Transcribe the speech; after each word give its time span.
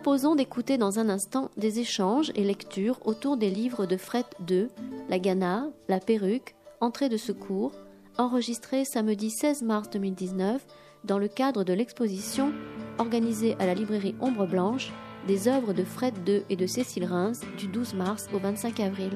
proposons 0.00 0.36
d'écouter 0.36 0.78
dans 0.78 1.00
un 1.00 1.08
instant 1.08 1.50
des 1.56 1.80
échanges 1.80 2.30
et 2.36 2.44
lectures 2.44 3.00
autour 3.04 3.36
des 3.36 3.50
livres 3.50 3.84
de 3.84 3.96
Fred 3.96 4.26
II, 4.48 4.68
La 5.08 5.18
Ghana, 5.18 5.66
La 5.88 5.98
Perruque, 5.98 6.54
Entrée 6.80 7.08
de 7.08 7.16
secours, 7.16 7.72
enregistrés 8.16 8.84
samedi 8.84 9.28
16 9.28 9.62
mars 9.62 9.90
2019 9.90 10.64
dans 11.02 11.18
le 11.18 11.26
cadre 11.26 11.64
de 11.64 11.72
l'exposition 11.72 12.52
organisée 12.98 13.56
à 13.58 13.66
la 13.66 13.74
librairie 13.74 14.14
Ombre 14.20 14.46
Blanche 14.46 14.92
des 15.26 15.48
œuvres 15.48 15.72
de 15.72 15.82
Fred 15.82 16.14
II 16.28 16.44
et 16.48 16.54
de 16.54 16.68
Cécile 16.68 17.04
Reims 17.04 17.40
du 17.58 17.66
12 17.66 17.94
mars 17.94 18.28
au 18.32 18.38
25 18.38 18.78
avril. 18.78 19.10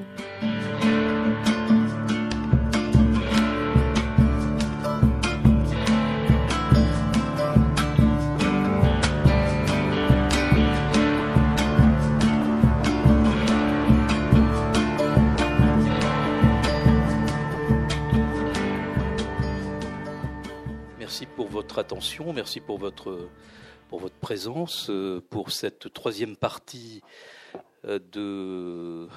Attention, 21.79 22.33
merci 22.33 22.59
pour 22.59 22.77
votre, 22.77 23.29
pour 23.89 23.99
votre 23.99 24.15
présence, 24.15 24.89
euh, 24.89 25.21
pour 25.29 25.51
cette 25.51 25.93
troisième 25.93 26.35
partie 26.35 27.01
euh, 27.85 27.99
de, 28.11 29.07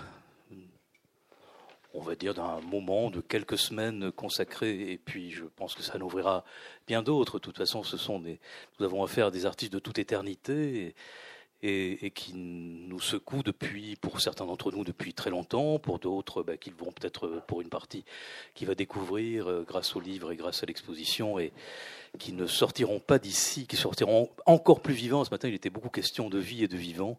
on 1.95 2.01
va 2.01 2.15
dire, 2.15 2.34
d'un 2.34 2.61
moment 2.61 3.11
de 3.11 3.21
quelques 3.21 3.59
semaines 3.59 4.12
consacré, 4.12 4.93
et 4.93 4.99
puis 4.99 5.31
je 5.31 5.45
pense 5.45 5.75
que 5.75 5.83
ça 5.83 5.99
n'ouvrira 5.99 6.45
bien 6.87 7.03
d'autres. 7.03 7.39
De 7.39 7.43
toute 7.43 7.57
façon, 7.57 7.83
ce 7.83 7.97
sont 7.97 8.19
des, 8.19 8.39
nous 8.79 8.87
avons 8.87 9.03
affaire 9.03 9.27
à 9.27 9.31
des 9.31 9.47
artistes 9.47 9.73
de 9.73 9.79
toute 9.79 9.99
éternité. 9.99 10.95
Et, 11.62 12.12
qui 12.15 12.35
nous 12.35 13.01
secouent 13.01 13.43
depuis, 13.43 13.97
pour 13.97 14.21
certains 14.21 14.47
d'entre 14.47 14.71
nous, 14.71 14.85
depuis 14.85 15.15
très 15.15 15.31
longtemps, 15.31 15.79
pour 15.79 15.99
d'autres, 15.99 16.43
bah, 16.43 16.57
qu'ils 16.57 16.75
vont 16.75 16.93
peut-être, 16.93 17.43
pour 17.49 17.61
une 17.61 17.71
partie, 17.71 18.05
qui 18.55 18.67
va 18.67 18.77
découvrir 18.77 19.49
euh, 19.49 19.65
grâce 19.67 19.97
au 19.97 20.01
livre 20.01 20.31
et 20.31 20.37
grâce 20.37 20.62
à 20.62 20.67
l'exposition, 20.67 21.41
et, 21.41 21.53
qui 22.19 22.33
ne 22.33 22.47
sortiront 22.47 23.01
pas 23.01 23.19
d'ici, 23.19 23.67
qui 23.67 23.77
sortiront 23.77 24.31
encore 24.45 24.81
plus 24.81 24.95
vivants. 24.95 25.25
Ce 25.25 25.31
matin, 25.31 25.49
il 25.49 25.55
était 25.55 25.71
beaucoup 25.71 25.89
question 25.89 26.29
de 26.29 26.39
vie 26.39 26.62
et 26.62 26.69
de 26.69 26.77
vivant. 26.77 27.19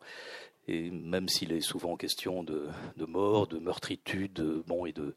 Et 0.68 0.92
même 0.92 1.30
s'il 1.30 1.52
est 1.52 1.62
souvent 1.62 1.96
question 1.96 2.44
de, 2.44 2.68
mort, 3.08 3.48
de 3.48 3.58
meurtritude, 3.58 4.64
bon, 4.68 4.86
et 4.86 4.92
de, 4.92 5.16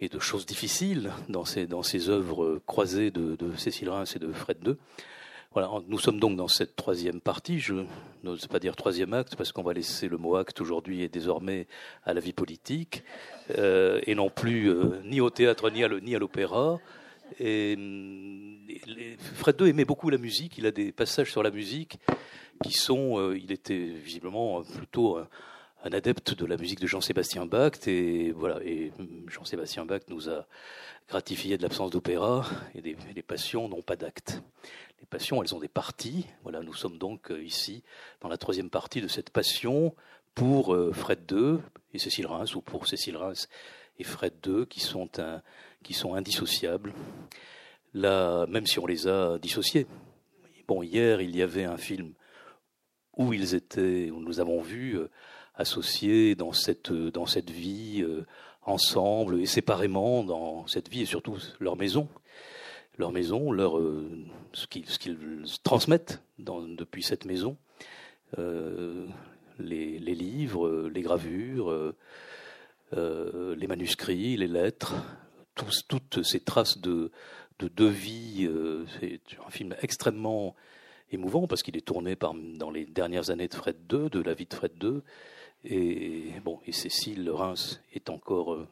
et 0.00 0.08
de 0.08 0.18
choses 0.18 0.46
difficiles 0.46 1.12
dans 1.28 1.44
ces, 1.44 1.66
dans 1.66 1.82
ces 1.82 2.08
œuvres 2.08 2.60
croisées 2.66 3.10
de, 3.10 3.36
Cécile 3.56 3.90
Reims 3.90 4.16
et 4.16 4.18
de 4.18 4.32
Fred 4.32 4.58
II. 4.66 4.74
Voilà, 5.54 5.70
nous 5.86 5.98
sommes 5.98 6.18
donc 6.18 6.36
dans 6.36 6.48
cette 6.48 6.76
troisième 6.76 7.20
partie. 7.20 7.60
Je 7.60 7.74
n'ose 8.22 8.46
pas 8.46 8.58
dire 8.58 8.74
troisième 8.74 9.12
acte 9.12 9.36
parce 9.36 9.52
qu'on 9.52 9.62
va 9.62 9.74
laisser 9.74 10.08
le 10.08 10.16
mot 10.16 10.36
acte 10.36 10.62
aujourd'hui 10.62 11.02
et 11.02 11.10
désormais 11.10 11.66
à 12.04 12.14
la 12.14 12.20
vie 12.20 12.32
politique 12.32 13.02
euh, 13.58 14.00
et 14.06 14.14
non 14.14 14.30
plus 14.30 14.70
euh, 14.70 15.02
ni 15.04 15.20
au 15.20 15.28
théâtre 15.28 15.68
ni 15.68 16.14
à 16.14 16.18
l'opéra. 16.18 16.78
Et, 17.38 17.76
Fred 19.34 19.60
II 19.60 19.68
aimait 19.68 19.84
beaucoup 19.84 20.08
la 20.08 20.16
musique. 20.16 20.56
Il 20.56 20.64
a 20.64 20.70
des 20.70 20.90
passages 20.90 21.30
sur 21.30 21.42
la 21.42 21.50
musique 21.50 21.98
qui 22.64 22.72
sont. 22.72 23.18
Euh, 23.18 23.36
il 23.36 23.52
était 23.52 23.84
visiblement 23.84 24.62
plutôt 24.62 25.18
un, 25.18 25.92
adepte 25.92 26.34
de 26.34 26.46
la 26.46 26.56
musique 26.56 26.80
de 26.80 26.86
Jean-Sébastien 26.86 27.44
Bach. 27.44 27.72
Et 27.86 28.32
voilà. 28.32 28.58
Et 28.64 28.90
Jean-Sébastien 29.28 29.84
Bach 29.84 30.00
nous 30.08 30.30
a 30.30 30.46
gratifié 31.10 31.58
de 31.58 31.62
l'absence 31.62 31.90
d'opéra. 31.90 32.46
Et 32.74 32.80
les 32.80 33.22
passions 33.22 33.68
n'ont 33.68 33.82
pas 33.82 33.96
d'acte. 33.96 34.42
Les 35.02 35.06
passions, 35.06 35.42
elles 35.42 35.52
ont 35.52 35.58
des 35.58 35.68
parties. 35.68 36.26
Voilà. 36.44 36.62
Nous 36.62 36.74
sommes 36.74 36.96
donc 36.96 37.32
euh, 37.32 37.42
ici 37.42 37.82
dans 38.20 38.28
la 38.28 38.38
troisième 38.38 38.70
partie 38.70 39.00
de 39.00 39.08
cette 39.08 39.30
passion 39.30 39.94
pour 40.36 40.74
euh, 40.74 40.92
Fred 40.92 41.28
II 41.30 41.58
et 41.92 41.98
Cécile 41.98 42.26
Reims, 42.26 42.54
ou 42.54 42.62
pour 42.62 42.86
Cécile 42.86 43.16
Reims 43.16 43.48
et 43.98 44.04
Fred 44.04 44.34
II, 44.46 44.64
qui 44.66 44.78
sont 44.80 46.14
indissociables, 46.14 46.94
là, 47.94 48.46
même 48.46 48.64
si 48.64 48.78
on 48.78 48.86
les 48.86 49.08
a 49.08 49.38
dissociés. 49.38 49.88
Bon, 50.68 50.84
hier, 50.84 51.20
il 51.20 51.36
y 51.36 51.42
avait 51.42 51.64
un 51.64 51.76
film 51.76 52.14
où 53.16 53.32
ils 53.32 53.56
étaient, 53.56 54.08
nous 54.12 54.38
avons 54.38 54.62
vu 54.62 54.96
euh, 54.96 55.10
associés 55.56 56.36
dans 56.36 56.52
cette, 56.52 56.90
vie, 57.50 58.06
ensemble 58.62 59.40
et 59.40 59.46
séparément 59.46 60.22
dans 60.22 60.66
cette 60.68 60.88
vie, 60.88 61.02
et 61.02 61.06
surtout 61.06 61.36
leur 61.58 61.76
maison, 61.76 62.08
leur 62.98 63.12
maison, 63.12 63.52
leur, 63.52 63.78
euh, 63.78 64.06
ce 64.52 64.66
qu'ils 64.66 64.86
transmettent 65.62 66.22
depuis 66.38 67.02
cette 67.02 67.24
maison, 67.24 67.56
les, 68.38 69.98
les, 69.98 70.14
livres, 70.14 70.88
les 70.88 71.02
gravures, 71.02 71.94
les 72.92 73.66
manuscrits, 73.66 74.36
les 74.36 74.46
lettres, 74.46 74.94
toutes 75.54 76.22
ces 76.22 76.40
traces 76.40 76.78
de, 76.78 77.10
de, 77.68 77.86
vie. 77.86 78.46
Euh, 78.48 78.84
c'est 79.00 79.20
un 79.46 79.50
film 79.50 79.74
extrêmement 79.82 80.54
émouvant 81.10 81.46
parce 81.46 81.62
qu'il 81.62 81.76
est 81.76 81.86
tourné 81.86 82.16
dans 82.16 82.70
les 82.70 82.86
dernières 82.86 83.30
années 83.30 83.48
de 83.48 83.54
Fred 83.54 83.76
II, 83.92 84.10
de 84.10 84.20
la 84.20 84.34
vie 84.34 84.46
de 84.46 84.54
Fred 84.54 84.72
II. 84.82 85.00
Et, 85.64 86.32
bon, 86.44 86.60
et 86.66 86.72
Cécile 86.72 87.30
Reims 87.30 87.80
est 87.92 88.10
encore 88.10 88.54
euh, 88.54 88.66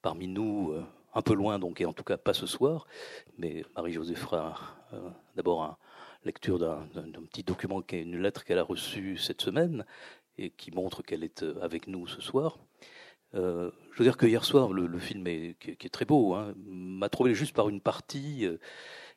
parmi 0.00 0.26
nous, 0.26 0.72
euh, 0.72 0.82
un 1.14 1.22
peu 1.22 1.34
loin, 1.34 1.58
donc, 1.58 1.80
et 1.80 1.86
en 1.86 1.92
tout 1.92 2.04
cas 2.04 2.16
pas 2.16 2.34
ce 2.34 2.46
soir. 2.46 2.86
Mais 3.38 3.64
Marie-Josée 3.76 4.14
fera 4.14 4.58
d'abord 5.36 5.62
une 5.62 6.26
lecture 6.26 6.58
d'un 6.58 6.86
petit 7.30 7.42
document, 7.42 7.82
une 7.92 8.20
lettre 8.20 8.44
qu'elle 8.44 8.58
a 8.58 8.62
reçue 8.62 9.16
cette 9.16 9.42
semaine 9.42 9.84
et 10.38 10.50
qui 10.50 10.70
montre 10.70 11.02
qu'elle 11.02 11.24
est 11.24 11.44
avec 11.60 11.86
nous 11.86 12.06
ce 12.06 12.20
soir. 12.20 12.58
Euh, 13.34 13.70
je 13.92 13.98
veux 13.98 14.04
dire 14.04 14.16
que 14.16 14.26
hier 14.26 14.44
soir, 14.44 14.72
le, 14.72 14.98
film 14.98 15.26
est, 15.26 15.56
qui, 15.58 15.70
est 15.70 15.92
très 15.92 16.04
beau, 16.04 16.34
hein, 16.34 16.54
m'a 16.66 17.08
trouvé 17.08 17.34
juste 17.34 17.54
par 17.54 17.68
une 17.68 17.80
partie 17.80 18.46
euh, 18.46 18.58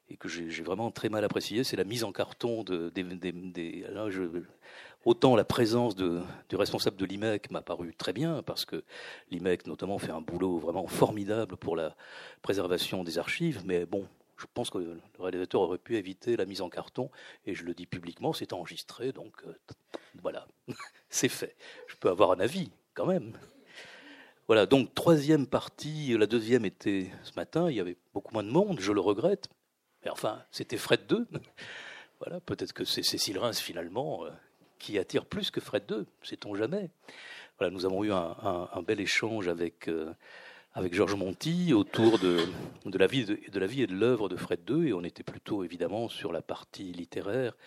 et 0.10 0.18
que 0.18 0.28
j'ai 0.28 0.64
vraiment 0.64 0.90
très 0.90 1.10
mal 1.10 1.24
apprécié, 1.24 1.64
c'est 1.64 1.76
la 1.76 1.84
mise 1.84 2.04
en 2.04 2.12
carton 2.12 2.64
de, 2.64 2.90
des. 2.90 3.86
Autant 5.08 5.38
la 5.38 5.46
présence 5.46 5.96
de, 5.96 6.22
du 6.50 6.58
responsable 6.58 6.98
de 6.98 7.06
l'IMEC 7.06 7.50
m'a 7.50 7.62
paru 7.62 7.96
très 7.98 8.12
bien, 8.12 8.44
parce 8.44 8.66
que 8.66 8.84
l'IMEC 9.32 9.66
notamment 9.66 10.00
fait 10.00 10.12
un 10.12 10.20
boulot 10.20 10.58
vraiment 10.58 10.86
formidable 10.86 11.56
pour 11.56 11.78
la 11.78 11.96
préservation 12.42 13.06
des 13.06 13.18
archives, 13.18 13.62
mais 13.66 13.86
bon, 13.86 14.06
je 14.36 14.46
pense 14.54 14.70
que 14.70 14.80
le 14.80 15.00
réalisateur 15.18 15.62
aurait 15.62 15.78
pu 15.78 15.96
éviter 15.96 16.36
la 16.36 16.46
mise 16.46 16.62
en 16.62 16.70
carton, 16.70 17.10
et 17.46 17.56
je 17.56 17.64
le 17.64 17.74
dis 17.74 17.86
publiquement, 17.86 18.34
c'est 18.34 18.52
enregistré, 18.52 19.14
donc 19.14 19.32
euh, 19.48 19.54
voilà, 20.22 20.46
c'est 21.10 21.30
fait. 21.30 21.56
Je 21.88 21.96
peux 21.96 22.10
avoir 22.10 22.32
un 22.32 22.42
avis 22.42 22.70
quand 22.94 23.06
même. 23.06 23.32
Voilà, 24.48 24.66
donc 24.66 24.94
troisième 24.94 25.48
partie, 25.48 26.18
la 26.18 26.28
deuxième 26.28 26.66
était 26.66 27.10
ce 27.24 27.32
matin, 27.38 27.70
il 27.70 27.78
y 27.78 27.80
avait 27.80 27.96
beaucoup 28.14 28.34
moins 28.34 28.44
de 28.44 28.52
monde, 28.52 28.82
je 28.82 28.92
le 28.92 29.00
regrette. 29.00 29.48
Mais 30.04 30.12
enfin, 30.12 30.44
c'était 30.52 30.78
Fred 30.78 31.10
II. 31.10 31.26
Voilà, 32.20 32.40
peut-être 32.40 32.74
que 32.74 32.84
c'est 32.84 33.04
Cécile 33.04 33.38
Reims 33.38 33.60
finalement 33.60 34.26
euh, 34.26 34.32
qui 34.78 34.98
attire 34.98 35.26
plus 35.26 35.52
que 35.52 35.60
Fred 35.60 35.84
II, 35.90 36.06
sait-on 36.24 36.56
jamais. 36.56 36.90
Voilà, 37.58 37.72
nous 37.72 37.86
avons 37.86 38.04
eu 38.04 38.12
un, 38.12 38.84
bel 38.86 39.00
échange 39.00 39.48
avec, 39.48 39.88
euh, 39.88 40.14
avec 40.74 40.94
Georges 40.94 41.16
Monti 41.16 41.74
autour 41.74 42.20
de, 42.20 42.40
de, 42.86 42.98
la 42.98 43.08
vie 43.08 43.26
de, 43.26 43.60
la 43.60 43.68
vie 43.68 43.82
et 43.82 43.88
de 43.88 43.96
l'œuvre 43.96 44.30
de 44.30 44.36
Fred 44.36 44.60
II, 44.70 44.90
et 44.90 44.94
on 44.94 45.04
était 45.04 45.24
plutôt 45.24 45.64
évidemment 45.64 46.08
sur 46.08 46.32
la 46.32 46.42
partie 46.42 46.92
littéraire 46.92 47.58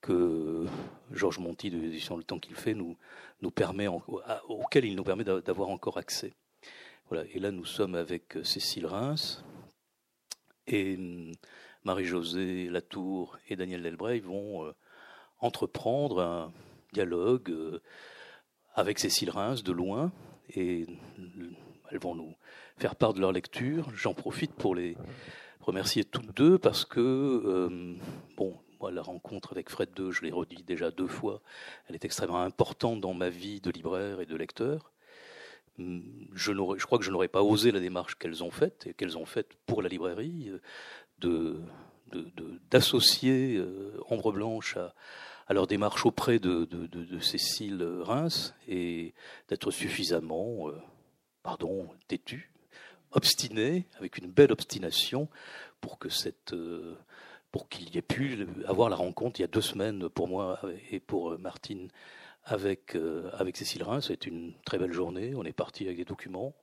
que 0.00 0.64
Georges 1.12 1.38
Monti 1.38 1.70
de 1.70 1.78
l'édition 1.78 2.16
Le 2.16 2.22
Temps 2.22 2.38
qu'il 2.38 2.54
fait 2.54 2.74
nous, 2.74 2.96
nous 3.42 3.50
permet, 3.50 3.88
auquel 4.48 4.84
il 4.84 4.94
nous 4.94 5.04
permet 5.04 5.24
d'avoir 5.24 5.68
encore 5.68 5.98
accès. 5.98 6.32
Voilà. 7.10 7.24
Et 7.32 7.38
là, 7.38 7.50
nous 7.50 7.64
sommes 7.64 7.94
avec 7.94 8.38
Cécile 8.44 8.86
Reims 8.86 9.42
et 10.66 10.96
hum, 10.96 11.32
Marie-Josée 11.84 12.68
Latour 12.68 13.38
et 13.48 13.56
Daniel 13.56 13.82
Delbray 13.82 14.20
vont 14.20 14.66
euh, 14.66 14.72
entreprendre 15.40 16.20
un 16.20 16.52
dialogue 16.92 17.50
euh, 17.50 17.80
avec 18.74 18.98
Cécile 18.98 19.30
Reims 19.30 19.62
de 19.62 19.72
loin 19.72 20.12
et 20.50 20.86
elles 21.90 21.98
vont 21.98 22.14
nous 22.14 22.34
faire 22.76 22.96
part 22.96 23.14
de 23.14 23.20
leur 23.20 23.32
lecture. 23.32 23.90
J'en 23.94 24.14
profite 24.14 24.54
pour 24.54 24.74
les 24.74 24.96
remercier 25.60 26.04
toutes 26.04 26.34
deux 26.36 26.58
parce 26.58 26.84
que, 26.84 27.00
euh, 27.00 27.96
bon, 28.36 28.58
moi, 28.80 28.90
la 28.90 29.02
rencontre 29.02 29.52
avec 29.52 29.70
Fred 29.70 29.90
II, 29.98 30.12
je 30.12 30.22
l'ai 30.22 30.30
redit 30.30 30.62
déjà 30.62 30.90
deux 30.90 31.08
fois, 31.08 31.42
elle 31.88 31.94
est 31.94 32.04
extrêmement 32.04 32.42
importante 32.42 33.00
dans 33.00 33.14
ma 33.14 33.28
vie 33.28 33.60
de 33.60 33.70
libraire 33.70 34.20
et 34.20 34.26
de 34.26 34.36
lecteur. 34.36 34.92
Je, 35.78 36.52
je 36.52 36.86
crois 36.86 36.98
que 36.98 37.04
je 37.04 37.10
n'aurais 37.10 37.28
pas 37.28 37.42
osé 37.42 37.70
la 37.70 37.80
démarche 37.80 38.16
qu'elles 38.16 38.42
ont 38.42 38.50
faite, 38.50 38.86
et 38.88 38.94
qu'elles 38.94 39.16
ont 39.16 39.26
faite 39.26 39.48
pour 39.66 39.80
la 39.80 39.88
librairie, 39.88 40.48
euh, 40.48 40.60
de, 41.18 41.60
d'associer 42.70 43.56
euh, 43.56 44.00
Ombre 44.08 44.32
Blanche 44.32 44.76
à, 44.76 45.54
leur 45.54 45.66
démarche 45.66 46.04
auprès 46.04 46.38
de, 46.38 46.68
Cécile 47.20 47.82
Reims 48.02 48.54
et 48.68 49.14
d'être 49.48 49.70
suffisamment, 49.70 50.68
euh, 50.68 50.78
pardon, 51.42 51.88
têtu, 52.06 52.52
obstiné, 53.12 53.86
avec 53.98 54.18
une 54.18 54.30
belle 54.30 54.52
obstination, 54.52 55.28
pour 55.80 55.98
que 55.98 56.08
cette 56.08 56.54
pour 57.50 57.70
qu'il 57.70 57.88
y 57.94 57.96
ait 57.96 58.02
pu 58.02 58.46
avoir 58.66 58.90
la 58.90 58.96
rencontre 58.96 59.40
il 59.40 59.42
y 59.42 59.44
a 59.44 59.48
deux 59.48 59.62
semaines 59.62 60.10
pour 60.10 60.28
moi 60.28 60.60
et 60.90 61.00
pour 61.00 61.38
Martine 61.38 61.88
avec, 62.44 62.94
avec 63.32 63.56
Cécile 63.56 63.84
Reims. 63.84 64.06
C'est 64.08 64.26
une 64.26 64.52
très 64.66 64.76
belle 64.76 64.92
journée. 64.92 65.34
On 65.34 65.44
est 65.44 65.52
parti 65.52 65.84
avec 65.84 65.96
des 65.96 66.04
documents. 66.04 66.54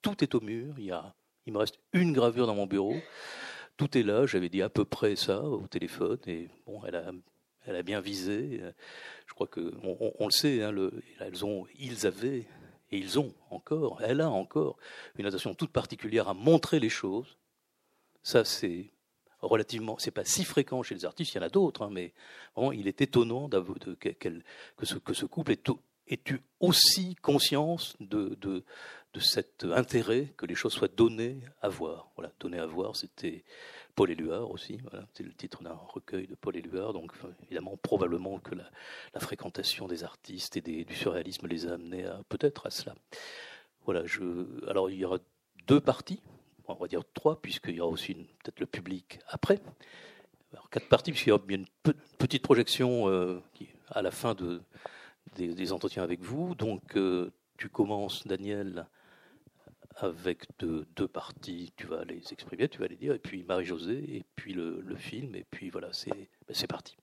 Tout 0.00 0.24
est 0.24 0.34
au 0.34 0.40
mur. 0.40 0.76
Il, 0.78 0.84
y 0.84 0.92
a, 0.92 1.14
il 1.46 1.52
me 1.52 1.58
reste 1.58 1.78
une 1.92 2.12
gravure 2.12 2.46
dans 2.46 2.54
mon 2.54 2.66
bureau. 2.66 2.94
Tout 3.80 3.96
est 3.96 4.02
là. 4.02 4.26
J'avais 4.26 4.50
dit 4.50 4.60
à 4.60 4.68
peu 4.68 4.84
près 4.84 5.16
ça 5.16 5.40
au 5.42 5.66
téléphone. 5.66 6.18
Et 6.26 6.50
bon, 6.66 6.82
elle 6.84 7.76
a, 7.76 7.82
bien 7.82 8.02
visé. 8.02 8.60
Je 9.26 9.32
crois 9.32 9.46
que 9.46 9.72
on, 9.82 10.26
le 10.26 10.30
sait. 10.30 10.62
Hein, 10.62 10.70
le, 10.70 11.02
elles 11.18 11.32
ils 11.78 12.06
avaient 12.06 12.46
et 12.90 12.98
ils 12.98 13.18
ont 13.18 13.32
encore, 13.48 14.02
elle 14.02 14.20
a 14.20 14.28
encore 14.28 14.76
une 15.16 15.24
attention 15.24 15.54
toute 15.54 15.70
particulière 15.72 16.28
à 16.28 16.34
montrer 16.34 16.78
les 16.78 16.90
choses. 16.90 17.38
Ça, 18.22 18.44
c'est 18.44 18.90
relativement, 19.40 19.96
c'est 19.98 20.10
pas 20.10 20.26
si 20.26 20.44
fréquent 20.44 20.82
chez 20.82 20.94
les 20.94 21.06
artistes, 21.06 21.32
il 21.32 21.38
y 21.38 21.40
en 21.40 21.46
a 21.46 21.48
d'autres, 21.48 21.80
hein, 21.80 21.90
mais 21.90 22.12
vraiment, 22.54 22.72
il 22.72 22.86
est 22.86 23.00
étonnant 23.00 23.48
que, 23.48 24.84
ce, 24.84 25.24
couple 25.24 25.52
ait, 25.52 25.54
ait 25.54 25.70
eu 26.28 26.40
aussi 26.60 27.16
conscience 27.16 27.96
de, 28.00 28.36
de, 28.40 28.64
de, 29.14 29.20
cet 29.20 29.64
intérêt 29.64 30.32
que 30.36 30.46
les 30.46 30.54
choses 30.54 30.72
soient 30.72 30.88
données 30.88 31.40
à 31.60 31.68
voir? 31.68 32.10
Voilà, 32.16 32.32
données 32.40 32.58
à 32.58 32.66
voir, 32.66 32.96
c'était 32.96 33.44
Paul 33.94 34.10
Éluard 34.10 34.50
aussi. 34.50 34.78
Voilà, 34.90 35.06
c'est 35.14 35.22
le 35.22 35.32
titre 35.32 35.62
d'un 35.62 35.74
recueil 35.74 36.26
de 36.26 36.34
Paul 36.34 36.56
Éluard. 36.56 36.92
Donc, 36.92 37.12
évidemment, 37.44 37.76
probablement 37.76 38.38
que 38.38 38.54
la, 38.54 39.20
fréquentation 39.20 39.86
des 39.86 40.04
artistes 40.04 40.56
et 40.56 40.60
du 40.60 40.94
surréalisme 40.94 41.46
les 41.46 41.66
a 41.66 41.74
amenés 41.74 42.08
peut-être 42.28 42.66
à 42.66 42.70
cela. 42.70 42.94
Voilà, 43.84 44.04
je, 44.04 44.46
alors 44.68 44.90
il 44.90 44.98
y 44.98 45.04
aura 45.04 45.18
deux 45.66 45.80
parties 45.80 46.20
on 46.70 46.82
va 46.82 46.88
dire 46.88 47.02
trois, 47.14 47.40
puisqu'il 47.40 47.76
y 47.76 47.80
aura 47.80 47.90
aussi 47.90 48.14
peut-être 48.14 48.60
le 48.60 48.66
public 48.66 49.20
après. 49.28 49.60
Quatre 50.70 50.88
parties, 50.88 51.12
puisqu'il 51.12 51.30
y 51.30 51.32
aura 51.32 51.42
une 51.48 51.66
petite 52.18 52.42
projection 52.42 53.08
euh, 53.08 53.40
qui, 53.54 53.68
à 53.88 54.02
la 54.02 54.10
fin 54.10 54.34
de, 54.34 54.62
des, 55.36 55.72
entretiens 55.72 56.02
avec 56.02 56.20
vous. 56.20 56.54
Donc, 56.54 56.96
euh, 56.96 57.30
tu 57.56 57.68
commences, 57.68 58.26
Daniel, 58.26 58.86
avec 59.96 60.46
deux, 60.58 60.86
parties. 61.08 61.72
Tu 61.76 61.86
vas 61.86 62.04
les 62.04 62.22
exprimer, 62.32 62.68
tu 62.68 62.78
vas 62.78 62.88
les 62.88 62.96
dire, 62.96 63.14
et 63.14 63.18
puis 63.18 63.44
Marie-Josée, 63.44 64.16
et 64.16 64.24
puis 64.36 64.52
le, 64.52 64.96
film, 64.96 65.34
et 65.34 65.44
puis 65.50 65.70
voilà, 65.70 65.92
c'est 65.92 66.10
ben, 66.48 66.66
parti. 66.68 66.96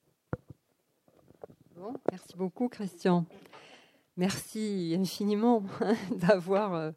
Bon, 1.76 1.94
merci 2.12 2.36
beaucoup, 2.36 2.70
Christian. 2.70 3.26
Merci 4.16 4.96
infiniment 4.98 5.64
d'avoir. 6.12 6.74
Euh, 6.74 6.92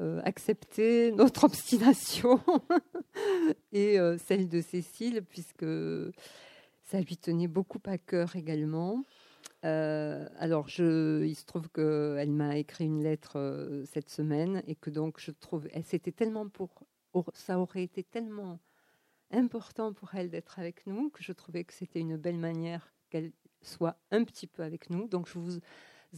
euh, 0.00 0.20
accepter 0.24 1.12
notre 1.12 1.44
obstination 1.44 2.40
et 3.72 4.00
euh, 4.00 4.18
celle 4.18 4.48
de 4.48 4.60
Cécile, 4.60 5.22
puisque 5.22 5.64
ça 6.82 6.98
lui 6.98 7.16
tenait 7.16 7.46
beaucoup 7.46 7.78
à 7.86 7.96
cœur 7.96 8.34
également. 8.34 9.04
Euh, 9.64 10.28
alors, 10.38 10.68
il 10.68 11.34
se 11.34 11.44
trouve 11.44 11.70
qu'elle 11.70 12.30
m'a 12.30 12.58
écrit 12.58 12.84
une 12.84 13.02
lettre 13.02 13.82
cette 13.86 14.10
semaine 14.10 14.62
et 14.66 14.74
que 14.74 14.90
donc 14.90 15.20
je 15.20 15.30
trouve, 15.30 15.68
c'était 15.84 16.12
tellement 16.12 16.48
pour, 16.48 16.84
ça 17.32 17.58
aurait 17.58 17.82
été 17.82 18.02
tellement 18.02 18.58
important 19.30 19.92
pour 19.92 20.14
elle 20.14 20.30
d'être 20.30 20.58
avec 20.58 20.86
nous 20.86 21.10
que 21.10 21.22
je 21.22 21.32
trouvais 21.32 21.64
que 21.64 21.72
c'était 21.72 22.00
une 22.00 22.16
belle 22.16 22.38
manière 22.38 22.92
qu'elle 23.10 23.32
soit 23.62 23.96
un 24.10 24.24
petit 24.24 24.46
peu 24.46 24.62
avec 24.62 24.90
nous. 24.90 25.08
Donc, 25.08 25.28
je 25.28 25.38
vous 25.38 25.60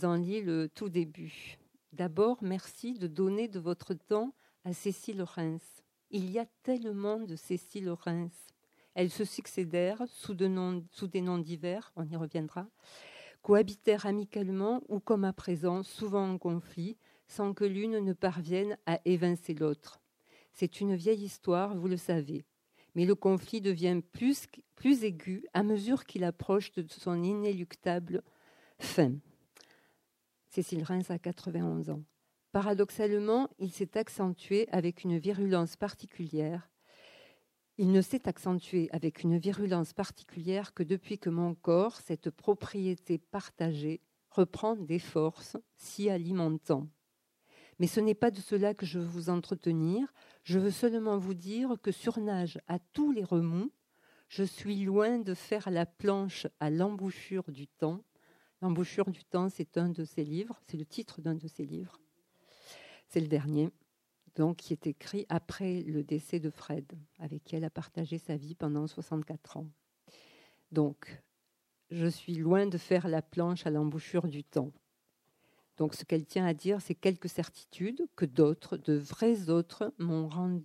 en 0.03 0.17
lis 0.17 0.43
le 0.43 0.69
tout 0.69 0.89
début. 0.89 1.59
D'abord, 1.93 2.39
merci 2.43 2.95
de 2.95 3.07
donner 3.07 3.49
de 3.49 3.59
votre 3.59 3.95
temps 3.95 4.35
à 4.65 4.73
Cécile 4.73 5.23
Reims. 5.23 5.83
Il 6.11 6.31
y 6.31 6.39
a 6.39 6.47
tellement 6.63 7.21
de 7.21 7.37
Cécile 7.37 7.91
Reims. 7.91 8.49
Elles 8.95 9.11
se 9.11 9.25
succédèrent 9.25 10.03
sous, 10.09 10.35
des 10.35 10.49
noms 10.49 11.39
divers, 11.39 11.93
on 11.97 12.07
y 12.09 12.17
reviendra, 12.17 12.67
cohabitèrent 13.47 14.07
amicalement 14.07 14.83
ou 14.89 14.99
comme 14.99 15.23
à 15.23 15.33
présent, 15.33 15.85
souvent 15.85 16.29
en 16.29 16.37
conflit, 16.37 16.97
sans 17.29 17.55
que 17.55 17.65
l'une 17.65 18.01
ne 18.01 18.13
parvienne 18.13 18.77
à 18.87 18.99
évincer 19.05 19.55
l'autre. 19.55 20.01
C'est 20.53 20.81
une 20.81 20.97
vieille 20.97 21.23
histoire, 21.23 21.77
vous 21.77 21.87
le 21.87 21.97
savez, 21.97 22.45
mais 22.97 23.05
le 23.07 23.15
conflit 23.15 23.61
devient 23.61 24.01
plus, 24.11 24.49
aigu 25.05 25.47
à 25.55 25.63
mesure 25.63 26.07
qu'il 26.07 26.25
approche 26.25 26.73
de 26.73 26.85
son 26.89 27.23
inéluctable 27.23 28.25
fin. 28.81 29.13
Cécile 30.49 30.83
Reims 30.83 31.13
a 31.13 31.21
91 31.21 31.91
ans. 31.91 32.03
Paradoxalement, 32.51 33.49
il 33.61 33.71
s'est 33.71 33.97
accentué 33.97 34.69
avec 34.73 35.05
une 35.05 35.19
virulence 35.19 35.77
particulière. 35.77 36.69
Il 37.79 37.93
ne 37.93 38.01
s'est 38.01 38.29
accentué 38.29 38.89
avec 38.93 39.23
une 39.23 39.39
virulence 39.39 39.93
particulière 39.93 40.73
que 40.73 40.83
depuis 40.83 41.19
que 41.19 41.31
mon 41.31 41.55
corps, 41.55 41.97
cette 41.97 42.31
propriété 42.31 43.19
partagée, 43.19 44.01
reprend 44.31 44.77
des 44.77 44.99
forces 44.99 45.57
si 45.77 46.09
alimentant. 46.11 46.89
Mais 47.79 47.87
ce 47.87 48.01
n'est 48.01 48.15
pas 48.15 48.31
de 48.31 48.41
cela 48.41 48.75
que 48.75 48.87
je 48.87 48.99
veux 48.99 49.07
vous 49.07 49.29
entretenir, 49.29 50.13
je 50.43 50.59
veux 50.59 50.71
seulement 50.71 51.19
vous 51.19 51.35
dire 51.35 51.77
que 51.83 51.93
surnage 51.93 52.59
à 52.69 52.79
tous 52.79 53.13
les 53.13 53.25
remous, 53.25 53.71
je 54.29 54.43
suis 54.43 54.85
loin 54.85 55.19
de 55.19 55.35
faire 55.35 55.71
la 55.71 55.87
planche 55.87 56.47
à 56.61 56.71
l'embouchure 56.71 57.51
du 57.51 57.67
temps, 57.67 58.03
L'embouchure 58.63 59.11
du 59.11 59.23
temps, 59.25 59.49
c'est 59.49 59.77
un 59.77 59.91
de 59.91 60.05
ses 60.05 60.25
livres, 60.25 60.59
c'est 60.67 60.79
le 60.79 60.87
titre 60.87 61.21
d'un 61.21 61.35
de 61.35 61.47
ses 61.47 61.65
livres. 61.65 62.01
C'est 63.07 63.21
le 63.21 63.29
dernier, 63.29 63.71
donc 64.37 64.59
qui 64.59 64.73
est 64.73 64.87
écrit 64.87 65.27
après 65.29 65.83
le 65.83 66.05
décès 66.05 66.39
de 66.39 66.51
Fred, 66.51 66.93
avec 67.19 67.43
qui 67.43 67.57
elle 67.57 67.65
a 67.65 67.71
partagé 67.71 68.19
sa 68.19 68.37
vie 68.37 68.55
pendant 68.55 68.87
64 68.87 69.57
ans. 69.57 69.67
Donc, 70.71 71.23
je 71.91 72.07
suis 72.07 72.35
loin 72.35 72.67
de 72.67 72.79
faire 72.79 73.09
la 73.09 73.23
planche 73.23 73.67
à 73.67 73.71
l'embouchure 73.71 74.29
du 74.29 74.45
temps. 74.45 74.73
Donc, 75.77 75.95
ce 75.95 76.05
qu'elle 76.05 76.25
tient 76.25 76.47
à 76.47 76.55
dire, 76.55 76.81
c'est 76.81 76.95
quelques 76.95 77.29
certitudes 77.29 78.07
que 78.17 78.25
d'autres, 78.25 78.77
de 78.77 78.95
vrais 78.95 79.51
autres, 79.51 79.93
m'ont 79.99 80.29
rendu, 80.29 80.65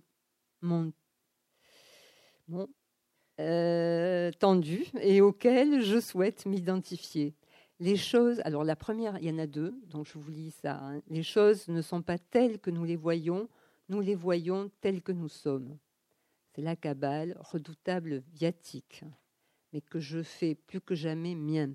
euh, 3.40 4.30
tendu 4.32 4.86
et 5.00 5.20
auxquelles 5.20 5.82
je 5.82 6.00
souhaite 6.00 6.46
m'identifier. 6.46 7.34
Les 7.80 7.96
choses, 7.96 8.40
alors 8.44 8.64
la 8.64 8.76
première, 8.76 9.18
il 9.18 9.24
y 9.24 9.30
en 9.30 9.38
a 9.38 9.46
deux, 9.46 9.74
donc 9.88 10.06
je 10.06 10.18
vous 10.18 10.30
lis 10.30 10.54
ça. 10.62 10.78
Hein. 10.78 11.00
Les 11.08 11.22
choses 11.22 11.68
ne 11.68 11.82
sont 11.82 12.02
pas 12.02 12.18
telles 12.18 12.60
que 12.60 12.70
nous 12.70 12.84
les 12.84 12.96
voyons, 12.96 13.48
nous 13.92 14.00
les 14.00 14.14
voyons 14.14 14.70
telles 14.80 15.02
que 15.02 15.12
nous 15.12 15.28
sommes. 15.28 15.76
C'est 16.54 16.62
la 16.62 16.76
cabale, 16.76 17.36
redoutable 17.38 18.24
viatique, 18.32 19.04
mais 19.72 19.82
que 19.82 20.00
je 20.00 20.22
fais 20.22 20.54
plus 20.54 20.80
que 20.80 20.94
jamais 20.94 21.34
mien. 21.34 21.70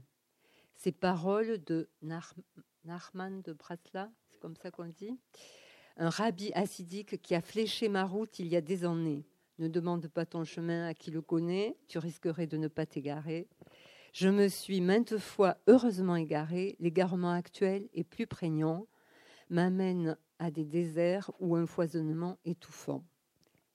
Ces 0.75 0.91
paroles 0.91 1.63
de 1.63 1.88
Narman 2.01 3.41
de 3.43 3.53
Bratla, 3.53 4.09
c'est 4.29 4.39
comme 4.39 4.55
ça 4.55 4.71
qu'on 4.71 4.86
le 4.86 4.93
dit, 4.93 5.15
un 5.95 6.09
rabbi 6.09 6.51
acidique 6.53 7.21
qui 7.21 7.36
a 7.36 7.41
fléché 7.41 7.88
ma 7.88 8.03
route 8.03 8.39
il 8.39 8.47
y 8.47 8.55
a 8.55 8.62
des 8.62 8.83
années. 8.83 9.24
Ne 9.59 9.67
demande 9.67 10.07
pas 10.07 10.25
ton 10.25 10.43
chemin 10.43 10.88
à 10.88 10.95
qui 10.95 11.12
le 11.12 11.21
connaît, 11.21 11.77
tu 11.88 12.00
risquerais 12.00 12.47
de 12.47 12.57
ne 12.57 12.67
pas 12.67 12.88
t'égarer. 12.88 13.47
Je 14.12 14.29
me 14.29 14.47
suis 14.47 14.81
maintes 14.81 15.19
fois 15.19 15.57
heureusement 15.67 16.15
égarée. 16.15 16.77
L'égarement 16.79 17.31
actuel 17.31 17.88
est 17.93 18.03
plus 18.03 18.25
prégnant, 18.25 18.88
m'amène 19.51 20.17
à 20.39 20.51
des 20.51 20.65
déserts 20.65 21.32
ou 21.39 21.56
un 21.56 21.65
foisonnement 21.65 22.38
étouffant. 22.46 23.03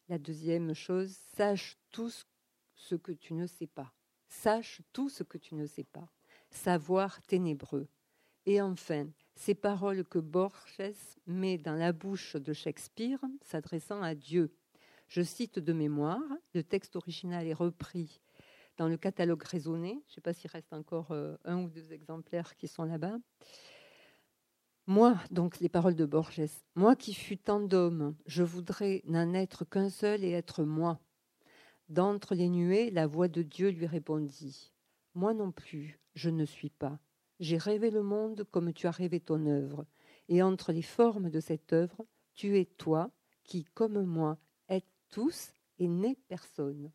La 0.09 0.19
deuxième 0.19 0.75
chose, 0.75 1.17
sache 1.37 1.79
tout 1.91 2.11
ce 2.75 2.95
que 2.95 3.13
tu 3.13 3.35
ne 3.35 3.47
sais 3.47 3.67
pas. 3.67 3.93
Sache 4.29 4.83
tout 4.93 5.09
ce 5.09 5.23
que 5.23 5.39
tu 5.39 5.55
ne 5.55 5.67
sais 5.67 5.85
pas. 5.85 6.09
Savoir 6.51 7.23
ténébreux. 7.23 7.89
Et 8.47 8.61
enfin, 8.61 9.09
ces 9.35 9.55
paroles 9.55 10.05
que 10.05 10.19
Borges 10.19 10.93
met 11.27 11.59
dans 11.59 11.75
la 11.75 11.93
bouche 11.93 12.37
de 12.37 12.53
Shakespeare, 12.53 13.21
s'adressant 13.43 14.03
à 14.03 14.15
Dieu. 14.15 14.55
Je 15.09 15.23
cite 15.23 15.59
de 15.59 15.73
mémoire, 15.73 16.23
le 16.55 16.63
texte 16.63 16.97
original 16.97 17.47
est 17.47 17.53
repris 17.53 18.21
dans 18.79 18.89
le 18.89 18.97
catalogue 18.97 19.43
raisonné. 19.43 20.03
Je 20.07 20.13
ne 20.13 20.15
sais 20.15 20.21
pas 20.21 20.33
s'il 20.33 20.51
reste 20.51 20.73
encore 20.73 21.11
euh, 21.11 21.37
un 21.45 21.63
ou 21.63 21.69
deux 21.69 21.93
exemplaires 21.93 22.57
qui 22.57 22.69
sont 22.69 22.85
là-bas. 22.85 23.19
Moi, 24.87 25.17
donc 25.31 25.61
les 25.61 25.69
paroles 25.69 25.95
de 25.95 26.07
Borges, 26.07 26.43
moi 26.75 26.97
qui 26.97 27.15
fus 27.15 27.39
tant 27.39 27.61
d'hommes, 27.61 28.17
je 28.27 28.43
voudrais 28.43 29.03
n'en 29.07 29.33
être 29.35 29.65
qu'un 29.65 29.89
seul 29.91 30.25
et 30.25 30.31
être 30.31 30.65
moi. 30.65 31.01
D'entre 31.89 32.35
les 32.35 32.49
nuées, 32.49 32.91
la 32.91 33.07
voix 33.07 33.29
de 33.29 33.43
Dieu 33.43 33.71
lui 33.71 33.87
répondit. 33.87 34.73
Moi 35.15 35.35
non 35.35 35.53
plus, 35.53 36.01
je 36.15 36.31
ne 36.31 36.45
suis 36.45 36.71
pas. 36.71 36.99
J'ai 37.39 37.59
rêvé 37.59 37.91
le 37.91 38.03
monde 38.03 38.45
comme 38.51 38.73
tu 38.73 38.87
as 38.87 38.91
rêvé 38.91 39.21
ton 39.21 39.47
œuvre, 39.47 39.87
et 40.29 40.43
entre 40.43 40.73
les 40.73 40.83
formes 40.83 41.31
de 41.31 41.41
cette 41.41 41.73
œuvre, 41.73 42.05
tu 42.35 42.59
es 42.59 42.65
toi 42.65 43.11
qui, 43.45 43.65
comme 43.75 44.03
moi, 44.05 44.39
êtes 44.69 44.87
tous 45.11 45.53
et 45.79 45.89
n'est 45.89 46.19
personne 46.29 46.93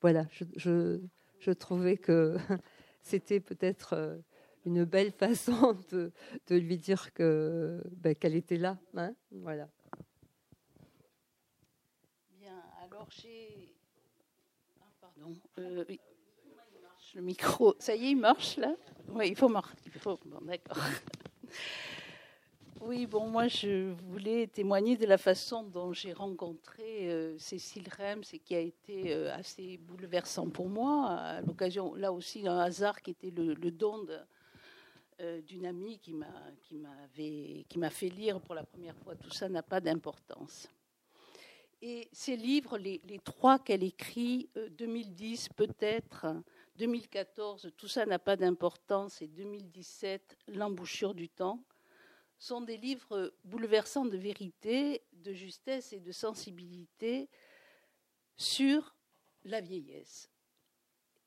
voilà, 0.00 0.26
je, 0.30 1.50
trouvais 1.52 1.96
que 1.96 2.36
c'était 3.02 3.40
peut-être 3.40 3.94
euh, 3.94 4.18
une 4.68 4.84
belle 4.84 5.12
façon 5.12 5.76
de, 5.90 6.12
lui 6.50 6.78
dire 6.78 7.12
que 7.12 7.82
ben, 7.90 8.14
qu'elle 8.14 8.36
était 8.36 8.58
là. 8.58 8.78
Hein, 8.94 9.14
voilà. 9.30 9.68
Bien, 12.38 12.62
alors 12.84 13.08
j'ai. 13.10 13.74
Ah, 14.80 14.84
Pardon. 15.00 15.34
Euh. 15.58 15.84
Le 17.14 17.22
micro, 17.22 17.74
ça 17.78 17.96
y 17.96 18.04
est, 18.04 18.10
il 18.10 18.16
marche 18.16 18.58
là? 18.58 18.74
Oui, 19.08 19.28
il 19.28 19.36
faut 19.36 19.48
marcher. 19.48 19.74
Bon, 20.04 20.18
d'accord. 20.42 20.76
Oui, 22.80 23.06
bon, 23.06 23.26
moi, 23.26 23.48
je 23.48 23.92
voulais 24.04 24.46
témoigner 24.46 24.96
de 24.96 25.04
la 25.04 25.18
façon 25.18 25.64
dont 25.64 25.92
j'ai 25.92 26.12
rencontré 26.12 27.10
euh, 27.10 27.36
Cécile 27.36 27.88
Rems 27.98 28.22
et 28.32 28.38
qui 28.38 28.54
a 28.54 28.60
été 28.60 29.14
euh, 29.14 29.34
assez 29.34 29.78
bouleversant 29.78 30.48
pour 30.48 30.68
moi. 30.68 31.08
À 31.10 31.40
l'occasion, 31.40 31.94
là 31.96 32.12
aussi, 32.12 32.42
d'un 32.42 32.58
hasard 32.58 33.02
qui 33.02 33.10
était 33.10 33.30
le, 33.30 33.70
don 33.70 34.06
euh, 35.20 35.40
d'une 35.42 35.66
amie 35.66 35.98
qui 35.98 36.14
m'a, 36.14 37.90
fait 37.90 38.08
lire 38.08 38.40
pour 38.40 38.54
la 38.54 38.64
première 38.64 38.96
fois. 38.98 39.16
Tout 39.16 39.30
ça 39.30 39.48
n'a 39.48 39.62
pas 39.62 39.80
d'importance. 39.80 40.68
Et 41.80 42.08
ces 42.12 42.36
livres, 42.36 42.76
les, 42.78 43.00
les 43.04 43.18
trois 43.18 43.58
qu'elle 43.58 43.84
écrit, 43.84 44.50
2010 44.70 45.50
peut-être, 45.50 46.26
2014, 46.76 47.72
tout 47.76 47.88
ça 47.88 48.06
n'a 48.06 48.18
pas 48.18 48.36
d'importance, 48.36 49.20
et 49.22 49.28
2017, 49.28 50.38
l'embouchure 50.48 51.14
du 51.14 51.28
temps 51.28 51.62
sont 52.38 52.60
des 52.60 52.76
livres 52.76 53.34
bouleversants 53.44 54.06
de 54.06 54.16
vérité, 54.16 55.02
de 55.12 55.32
justesse 55.32 55.92
et 55.92 56.00
de 56.00 56.12
sensibilité 56.12 57.28
sur 58.36 58.94
la 59.44 59.60
vieillesse, 59.60 60.30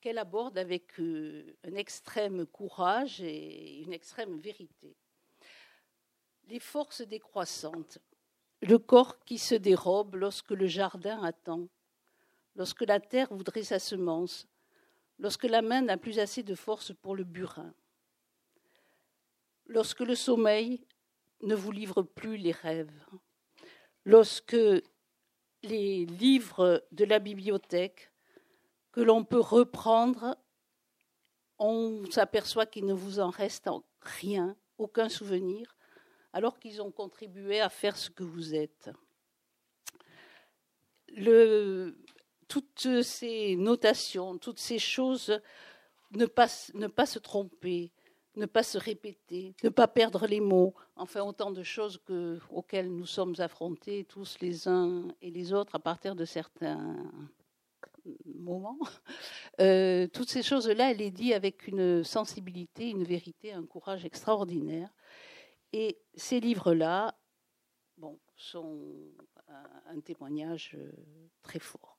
qu'elle 0.02 0.18
aborde 0.18 0.58
avec 0.58 0.98
euh, 0.98 1.56
un 1.64 1.76
extrême 1.76 2.44
courage 2.44 3.20
et 3.20 3.78
une 3.82 3.92
extrême 3.92 4.36
vérité. 4.38 4.96
Les 6.48 6.58
forces 6.58 7.02
décroissantes, 7.02 7.98
le 8.62 8.78
corps 8.78 9.20
qui 9.20 9.38
se 9.38 9.54
dérobe 9.54 10.16
lorsque 10.16 10.50
le 10.50 10.66
jardin 10.66 11.22
attend, 11.22 11.68
lorsque 12.56 12.82
la 12.82 12.98
terre 12.98 13.32
voudrait 13.32 13.62
sa 13.62 13.78
semence, 13.78 14.48
lorsque 15.20 15.44
la 15.44 15.62
main 15.62 15.82
n'a 15.82 15.96
plus 15.96 16.18
assez 16.18 16.42
de 16.42 16.56
force 16.56 16.92
pour 17.00 17.14
le 17.14 17.22
burin, 17.22 17.72
lorsque 19.66 20.00
le 20.00 20.16
sommeil 20.16 20.84
ne 21.42 21.54
vous 21.54 21.70
livre 21.70 22.02
plus 22.02 22.36
les 22.36 22.52
rêves. 22.52 23.06
Lorsque 24.04 24.56
les 25.62 26.06
livres 26.06 26.84
de 26.90 27.04
la 27.04 27.20
bibliothèque 27.20 28.11
que 28.92 29.00
l'on 29.00 29.24
peut 29.24 29.40
reprendre, 29.40 30.36
on 31.58 32.04
s'aperçoit 32.10 32.66
qu'il 32.66 32.86
ne 32.86 32.92
vous 32.92 33.18
en 33.18 33.30
reste 33.30 33.68
rien, 34.00 34.56
aucun 34.78 35.08
souvenir, 35.08 35.76
alors 36.32 36.58
qu'ils 36.58 36.82
ont 36.82 36.90
contribué 36.90 37.60
à 37.60 37.68
faire 37.68 37.96
ce 37.96 38.10
que 38.10 38.24
vous 38.24 38.54
êtes. 38.54 38.90
Toutes 42.48 43.02
ces 43.02 43.56
notations, 43.56 44.38
toutes 44.38 44.58
ces 44.58 44.78
choses, 44.78 45.40
ne 46.10 46.26
pas, 46.26 46.48
ne 46.74 46.86
pas 46.86 47.06
se 47.06 47.18
tromper, 47.18 47.90
ne 48.36 48.46
pas 48.46 48.62
se 48.62 48.78
répéter, 48.78 49.54
ne 49.62 49.68
pas 49.68 49.88
perdre 49.88 50.26
les 50.26 50.40
mots, 50.40 50.74
enfin 50.96 51.22
autant 51.22 51.50
de 51.50 51.62
choses 51.62 52.00
auxquelles 52.50 52.90
nous 52.90 53.06
sommes 53.06 53.34
affrontés 53.38 54.04
tous 54.04 54.36
les 54.40 54.68
uns 54.68 55.08
et 55.20 55.30
les 55.30 55.52
autres 55.52 55.74
à 55.74 55.78
partir 55.78 56.14
de 56.14 56.24
certains 56.24 57.10
moments. 58.42 58.78
Euh, 59.60 60.06
toutes 60.08 60.30
ces 60.30 60.42
choses-là, 60.42 60.90
elle 60.90 61.02
est 61.02 61.10
dit 61.10 61.34
avec 61.34 61.68
une 61.68 62.02
sensibilité, 62.02 62.88
une 62.88 63.04
vérité, 63.04 63.52
un 63.52 63.66
courage 63.66 64.06
extraordinaire. 64.06 64.88
Et 65.74 65.98
ces 66.14 66.40
livres-là, 66.40 67.14
bon, 67.98 68.18
sont 68.34 68.80
un 69.86 70.00
témoignage 70.00 70.72
euh, 70.74 70.90
très 71.42 71.58
fort. 71.58 71.98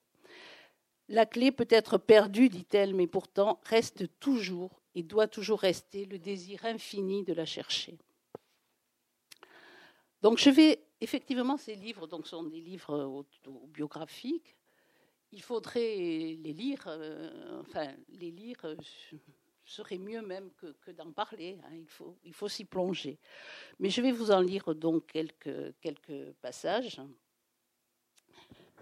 La 1.09 1.25
clé 1.25 1.51
peut 1.51 1.67
être 1.69 1.97
perdue, 1.97 2.49
dit-elle, 2.49 2.95
mais 2.95 3.07
pourtant 3.07 3.59
reste 3.65 4.07
toujours 4.19 4.81
et 4.95 5.03
doit 5.03 5.27
toujours 5.27 5.59
rester 5.59 6.05
le 6.05 6.17
désir 6.17 6.65
infini 6.65 7.23
de 7.23 7.33
la 7.33 7.45
chercher. 7.45 7.97
Donc 10.21 10.37
je 10.37 10.49
vais, 10.49 10.83
effectivement, 11.01 11.57
ces 11.57 11.75
livres 11.75 12.07
donc, 12.07 12.27
sont 12.27 12.43
des 12.43 12.61
livres 12.61 13.25
biographiques. 13.67 14.55
Il 15.33 15.41
faudrait 15.41 15.97
les 15.97 16.53
lire, 16.53 16.83
euh, 16.87 17.61
enfin, 17.61 17.93
les 18.09 18.31
lire 18.31 18.63
euh, 18.63 18.75
serait 19.65 19.97
mieux 19.97 20.21
même 20.21 20.51
que, 20.53 20.91
d'en 20.91 21.11
parler. 21.11 21.59
Hein. 21.65 21.75
il 22.23 22.33
faut, 22.33 22.47
s'y 22.47 22.65
plonger. 22.65 23.19
Mais 23.79 23.89
je 23.89 24.01
vais 24.01 24.11
vous 24.11 24.31
en 24.31 24.39
lire 24.39 24.73
donc 24.75 25.07
quelques, 25.07 25.73
quelques 25.81 26.33
passages. 26.41 27.01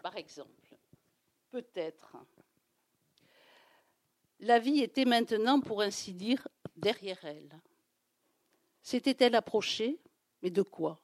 Par 0.04 0.16
exemple, 0.18 0.76
peut-être 1.52 2.18
la 4.42 4.58
vie 4.58 4.80
était 4.80 5.06
maintenant, 5.06 5.62
pour 5.62 5.82
ainsi 5.82 6.14
dire, 6.14 6.48
derrière 6.76 7.24
elle. 7.24 7.62
S'était-elle 8.82 9.36
approchée? 9.36 10.00
Mais 10.42 10.50
de 10.50 10.64
quoi? 10.64 11.00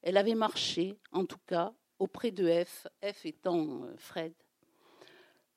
Elle 0.00 0.16
avait 0.16 0.36
marché, 0.36 0.96
en 1.10 1.26
tout 1.26 1.40
cas, 1.46 1.74
auprès 1.98 2.30
de 2.30 2.64
F, 2.64 2.86
F 3.02 3.26
étant 3.26 3.82
euh, 3.82 3.96
Fred, 3.96 4.32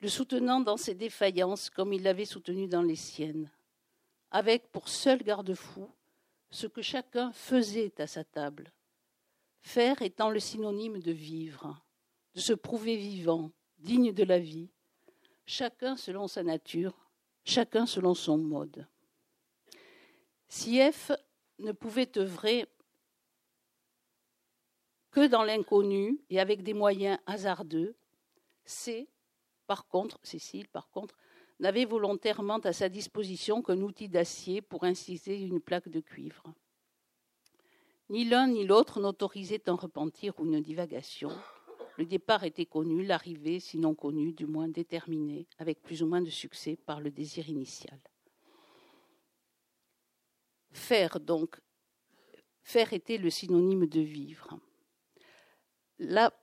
le 0.01 0.09
soutenant 0.09 0.59
dans 0.59 0.77
ses 0.77 0.95
défaillances 0.95 1.69
comme 1.69 1.93
il 1.93 2.03
l'avait 2.03 2.25
soutenu 2.25 2.67
dans 2.67 2.81
les 2.81 2.95
siennes, 2.95 3.51
avec 4.31 4.71
pour 4.71 4.89
seul 4.89 5.21
garde-fou 5.23 5.89
ce 6.49 6.67
que 6.67 6.81
chacun 6.81 7.31
faisait 7.31 7.93
à 8.01 8.07
sa 8.07 8.23
table, 8.23 8.73
faire 9.61 10.01
étant 10.01 10.29
le 10.29 10.39
synonyme 10.39 10.99
de 10.99 11.11
vivre, 11.11 11.79
de 12.33 12.39
se 12.39 12.53
prouver 12.53 12.97
vivant, 12.97 13.51
digne 13.77 14.11
de 14.11 14.23
la 14.23 14.39
vie, 14.39 14.69
chacun 15.45 15.95
selon 15.95 16.27
sa 16.27 16.43
nature, 16.43 16.95
chacun 17.45 17.85
selon 17.85 18.13
son 18.13 18.37
mode. 18.37 18.87
Si 20.47 20.79
F 20.91 21.11
ne 21.59 21.71
pouvait 21.71 22.17
œuvrer 22.17 22.67
que 25.11 25.27
dans 25.27 25.43
l'inconnu 25.43 26.19
et 26.29 26.39
avec 26.39 26.63
des 26.63 26.73
moyens 26.73 27.19
hasardeux, 27.25 27.95
C, 28.65 29.07
par 29.71 29.87
contre, 29.87 30.19
Cécile, 30.21 30.67
par 30.67 30.89
contre, 30.89 31.15
n'avait 31.61 31.85
volontairement 31.85 32.57
à 32.57 32.73
sa 32.73 32.89
disposition 32.89 33.61
qu'un 33.61 33.79
outil 33.79 34.09
d'acier 34.09 34.61
pour 34.61 34.83
inciser 34.83 35.39
une 35.39 35.61
plaque 35.61 35.87
de 35.87 36.01
cuivre. 36.01 36.43
Ni 38.09 38.25
l'un 38.25 38.47
ni 38.47 38.65
l'autre 38.65 38.99
n'autorisait 38.99 39.69
un 39.69 39.75
repentir 39.75 40.37
ou 40.37 40.45
une 40.45 40.59
divagation. 40.59 41.31
Le 41.97 42.05
départ 42.05 42.43
était 42.43 42.65
connu, 42.65 43.05
l'arrivée, 43.05 43.61
sinon 43.61 43.95
connue, 43.95 44.33
du 44.33 44.45
moins 44.45 44.67
déterminée, 44.67 45.47
avec 45.57 45.81
plus 45.81 46.03
ou 46.03 46.05
moins 46.05 46.21
de 46.21 46.29
succès 46.29 46.75
par 46.75 46.99
le 46.99 47.09
désir 47.09 47.47
initial. 47.47 48.01
Faire, 50.73 51.21
donc, 51.21 51.61
faire 52.61 52.91
était 52.91 53.17
le 53.17 53.29
synonyme 53.29 53.85
de 53.85 54.01
vivre. 54.01 54.59
Là, 55.97 56.33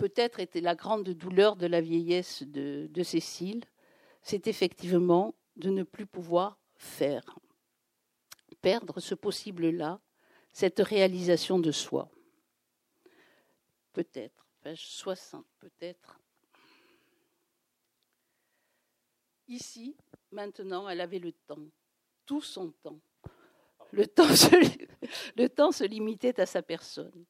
peut-être 0.00 0.40
était 0.40 0.62
la 0.62 0.74
grande 0.74 1.10
douleur 1.10 1.56
de 1.56 1.66
la 1.66 1.82
vieillesse 1.82 2.42
de, 2.42 3.02
Cécile, 3.02 3.64
c'est 4.22 4.46
effectivement 4.46 5.34
de 5.56 5.68
ne 5.68 5.82
plus 5.82 6.06
pouvoir 6.06 6.58
faire, 6.74 7.38
perdre 8.62 8.98
ce 8.98 9.14
possible-là, 9.14 10.00
cette 10.54 10.80
réalisation 10.80 11.58
de 11.58 11.70
soi 11.70 12.10
peut-être, 13.92 14.46
page 14.62 14.86
60 14.86 15.44
peut-être. 15.58 16.18
Ici, 19.48 19.96
maintenant, 20.30 20.88
elle 20.88 21.02
avait 21.02 21.18
le 21.18 21.32
temps, 21.32 21.66
tout 22.24 22.40
son 22.40 22.70
temps. 22.82 23.00
Le 23.92 24.06
temps 24.06 24.32
se 25.72 25.84
limitait 25.84 26.40
à 26.40 26.46
sa 26.46 26.62
personne. 26.62 27.26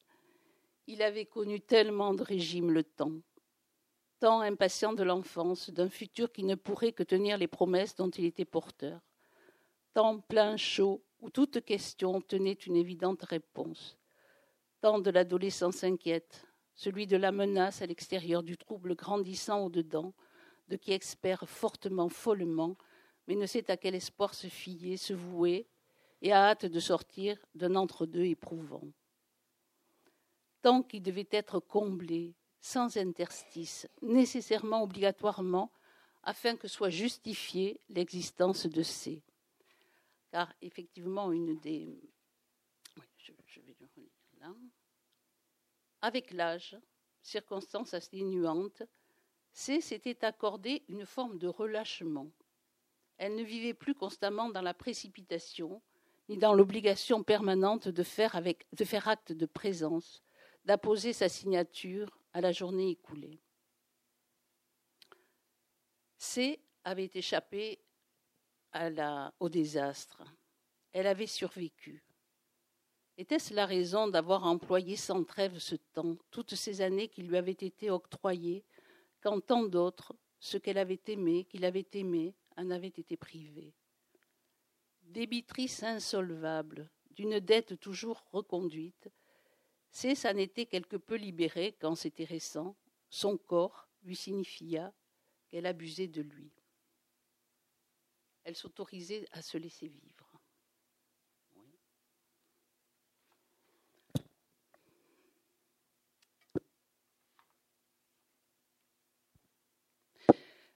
Il 0.92 1.02
avait 1.02 1.24
connu 1.24 1.60
tellement 1.60 2.14
de 2.14 2.24
régimes 2.24 2.72
le 2.72 2.82
temps, 2.82 3.12
tant 4.18 4.40
impatient 4.40 4.92
de 4.92 5.04
l'enfance, 5.04 5.70
d'un 5.70 5.88
futur 5.88 6.32
qui 6.32 6.42
ne 6.42 6.56
pourrait 6.56 6.90
que 6.90 7.04
tenir 7.04 7.38
les 7.38 7.46
promesses 7.46 7.94
dont 7.94 8.10
il 8.10 8.24
était 8.24 8.44
porteur, 8.44 9.00
tant 9.94 10.18
plein 10.18 10.56
chaud 10.56 11.00
où 11.20 11.30
toute 11.30 11.64
question 11.64 12.16
obtenait 12.16 12.54
une 12.54 12.74
évidente 12.74 13.22
réponse, 13.22 13.98
tant 14.80 14.98
de 14.98 15.10
l'adolescence 15.10 15.84
inquiète, 15.84 16.44
celui 16.74 17.06
de 17.06 17.16
la 17.16 17.30
menace 17.30 17.82
à 17.82 17.86
l'extérieur, 17.86 18.42
du 18.42 18.58
trouble 18.58 18.96
grandissant 18.96 19.66
au-dedans, 19.66 20.12
de 20.66 20.74
qui 20.74 20.90
espère 20.90 21.48
fortement, 21.48 22.08
follement, 22.08 22.76
mais 23.28 23.36
ne 23.36 23.46
sait 23.46 23.70
à 23.70 23.76
quel 23.76 23.94
espoir 23.94 24.34
se 24.34 24.48
fier, 24.48 24.96
se 24.96 25.12
vouer, 25.12 25.68
et 26.20 26.32
a 26.32 26.48
hâte 26.48 26.66
de 26.66 26.80
sortir 26.80 27.38
d'un 27.54 27.76
entre-deux 27.76 28.24
éprouvant. 28.24 28.82
Tant 30.62 30.82
qui 30.82 31.00
devait 31.00 31.28
être 31.30 31.60
comblé, 31.60 32.34
sans 32.60 32.96
interstice, 32.96 33.88
nécessairement, 34.02 34.82
obligatoirement, 34.82 35.70
afin 36.22 36.56
que 36.56 36.68
soit 36.68 36.90
justifiée 36.90 37.80
l'existence 37.88 38.66
de 38.66 38.82
C. 38.82 39.22
Car 40.30 40.52
effectivement, 40.60 41.32
une 41.32 41.58
des. 41.60 41.98
je, 43.16 43.32
je 43.46 43.60
vais 43.60 43.74
le 43.80 43.86
relire 43.94 44.10
là 44.40 44.54
avec 46.02 46.32
l'âge, 46.32 46.76
circonstance 47.22 47.94
atténuante, 47.94 48.82
C 49.52 49.80
s'était 49.80 50.24
accordé 50.24 50.82
une 50.88 51.04
forme 51.04 51.38
de 51.38 51.48
relâchement. 51.48 52.30
Elle 53.18 53.34
ne 53.34 53.42
vivait 53.42 53.74
plus 53.74 53.94
constamment 53.94 54.48
dans 54.48 54.62
la 54.62 54.72
précipitation, 54.72 55.82
ni 56.28 56.38
dans 56.38 56.54
l'obligation 56.54 57.22
permanente 57.22 57.88
de 57.88 58.02
faire, 58.02 58.36
avec, 58.36 58.66
de 58.72 58.84
faire 58.84 59.08
acte 59.08 59.32
de 59.32 59.46
présence, 59.46 60.22
d'apposer 60.64 61.12
sa 61.12 61.28
signature 61.28 62.18
à 62.32 62.40
la 62.40 62.52
journée 62.52 62.90
écoulée. 62.90 63.40
C 66.18 66.60
avait 66.84 67.10
échappé 67.14 67.78
au 69.40 69.48
désastre. 69.48 70.22
Elle 70.92 71.06
avait 71.06 71.26
survécu. 71.26 72.04
Était-ce 73.16 73.52
la 73.52 73.66
raison 73.66 74.08
d'avoir 74.08 74.44
employé 74.44 74.96
sans 74.96 75.24
trêve 75.24 75.58
ce 75.58 75.74
temps, 75.74 76.16
toutes 76.30 76.54
ces 76.54 76.80
années 76.80 77.08
qui 77.08 77.22
lui 77.22 77.36
avaient 77.36 77.50
été 77.52 77.90
octroyées, 77.90 78.64
quand 79.20 79.40
tant 79.40 79.64
d'autres, 79.64 80.14
ce 80.38 80.56
qu'elle 80.56 80.78
avait 80.78 81.02
aimé, 81.08 81.44
qu'il 81.44 81.64
avait 81.64 81.88
aimé, 81.92 82.34
en 82.56 82.70
avaient 82.70 82.88
été 82.88 83.16
privés 83.16 83.74
Débitrice 85.02 85.82
insolvable, 85.82 86.88
d'une 87.10 87.40
dette 87.40 87.78
toujours 87.80 88.24
reconduite, 88.30 89.10
c'est 89.90 90.14
ça 90.14 90.32
n'était 90.32 90.66
quelque 90.66 90.96
peu 90.96 91.16
libéré 91.16 91.76
quand 91.80 91.94
c'était 91.94 92.24
récent, 92.24 92.76
son 93.08 93.36
corps 93.36 93.88
lui 94.02 94.16
signifia 94.16 94.92
qu'elle 95.48 95.66
abusait 95.66 96.08
de 96.08 96.22
lui. 96.22 96.52
Elle 98.44 98.56
s'autorisait 98.56 99.26
à 99.32 99.42
se 99.42 99.58
laisser 99.58 99.88
vivre. 99.88 100.40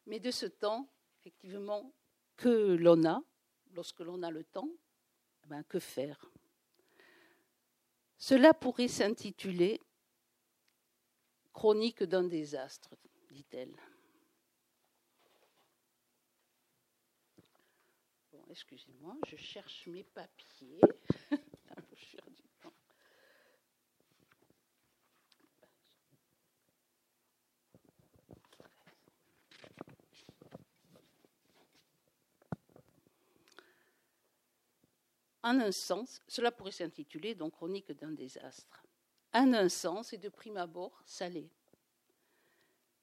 Mais 0.07 0.21
de 0.21 0.31
ce 0.31 0.47
temps, 0.47 0.91
effectivement, 1.21 1.93
que 2.37 2.75
l'on 2.75 3.05
a, 3.05 3.23
lorsque 3.73 4.01
l'on 4.01 4.23
a 4.23 4.31
le 4.31 4.45
temps, 4.45 4.69
eh 5.45 5.49
ben, 5.49 5.63
que 5.65 5.79
faire? 5.79 6.31
Cela 8.27 8.55
pourrait 8.55 8.89
s'intituler 8.89 9.83
Chronique 11.53 12.05
d'un 12.05 12.25
désastre, 12.25 12.97
dit-elle. 13.31 13.77
Bon, 18.33 18.43
excusez-moi, 18.49 19.15
je 19.27 19.37
cherche 19.37 19.87
mes 19.89 20.05
papiers. 20.05 20.81
En 35.45 35.61
un 35.61 35.73
sens, 35.73 36.23
cela 36.27 36.51
pourrait 36.51 36.73
s'intituler 36.73 37.35
donc 37.35 37.53
Chronique 37.53 37.93
d'un 37.93 38.13
désastre. 38.13 38.83
En 39.35 39.53
un 39.53 39.69
sens, 39.69 40.15
et 40.15 40.19
de 40.19 40.31
prime 40.31 40.57
abord, 40.57 41.03
salé. 41.05 41.51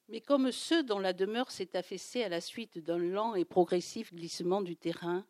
Mais 0.08 0.20
comme 0.20 0.50
ceux 0.50 0.82
dont 0.82 0.98
la 0.98 1.12
demeure 1.12 1.52
s'est 1.52 1.76
affaissée 1.76 2.24
à 2.24 2.28
la 2.28 2.40
suite 2.40 2.78
d'un 2.78 2.98
lent 2.98 3.36
et 3.36 3.44
progressif 3.44 4.12
glissement 4.12 4.60
du 4.60 4.76
terrain, 4.76 5.24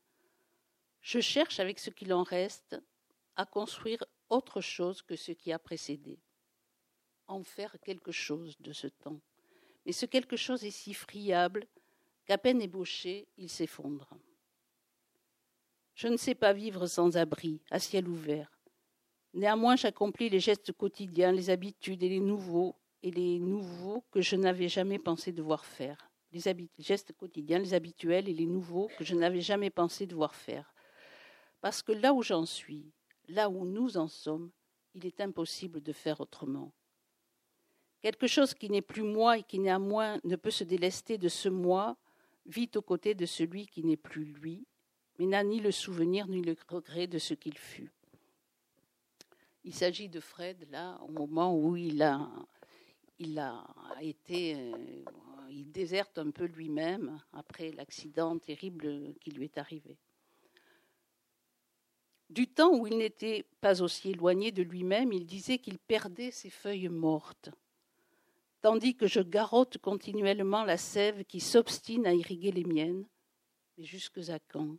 je 1.02 1.20
cherche 1.20 1.60
avec 1.60 1.78
ce 1.80 1.90
qu'il 1.90 2.14
en 2.14 2.22
reste 2.22 2.80
à 3.36 3.44
construire 3.44 4.02
autre 4.30 4.62
chose 4.62 5.02
que 5.02 5.14
ce 5.14 5.32
qui 5.32 5.52
a 5.52 5.58
précédé, 5.58 6.18
en 7.26 7.42
faire 7.42 7.76
quelque 7.84 8.12
chose 8.12 8.56
de 8.60 8.72
ce 8.72 8.86
temps. 8.86 9.20
Mais 9.84 9.92
ce 9.92 10.06
quelque 10.06 10.36
chose 10.36 10.64
est 10.64 10.70
si 10.70 10.94
friable 10.94 11.66
qu'à 12.24 12.38
peine 12.38 12.62
ébauché, 12.62 13.28
il 13.36 13.50
s'effondre. 13.50 14.16
Je 15.94 16.08
ne 16.08 16.16
sais 16.16 16.34
pas 16.34 16.52
vivre 16.52 16.86
sans 16.86 17.16
abri, 17.16 17.60
à 17.70 17.78
ciel 17.78 18.08
ouvert. 18.08 18.50
Néanmoins, 19.34 19.76
j'accomplis 19.76 20.28
les 20.28 20.40
gestes 20.40 20.72
quotidiens, 20.72 21.32
les 21.32 21.50
habitudes 21.50 22.02
et 22.02 22.08
les 22.08 22.20
nouveaux, 22.20 22.76
et 23.02 23.10
les 23.10 23.38
nouveaux 23.38 24.04
que 24.10 24.20
je 24.20 24.36
n'avais 24.36 24.68
jamais 24.68 24.98
pensé 24.98 25.32
devoir 25.32 25.64
faire. 25.64 26.10
Les, 26.32 26.40
gestes 26.78 27.12
quotidiens, 27.12 27.58
les 27.58 27.74
habituels 27.74 28.28
et 28.28 28.34
les 28.34 28.46
nouveaux 28.46 28.88
que 28.96 29.04
je 29.04 29.14
n'avais 29.14 29.40
jamais 29.40 29.70
pensé 29.70 30.06
devoir 30.06 30.34
faire. 30.34 30.72
Parce 31.60 31.82
que 31.82 31.92
là 31.92 32.14
où 32.14 32.22
j'en 32.22 32.46
suis, 32.46 32.92
là 33.28 33.50
où 33.50 33.66
nous 33.66 33.96
en 33.96 34.08
sommes, 34.08 34.50
il 34.94 35.06
est 35.06 35.20
impossible 35.20 35.82
de 35.82 35.92
faire 35.92 36.20
autrement. 36.20 36.72
Quelque 38.00 38.26
chose 38.26 38.54
qui 38.54 38.68
n'est 38.68 38.82
plus 38.82 39.02
moi 39.02 39.38
et 39.38 39.42
qui 39.42 39.58
néanmoins 39.58 40.18
ne 40.24 40.36
peut 40.36 40.50
se 40.50 40.64
délester 40.64 41.18
de 41.18 41.28
ce 41.28 41.48
moi 41.48 41.96
vit 42.46 42.70
aux 42.74 42.82
côtés 42.82 43.14
de 43.14 43.26
celui 43.26 43.66
qui 43.66 43.84
n'est 43.84 43.96
plus 43.96 44.24
lui, 44.24 44.66
mais 45.18 45.26
n'a 45.26 45.44
ni 45.44 45.60
le 45.60 45.70
souvenir 45.70 46.26
ni 46.26 46.42
le 46.42 46.56
regret 46.68 47.06
de 47.06 47.18
ce 47.18 47.34
qu'il 47.34 47.58
fut. 47.58 47.90
Il 49.64 49.74
s'agit 49.74 50.08
de 50.08 50.20
Fred, 50.20 50.68
là, 50.70 50.98
au 51.02 51.12
moment 51.12 51.56
où 51.56 51.76
il 51.76 52.02
a, 52.02 52.28
été. 54.00 54.56
Euh, 54.56 55.04
il 55.50 55.70
déserte 55.70 56.18
un 56.18 56.30
peu 56.30 56.46
lui-même 56.46 57.20
après 57.32 57.70
l'accident 57.72 58.38
terrible 58.38 59.14
qui 59.20 59.30
lui 59.30 59.44
est 59.44 59.58
arrivé. 59.58 59.98
Du 62.30 62.48
temps 62.48 62.74
où 62.74 62.86
il 62.86 62.96
n'était 62.96 63.44
pas 63.60 63.82
aussi 63.82 64.10
éloigné 64.10 64.50
de 64.50 64.62
lui-même, 64.62 65.12
il 65.12 65.26
disait 65.26 65.58
qu'il 65.58 65.78
perdait 65.78 66.30
ses 66.30 66.48
feuilles 66.48 66.88
mortes, 66.88 67.50
tandis 68.62 68.96
que 68.96 69.06
je 69.06 69.20
garotte 69.20 69.76
continuellement 69.78 70.64
la 70.64 70.78
sève 70.78 71.24
qui 71.24 71.40
s'obstine 71.40 72.06
à 72.06 72.14
irriguer 72.14 72.50
les 72.50 72.64
miennes. 72.64 73.06
Mais 73.76 73.84
jusque 73.84 74.18
à 74.30 74.38
quand 74.38 74.78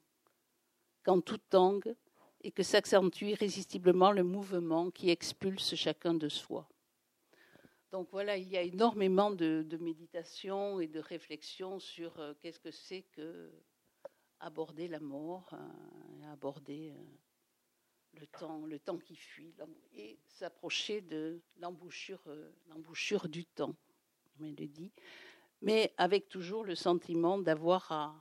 quand 1.04 1.22
tout 1.22 1.40
tangue 1.50 1.96
et 2.42 2.52
que 2.52 2.64
s'accentue 2.64 3.26
irrésistiblement 3.26 4.12
le 4.12 4.24
mouvement 4.24 4.92
qui 4.92 5.10
expulse 5.10 5.76
chacun 5.76 6.14
de 6.14 6.30
soi. 6.30 6.68
Donc 7.92 8.10
voilà, 8.12 8.38
il 8.38 8.50
y 8.50 8.58
a 8.58 8.62
énormément 8.64 9.30
de, 9.30 9.78
méditation 9.80 10.80
et 10.80 10.88
de 10.88 11.00
réflexion 11.00 11.80
sur 11.80 12.20
euh, 12.20 12.34
qu'est-ce 12.42 12.60
que 12.60 12.72
c'est 12.72 13.04
que 13.12 13.52
aborder 14.40 14.88
la 14.88 15.00
mort, 15.00 15.54
euh, 15.54 16.34
aborder 16.34 16.92
euh, 16.92 18.20
le 18.20 18.26
temps, 18.26 18.66
le 18.66 18.80
temps 18.80 18.98
qui 18.98 19.16
fuit, 19.16 19.54
et 19.94 20.18
s'approcher 20.28 21.02
de 21.02 21.40
l'embouchure, 21.58 22.24
l'embouchure 22.68 23.30
du 23.30 23.46
temps, 23.46 23.76
on 24.40 24.46
le 24.46 24.68
dit, 24.68 24.92
mais 25.62 25.94
avec 25.98 26.30
toujours 26.30 26.64
le 26.64 26.76
sentiment 26.76 27.38
d'avoir 27.38 27.92
à 27.92 28.20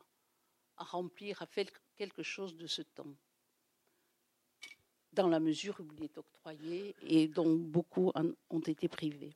remplir, 0.76 1.40
à 1.42 1.46
faire 1.46 1.66
quelque 1.96 2.22
chose 2.22 2.56
de 2.56 2.66
ce 2.66 2.82
temps, 2.82 3.14
dans 5.12 5.28
la 5.28 5.40
mesure 5.40 5.78
où 5.80 5.86
il 5.96 6.04
est 6.04 6.18
octroyé 6.18 6.94
et 7.02 7.28
dont 7.28 7.54
beaucoup 7.54 8.12
ont 8.50 8.60
été 8.60 8.88
privés. 8.88 9.34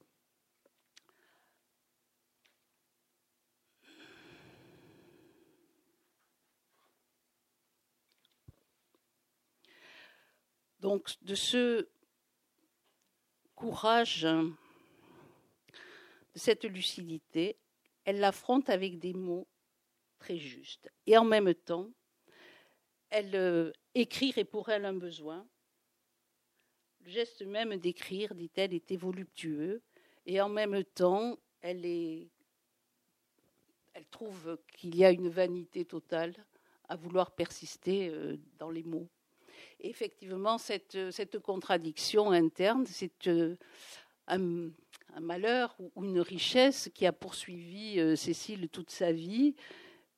Donc 10.81 11.11
de 11.23 11.35
ce 11.35 11.88
courage, 13.55 14.23
de 14.23 14.53
cette 16.35 16.64
lucidité, 16.64 17.57
elle 18.05 18.21
l'affronte 18.21 18.71
avec 18.71 18.99
des 19.01 19.12
mots 19.12 19.49
très 20.19 20.38
justes. 20.38 20.90
Et 21.07 21.19
en 21.19 21.25
même 21.25 21.53
temps, 21.55 21.90
elle 23.11 23.35
euh, 23.35 23.73
écrire 23.95 24.38
est 24.38 24.45
pour 24.45 24.69
elle 24.69 24.85
un 24.85 24.95
besoin. 24.95 25.47
Le 27.05 27.11
geste 27.11 27.42
même 27.42 27.77
d'écrire, 27.77 28.35
dit-elle, 28.35 28.75
était 28.75 28.97
voluptueux, 28.97 29.83
et 30.27 30.40
en 30.40 30.49
même 30.49 30.83
temps, 30.85 31.38
elle, 31.61 32.29
trouve 34.11 34.59
qu'il 34.77 34.97
y 34.97 35.05
a 35.05 35.11
une 35.11 35.29
vanité 35.29 35.85
totale 35.85 36.35
à 36.88 36.97
vouloir 36.97 37.33
persister 37.33 38.09
euh, 38.09 38.37
dans 38.59 38.71
les 38.71 38.83
mots. 38.83 39.09
Effectivement, 39.81 40.59
cette, 40.59 41.11
cette 41.11 41.38
contradiction 41.38 42.31
interne, 42.31 42.87
c'est 42.87 43.27
euh, 43.29 43.57
un, 44.27 44.71
malheur 45.21 45.77
ou 45.95 46.05
une 46.05 46.21
richesse 46.21 46.90
qui 46.95 47.07
a 47.07 47.12
poursuivi 47.12 48.16
Cécile 48.16 48.69
toute 48.69 48.90
sa 48.90 49.12
vie 49.12 49.55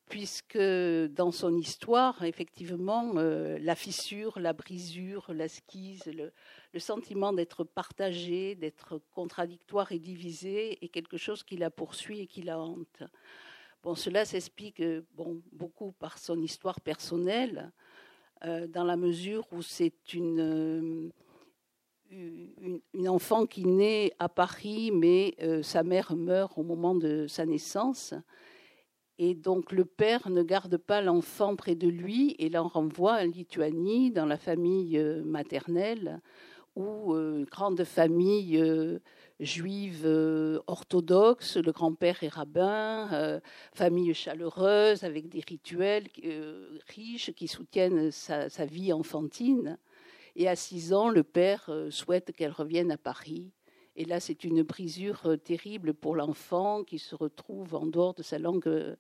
puisque 0.09 0.59
dans 0.59 1.31
son 1.31 1.57
histoire, 1.57 2.25
effectivement, 2.25 3.13
euh, 3.17 3.59
la 3.61 3.75
fissure, 3.75 4.39
la 4.39 4.53
brisure, 4.53 5.27
la 5.33 5.49
skise, 5.49 6.05
le, 6.07 6.33
sentiment 6.79 7.33
d'être 7.33 7.65
partagé, 7.65 8.55
d'être 8.55 9.01
contradictoire 9.11 9.93
et 9.93 9.99
divisé 9.99 10.83
est 10.85 10.89
quelque 10.89 11.17
chose 11.17 11.43
qui 11.43 11.57
la 11.57 11.71
poursuit 11.71 12.21
et 12.21 12.27
qui 12.27 12.43
la 12.43 12.59
hante. 12.59 13.03
Bon, 13.83 13.95
cela 13.95 14.25
s'explique 14.25 14.81
euh, 14.81 15.03
bon, 15.15 15.43
beaucoup 15.53 15.93
par 15.93 16.19
son 16.19 16.41
histoire 16.41 16.81
personnelle, 16.81 17.73
euh, 18.45 18.67
dans 18.67 18.85
la 18.85 18.97
mesure 18.97 19.47
où 19.53 19.63
c'est 19.63 20.15
une, 20.15 21.13
enfant 23.07 23.45
qui 23.45 23.67
naît 23.67 24.13
à 24.19 24.29
Paris, 24.29 24.91
mais 24.93 25.37
sa 25.63 25.83
mère 25.83 26.17
meurt 26.17 26.57
au 26.57 26.63
moment 26.63 26.95
de 26.95 27.27
sa 27.27 27.45
naissance. 27.45 28.15
Et 29.19 29.35
donc 29.35 29.73
le 29.73 29.85
père 29.85 30.31
ne 30.31 30.43
garde 30.43 30.77
pas 30.77 31.01
l'enfant 31.01 31.57
près 31.57 31.75
de 31.75 31.89
lui 31.89 32.37
et 32.39 32.49
l'en 32.49 32.69
renvoie 32.69 33.15
en 33.15 33.27
Lituanie, 33.27 34.13
dans 34.13 34.27
la 34.27 34.39
famille 34.39 34.97
euh, 34.97 35.25
maternelle, 35.25 36.21
ou 36.77 37.15
euh, 37.15 37.45
grande 37.51 37.83
famille 37.83 38.57
euh, 38.59 39.01
juive 39.41 40.07
orthodoxe, 40.69 41.57
le 41.57 41.73
grand-père 41.73 42.23
est 42.23 42.29
rabbin, 42.29 43.41
famille 43.73 44.13
chaleureuse 44.13 45.05
avec 45.05 45.29
des 45.29 45.43
rituels 45.47 46.09
riches 46.89 47.33
qui 47.35 47.47
soutiennent 47.47 48.11
sa, 48.11 48.49
sa, 48.49 48.67
vie 48.67 48.93
enfantine. 48.93 49.79
Et 50.35 50.49
à 50.49 50.57
six 50.57 50.93
ans, 50.93 51.09
le 51.09 51.23
père 51.23 51.71
souhaite 51.91 52.33
qu'elle 52.33 52.51
revienne 52.51 52.91
à 52.91 52.99
Paris 52.99 53.53
et 53.99 54.05
là, 54.05 54.21
c'est 54.21 54.45
une 54.45 54.63
brisure 54.63 55.23
euh, 55.27 55.37
terrible 55.37 55.93
pour 55.93 56.15
l'enfant 56.15 56.85
qui 56.85 57.01
se 57.01 57.17
retrouve 57.17 57.75
en 57.75 57.85
dehors 57.85 58.15
de 58.15 58.23
sa 58.23 58.39
langue 58.39 58.69
euh, 58.69 58.95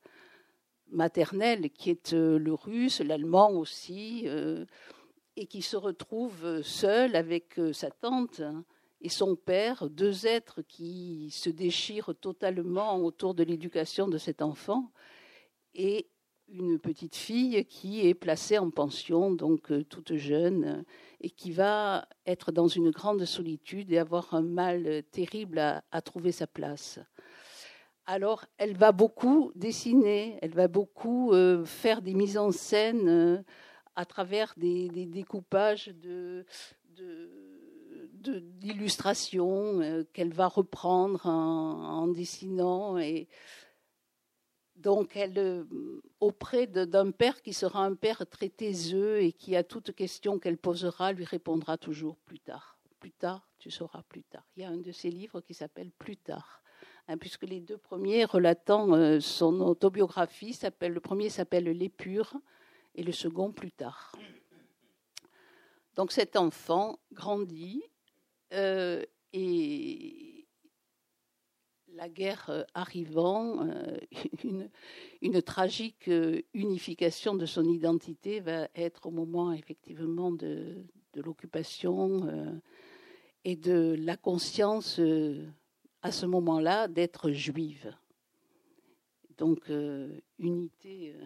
maternelle, 0.90 1.70
qui 1.70 1.90
est 1.90 2.14
euh, 2.14 2.36
le 2.36 2.52
russe, 2.52 3.00
l'allemand 3.00 3.52
aussi, 3.52 4.26
et 5.36 5.46
qui 5.46 5.62
se 5.62 5.76
retrouve 5.76 6.62
seul 6.62 7.14
avec 7.14 7.60
sa 7.72 7.92
tante 7.92 8.42
et 9.00 9.08
son 9.08 9.36
père, 9.36 9.88
deux 9.88 10.26
êtres 10.26 10.62
qui 10.62 11.30
se 11.30 11.48
déchirent 11.48 12.16
totalement 12.20 12.96
autour 12.96 13.34
de 13.34 13.44
l'éducation 13.44 14.08
de 14.08 14.18
cet 14.18 14.42
enfant. 14.42 14.90
Et 15.74 16.08
une 16.50 16.78
petite 16.78 17.16
fille 17.16 17.64
qui 17.66 18.06
est 18.06 18.14
placée 18.14 18.58
en 18.58 18.70
pension, 18.70 19.30
donc 19.30 19.70
euh, 19.70 19.84
toute 19.84 20.14
jeune, 20.16 20.84
et 21.20 21.30
qui 21.30 21.50
va 21.52 22.08
être 22.26 22.52
dans 22.52 22.68
une 22.68 22.90
grande 22.90 23.24
solitude 23.24 23.92
et 23.92 23.98
avoir 23.98 24.34
un 24.34 24.42
mal 24.42 25.02
terrible 25.10 25.58
à, 25.58 26.02
trouver 26.02 26.32
sa 26.32 26.46
place. 26.46 26.98
Alors, 28.06 28.46
elle 28.56 28.76
va 28.76 28.92
beaucoup 28.92 29.52
dessiner, 29.54 30.38
elle 30.40 30.54
va 30.54 30.68
beaucoup 30.68 31.32
euh, 31.32 31.64
faire 31.64 32.00
des 32.00 32.14
mises 32.14 32.38
en 32.38 32.50
scène 32.50 33.08
euh, 33.08 33.38
à 33.96 34.06
travers 34.06 34.54
des, 34.56 34.88
découpages 35.06 35.88
de, 35.88 36.46
d'illustrations 38.22 40.04
qu'elle 40.12 40.32
va 40.32 40.48
reprendre 40.48 41.26
en, 41.26 42.02
en 42.02 42.08
dessinant 42.08 42.96
et 42.98 43.28
donc, 44.78 45.16
elle, 45.16 45.66
auprès 46.20 46.66
d'un 46.66 47.10
père 47.10 47.42
qui 47.42 47.52
sera 47.52 47.84
un 47.84 47.94
père 47.94 48.24
très 48.28 48.48
taiseux 48.48 49.20
et 49.22 49.32
qui, 49.32 49.56
à 49.56 49.62
toute 49.62 49.94
question 49.94 50.38
qu'elle 50.38 50.58
posera, 50.58 51.12
lui 51.12 51.24
répondra 51.24 51.78
toujours 51.78 52.16
plus 52.18 52.40
tard. 52.40 52.78
Plus 53.00 53.12
tard, 53.12 53.48
tu 53.58 53.70
sauras 53.70 54.02
plus 54.02 54.24
tard. 54.24 54.44
Il 54.56 54.62
y 54.62 54.66
a 54.66 54.68
un 54.68 54.78
de 54.78 54.90
ses 54.90 55.10
livres 55.10 55.40
qui 55.40 55.54
s'appelle 55.54 55.90
Plus 55.98 56.16
tard, 56.16 56.62
hein, 57.06 57.16
puisque 57.16 57.44
les 57.44 57.60
deux 57.60 57.78
premiers 57.78 58.24
relatant 58.24 58.92
euh, 58.94 59.20
son 59.20 59.60
autobiographie, 59.60 60.52
s'appellent, 60.52 60.94
le 60.94 61.00
premier 61.00 61.28
s'appelle 61.28 61.64
L'épure 61.64 62.34
et 62.94 63.04
le 63.04 63.12
second 63.12 63.52
Plus 63.52 63.70
tard. 63.70 64.16
Donc, 65.94 66.12
cet 66.12 66.36
enfant 66.36 66.98
grandit 67.12 67.82
euh, 68.52 69.04
et 69.32 70.37
la 71.98 72.08
guerre 72.08 72.46
euh, 72.48 72.62
arrivant, 72.74 73.66
euh, 73.66 73.98
une, 75.22 75.42
tragique 75.42 76.08
euh, 76.08 76.40
unification 76.54 77.34
de 77.34 77.44
son 77.44 77.64
identité 77.64 78.38
va 78.38 78.68
être 78.76 79.06
au 79.06 79.10
moment 79.10 79.52
effectivement 79.52 80.30
de, 80.30 80.84
l'occupation 81.16 82.60
et 83.44 83.56
de 83.56 83.96
la 83.98 84.16
conscience 84.16 85.00
à 86.02 86.12
ce 86.12 86.26
moment-là 86.26 86.86
d'être 86.86 87.32
juive. 87.32 87.92
Donc 89.36 89.68
unité 90.38 91.16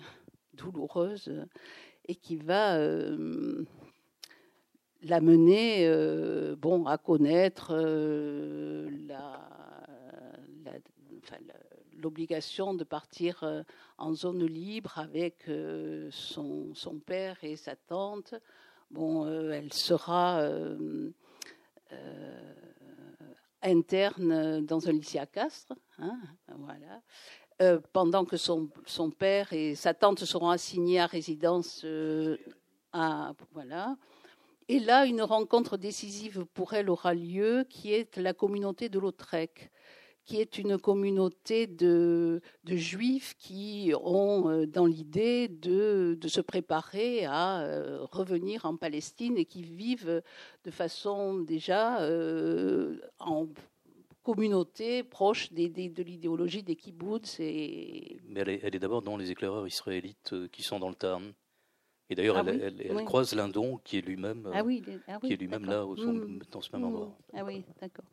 douloureuse 0.55 1.31
et 2.09 2.15
qui 2.15 2.37
va 2.37 2.79
l'amener 5.03 5.87
bon, 6.57 6.87
à 6.87 6.97
connaître 6.97 7.75
la 9.07 9.53
l'obligation 11.97 12.75
de 12.75 12.85
partir 12.85 13.43
euh, 13.43 13.63
en 13.99 14.13
zone 14.13 14.45
libre 14.45 14.99
avec 14.99 15.49
euh, 15.49 16.09
son, 16.11 16.75
son, 16.75 16.99
père 16.99 17.39
et 17.43 17.57
sa 17.57 17.77
tante. 17.77 18.35
Bon, 18.91 19.27
euh, 19.27 19.53
elle 19.53 19.73
sera 19.73 20.43
interne 23.63 24.65
dans 24.65 24.89
un 24.89 24.93
lycée 24.93 25.19
à 25.19 25.27
Castres, 25.27 25.75
hein, 25.99 26.19
voilà. 26.57 27.81
pendant 27.93 28.25
que 28.25 28.37
son, 28.37 28.71
son, 28.87 29.11
père 29.11 29.53
et 29.53 29.75
sa 29.75 29.95
tante 29.95 30.25
seront 30.25 30.51
assignés 30.51 31.01
à 31.01 31.07
résidence 31.07 31.87
à 32.93 33.35
voilà. 33.53 33.97
Et 34.69 34.81
là, 34.81 35.05
une 35.05 35.23
rencontre 35.23 35.77
décisive 35.77 36.47
pour 36.55 36.73
elle 36.73 36.89
aura 36.89 37.15
lieu, 37.15 37.67
qui 37.69 37.93
est 37.93 38.17
la 38.17 38.33
communauté 38.33 38.89
de 38.89 38.99
Lautrec 38.99 39.71
qui 40.25 40.41
est 40.41 40.59
une 40.59 40.79
communauté 40.79 41.67
de, 41.67 42.41
juifs 42.67 43.35
qui 43.39 43.93
ont 44.03 44.49
euh, 44.49 44.67
dans 44.67 44.87
l'idée 44.87 45.49
de, 45.49 46.19
se 46.27 46.41
préparer 46.41 47.25
à 47.25 47.63
euh, 47.63 48.05
revenir 48.11 48.65
en 48.65 48.77
Palestine 48.77 49.37
et 49.37 49.45
qui 49.45 49.63
vivent 49.63 50.23
de 50.65 50.71
façon 50.71 51.39
déjà 51.41 52.01
euh, 52.03 52.99
en 53.19 53.49
communauté 54.23 55.03
proche 55.03 55.53
des, 55.53 55.69
de 55.69 56.03
l'idéologie 56.03 56.63
des 56.63 56.77
kibbutz. 56.77 57.41
Et... 57.41 58.19
Mais 58.29 58.41
elle 58.41 58.49
est, 58.51 58.65
est 58.65 58.79
d'abord 58.79 59.03
dans 59.03 59.17
les 59.17 59.31
éclaireurs 59.31 59.67
israélites 59.67 60.35
qui 60.53 60.63
sont 60.63 60.79
dans 60.79 60.89
le 60.89 60.95
Tarn. 60.95 61.33
Et 62.13 62.15
d'ailleurs, 62.15 62.37
ah 62.37 62.45
elle, 62.47 63.05
croise 63.07 63.35
Lindon, 63.35 63.81
qui 63.85 63.97
est 63.97 64.03
lui-même 64.03 64.47
ah 64.53 64.63
ah 65.09 65.19
qui 65.19 65.33
est 65.33 65.37
lui-même 65.37 65.65
là, 65.65 65.87
au 65.87 65.97
mmh. 65.97 66.41
dans 66.51 66.61
ce 66.61 66.71
même 66.77 66.85
endroit. 66.85 67.07
Mmh. 67.07 67.37
Ah 67.39 67.45
oui, 67.47 67.65
d'accord. 67.81 68.05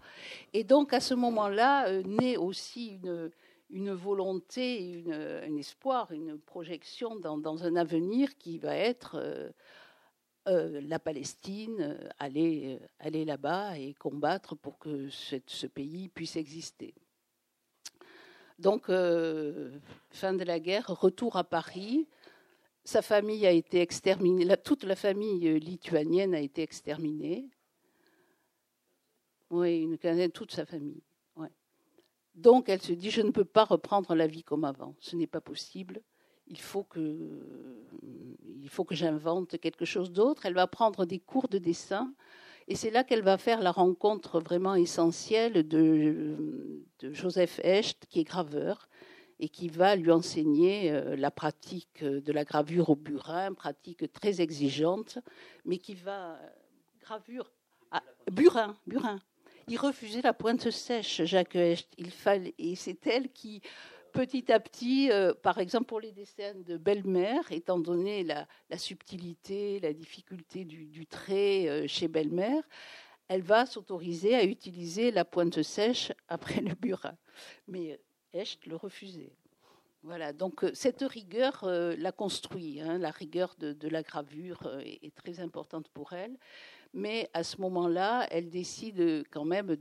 Et 0.53 0.63
donc, 0.63 0.93
à 0.93 1.01
ce 1.01 1.13
moment-là, 1.15 1.89
euh, 1.89 2.01
naît 2.03 2.37
aussi 2.37 2.97
une, 3.03 3.29
une 3.69 3.91
volonté, 3.91 4.81
une, 4.89 5.11
un 5.11 5.53
espoir, 5.57 6.13
une 6.13 6.39
projection 6.39 7.17
dans, 7.17 7.37
dans, 7.37 7.65
un 7.65 7.75
avenir 7.75 8.37
qui 8.37 8.57
va 8.57 8.73
être 8.73 9.15
euh, 9.15 9.49
euh, 10.47 10.79
la 10.81 10.99
Palestine, 10.99 11.99
aller, 12.19 12.79
aller 12.99 13.25
là-bas 13.25 13.77
et 13.77 13.95
combattre 13.95 14.55
pour 14.55 14.79
que 14.79 15.09
ce 15.09 15.67
pays 15.67 16.07
puisse 16.07 16.37
exister. 16.37 16.93
Donc, 18.59 18.85
fin 18.87 20.33
de 20.33 20.43
la 20.45 20.59
guerre, 20.61 20.87
retour 20.87 21.35
à 21.35 21.43
Paris 21.43 22.07
sa 22.89 23.01
famille 23.03 23.45
a 23.45 23.51
été 23.51 23.81
exterminée, 23.81 24.47
toute 24.57 24.83
la 24.83 24.95
famille 24.95 25.47
euh, 25.47 25.59
lituanienne 25.59 26.33
a 26.33 26.39
été 26.39 26.63
exterminée. 26.63 27.49
Oui, 29.51 29.87
toute 30.33 30.51
sa 30.51 30.65
famille. 30.65 31.03
Donc 32.35 32.69
elle 32.69 32.81
se 32.81 32.93
dit, 32.93 33.11
je 33.11 33.21
ne 33.21 33.31
peux 33.31 33.45
pas 33.45 33.65
reprendre 33.65 34.15
la 34.15 34.25
vie 34.25 34.43
comme 34.43 34.63
avant, 34.63 34.95
ce 34.99 35.15
n'est 35.15 35.27
pas 35.27 35.41
possible. 35.41 36.01
Il 36.47 36.59
faut 36.59 36.83
que, 36.83 37.01
il 38.61 38.69
faut 38.69 38.85
que 38.85 38.95
j'invente 38.95 39.59
quelque 39.59 39.85
chose 39.85 40.11
d'autre. 40.11 40.45
Elle 40.45 40.53
va 40.53 40.65
prendre 40.65 41.05
des 41.05 41.19
cours 41.19 41.47
de 41.47 41.59
dessin 41.59 42.13
et 42.67 42.75
c'est 42.75 42.91
là 42.91 43.03
qu'elle 43.03 43.21
va 43.21 43.37
faire 43.37 43.61
la 43.61 43.71
rencontre 43.71 44.39
vraiment 44.39 44.73
essentielle 44.75 45.67
de, 45.67 46.83
de 46.99 47.13
Joseph 47.13 47.59
Echt, 47.63 48.05
qui 48.07 48.21
est 48.21 48.23
graveur, 48.23 48.88
et 49.39 49.49
qui 49.49 49.69
va 49.69 49.95
lui 49.95 50.11
enseigner 50.11 50.91
euh, 50.91 51.15
la 51.15 51.31
pratique 51.31 52.03
de 52.03 52.31
la 52.31 52.43
gravure 52.43 52.89
au 52.89 52.95
burin, 52.95 53.53
pratique 53.53 54.11
très 54.11 54.41
exigeante, 54.41 55.17
mais 55.65 55.77
qui 55.77 55.95
va 55.95 56.33
euh, 56.33 56.49
gravure 57.01 57.51
burin, 58.31 58.77
burin. 58.85 59.19
Il 59.67 59.77
refusait 59.77 60.21
la 60.21 60.33
pointe 60.33 60.69
sèche, 60.69 61.23
Jacques 61.23 61.55
Hecht. 61.55 61.89
Il 61.97 62.11
fallait, 62.11 62.53
et 62.57 62.75
c'est 62.75 63.07
elle 63.07 63.31
qui, 63.31 63.61
petit 64.13 64.51
à 64.51 64.59
petit, 64.59 65.11
euh, 65.11 65.33
par 65.33 65.59
exemple 65.59 65.85
pour 65.85 65.99
les 65.99 66.11
dessins 66.11 66.55
de 66.55 66.77
belle-mère, 66.77 67.51
étant 67.51 67.79
donné 67.79 68.23
la, 68.23 68.45
subtilité, 68.77 69.79
la 69.79 69.93
difficulté 69.93 70.65
du, 70.65 71.07
trait 71.07 71.87
chez 71.87 72.07
belle-mère, 72.07 72.63
elle 73.27 73.43
va 73.43 73.65
s'autoriser 73.65 74.35
à 74.35 74.43
utiliser 74.43 75.11
la 75.11 75.23
pointe 75.23 75.61
sèche 75.61 76.11
après 76.27 76.61
le 76.61 76.75
burin. 76.75 77.15
Mais 77.67 77.99
Echt 78.33 78.65
le 78.65 78.75
refusait. 78.75 79.33
Voilà, 80.03 80.31
donc 80.31 80.63
euh, 80.63 80.71
cette 80.73 81.01
rigueur 81.01 81.65
euh, 81.65 81.93
la 81.97 82.13
construit, 82.13 82.79
hein, 82.79 82.97
la 82.97 83.11
rigueur 83.11 83.55
de, 83.59 83.87
la 83.89 84.01
gravure 84.01 84.61
euh, 84.65 84.79
est, 84.79 85.13
très 85.13 85.41
importante 85.41 85.89
pour 85.89 86.13
elle, 86.13 86.37
mais 86.93 87.29
à 87.33 87.43
ce 87.43 87.59
moment-là, 87.59 88.25
elle 88.31 88.49
décide 88.49 89.25
quand 89.29 89.43
même 89.43 89.75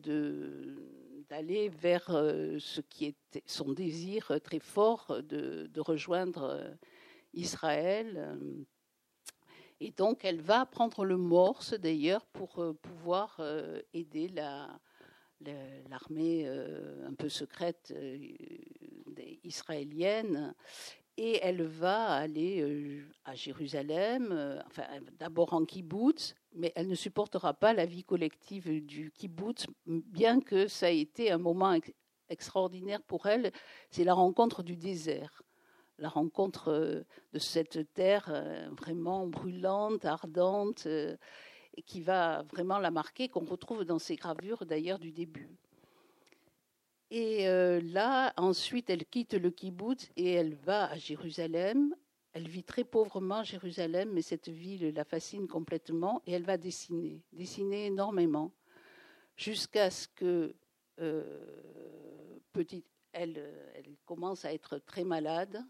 d'aller 1.28 1.68
vers 1.68 2.06
ce 2.06 2.80
qui 2.80 3.06
était 3.06 3.44
son 3.46 3.72
désir 3.72 4.32
très 4.42 4.58
fort 4.58 5.22
de, 5.22 5.70
rejoindre 5.80 6.76
Israël. 7.32 8.36
Et 9.80 9.90
donc, 9.92 10.24
elle 10.24 10.40
va 10.42 10.66
prendre 10.66 11.04
le 11.06 11.16
morse, 11.16 11.72
d'ailleurs, 11.72 12.26
pour 12.26 12.62
pouvoir 12.82 13.40
aider 13.94 14.28
l'armée 15.88 16.48
un 16.48 17.14
peu 17.14 17.28
secrète 17.28 17.94
israélienne 19.44 20.54
et 21.18 21.40
elle 21.42 21.62
va 21.62 22.10
aller 22.12 22.60
euh, 22.62 23.02
à 23.24 23.34
Jérusalem, 23.34 24.28
euh, 24.30 24.60
enfin 24.66 24.84
d'abord 25.18 25.52
en 25.52 25.64
kibbutz, 25.64 26.36
mais 26.54 26.72
elle 26.76 26.86
ne 26.86 26.94
supportera 26.94 27.54
pas 27.54 27.74
la 27.74 27.86
vie 27.86 28.04
collective 28.04 28.86
du 28.86 29.10
kibbutz, 29.10 29.66
bien 29.86 30.40
que 30.40 30.68
ça 30.68 30.92
ait 30.92 31.00
été 31.00 31.32
un 31.32 31.38
moment 31.38 31.76
extraordinaire 32.28 33.02
pour 33.02 33.26
elle. 33.26 33.50
C'est 33.90 34.04
la 34.04 34.14
rencontre 34.14 34.62
du 34.62 34.76
désert, 34.76 35.42
la 35.98 36.08
rencontre 36.08 36.68
euh, 36.68 37.02
de 37.32 37.40
cette 37.40 37.92
terre 37.94 38.30
vraiment 38.78 39.26
brûlante, 39.26 40.04
ardente, 40.04 40.86
qui 41.86 42.00
va 42.00 42.42
vraiment 42.44 42.78
la 42.78 42.90
marquer, 42.90 43.28
qu'on 43.28 43.44
retrouve 43.44 43.84
dans 43.84 43.98
ses 43.98 44.16
gravures 44.16 44.64
d'ailleurs 44.66 44.98
du 44.98 45.12
début. 45.12 45.48
Et 47.10 47.48
euh, 47.48 47.80
là, 47.80 48.34
ensuite, 48.36 48.90
elle 48.90 49.06
quitte 49.06 49.34
le 49.34 49.50
kibbutz 49.50 50.10
et 50.16 50.32
elle 50.32 50.54
va 50.54 50.90
à 50.90 50.98
Jérusalem. 50.98 51.94
Elle 52.32 52.48
vit 52.48 52.64
très 52.64 52.84
pauvrement 52.84 53.36
à 53.36 53.44
Jérusalem, 53.44 54.10
mais 54.12 54.22
cette 54.22 54.48
ville 54.48 54.92
la 54.94 55.04
fascine 55.04 55.48
complètement 55.48 56.22
et 56.26 56.32
elle 56.32 56.44
va 56.44 56.58
dessiner, 56.58 57.22
dessiner 57.32 57.86
énormément, 57.86 58.52
jusqu'à 59.36 59.90
ce 59.90 60.06
que 60.08 60.54
euh, 61.00 62.38
petite, 62.52 62.86
elle, 63.12 63.42
elle, 63.74 63.96
commence 64.04 64.44
à 64.44 64.52
être 64.52 64.78
très 64.78 65.04
malade. 65.04 65.64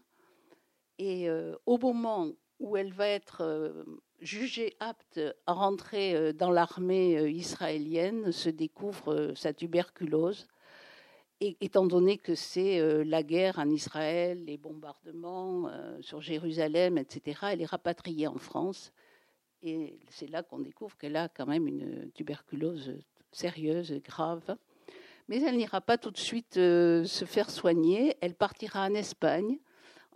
Et 0.97 1.29
euh, 1.29 1.55
au 1.65 1.77
moment 1.77 2.29
où 2.59 2.75
elle 2.75 2.91
va 2.91 3.07
être 3.07 3.85
jugée 4.21 4.75
apte 4.79 5.19
à 5.47 5.53
rentrer 5.53 6.33
dans 6.33 6.51
l'armée 6.51 7.29
israélienne, 7.29 8.31
se 8.31 8.49
découvre 8.49 9.33
sa 9.35 9.53
tuberculose 9.53 10.47
étant 11.41 11.85
donné 11.85 12.17
que 12.17 12.35
c'est 12.35 12.79
euh, 12.79 13.03
la 13.03 13.23
guerre 13.23 13.59
en 13.59 13.69
Israël, 13.69 14.43
les 14.45 14.57
bombardements 14.57 15.67
euh, 15.67 15.97
sur 16.01 16.21
Jérusalem, 16.21 16.97
etc., 16.97 17.39
elle 17.51 17.61
est 17.61 17.65
rapatriée 17.65 18.27
en 18.27 18.37
France. 18.37 18.91
Et 19.61 19.99
c'est 20.09 20.27
là 20.27 20.43
qu'on 20.43 20.59
découvre 20.59 20.97
qu'elle 20.97 21.15
a 21.15 21.29
quand 21.29 21.45
même 21.45 21.67
une 21.67 22.11
tuberculose 22.13 22.97
sérieuse, 23.31 23.93
grave. 24.03 24.55
Mais 25.27 25.41
elle 25.41 25.57
n'ira 25.57 25.81
pas 25.81 25.97
tout 25.97 26.11
de 26.11 26.17
suite 26.17 26.57
euh, 26.57 27.03
se 27.05 27.25
faire 27.25 27.49
soigner. 27.49 28.17
Elle 28.21 28.35
partira 28.35 28.85
en 28.85 28.93
Espagne, 28.93 29.59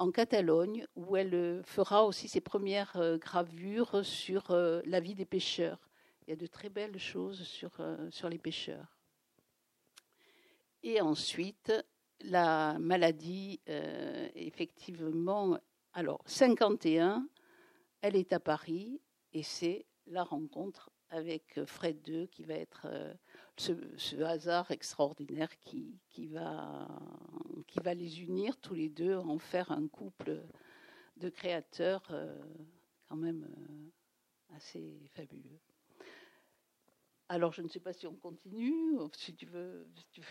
en 0.03 0.11
Catalogne, 0.11 0.85
où 0.97 1.15
elle 1.15 1.63
fera 1.63 2.03
aussi 2.03 2.27
ses 2.27 2.41
premières 2.41 3.17
gravures 3.19 4.05
sur 4.05 4.49
la 4.49 4.99
vie 4.99 5.15
des 5.15 5.25
pêcheurs. 5.25 5.89
Il 6.27 6.29
y 6.29 6.33
a 6.33 6.35
de 6.35 6.45
très 6.45 6.69
belles 6.69 6.99
choses 6.99 7.41
sur, 7.43 8.29
les 8.29 8.37
pêcheurs. 8.37 8.97
Et 10.83 10.99
ensuite, 10.99 11.71
la 12.19 12.77
maladie, 12.79 13.61
euh, 13.69 14.27
effectivement, 14.35 15.57
alors 15.93 16.21
51, 16.25 17.25
elle 18.01 18.17
est 18.17 18.33
à 18.33 18.41
Paris 18.41 18.99
et 19.31 19.43
c'est 19.43 19.85
la 20.07 20.23
rencontre 20.23 20.91
avec 21.09 21.63
Fred 21.65 22.05
II 22.05 22.27
qui 22.27 22.43
va 22.43 22.55
être 22.55 22.87
euh, 22.89 23.13
ce, 23.57 24.21
hasard 24.23 24.71
extraordinaire 24.71 25.57
qui, 25.59 25.99
qui, 26.09 26.27
va, 26.27 26.87
qui 27.67 27.79
va 27.79 27.93
les 27.93 28.21
unir 28.21 28.57
tous 28.57 28.73
les 28.73 28.89
deux, 28.89 29.15
en 29.15 29.37
faire 29.37 29.71
un 29.71 29.87
couple 29.87 30.41
de 31.17 31.29
créateurs 31.29 32.03
euh, 32.11 32.35
quand 33.07 33.15
même 33.15 33.47
assez 34.55 34.99
fabuleux. 35.13 35.59
Alors 37.29 37.53
je 37.53 37.61
ne 37.61 37.67
sais 37.67 37.79
pas 37.79 37.93
si 37.93 38.05
on 38.07 38.15
continue, 38.15 38.97
si 39.15 39.35
tu 39.35 39.45
veux. 39.45 39.87
Si 39.95 40.07
tu 40.11 40.21
veux 40.21 40.27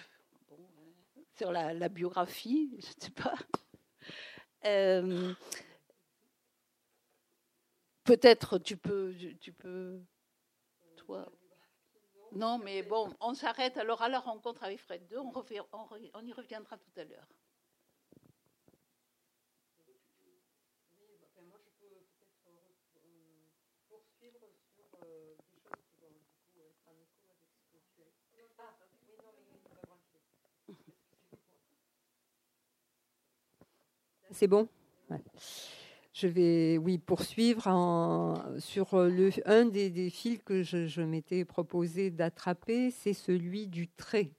sur 1.36 1.52
la, 1.52 1.88
biographie, 1.88 2.70
je 2.78 2.86
ne 2.86 3.00
sais 3.00 3.10
pas. 3.10 3.34
Euh, 4.64 5.34
peut-être 8.04 8.58
tu 8.58 8.76
peux, 8.76 9.12
tu 9.40 9.52
peux, 9.52 10.00
toi. 10.94 11.32
Non, 12.34 12.58
mais 12.58 12.82
bon, 12.82 13.12
on 13.20 13.34
s'arrête 13.34 13.76
alors 13.76 14.00
à 14.00 14.08
la 14.08 14.18
rencontre 14.18 14.64
avec 14.64 14.80
Fred 14.80 15.02
II. 15.10 15.18
On, 15.18 15.32
on 16.14 16.26
y 16.26 16.32
reviendra 16.32 16.78
tout 16.78 17.00
à 17.00 17.04
l'heure. 17.04 17.28
C'est 34.32 34.46
bon 34.46 34.66
Je 36.22 36.28
vais, 36.28 36.78
oui, 36.78 36.98
poursuivre 36.98 37.64
sur 38.60 38.96
le, 38.96 39.30
un 39.44 39.64
des, 39.64 40.08
fils 40.08 40.38
que 40.44 40.62
je, 40.62 41.02
m'étais 41.02 41.44
proposé 41.44 42.12
d'attraper, 42.12 42.92
c'est 42.92 43.12
celui 43.12 43.66
du 43.66 43.88
trait. 43.88 44.30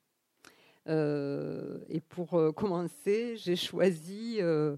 Euh, 0.88 1.80
et 1.90 2.00
pour 2.00 2.36
euh, 2.36 2.54
commencer, 2.54 3.36
j'ai 3.36 3.58
choisi 3.58 4.38
euh, 4.40 4.78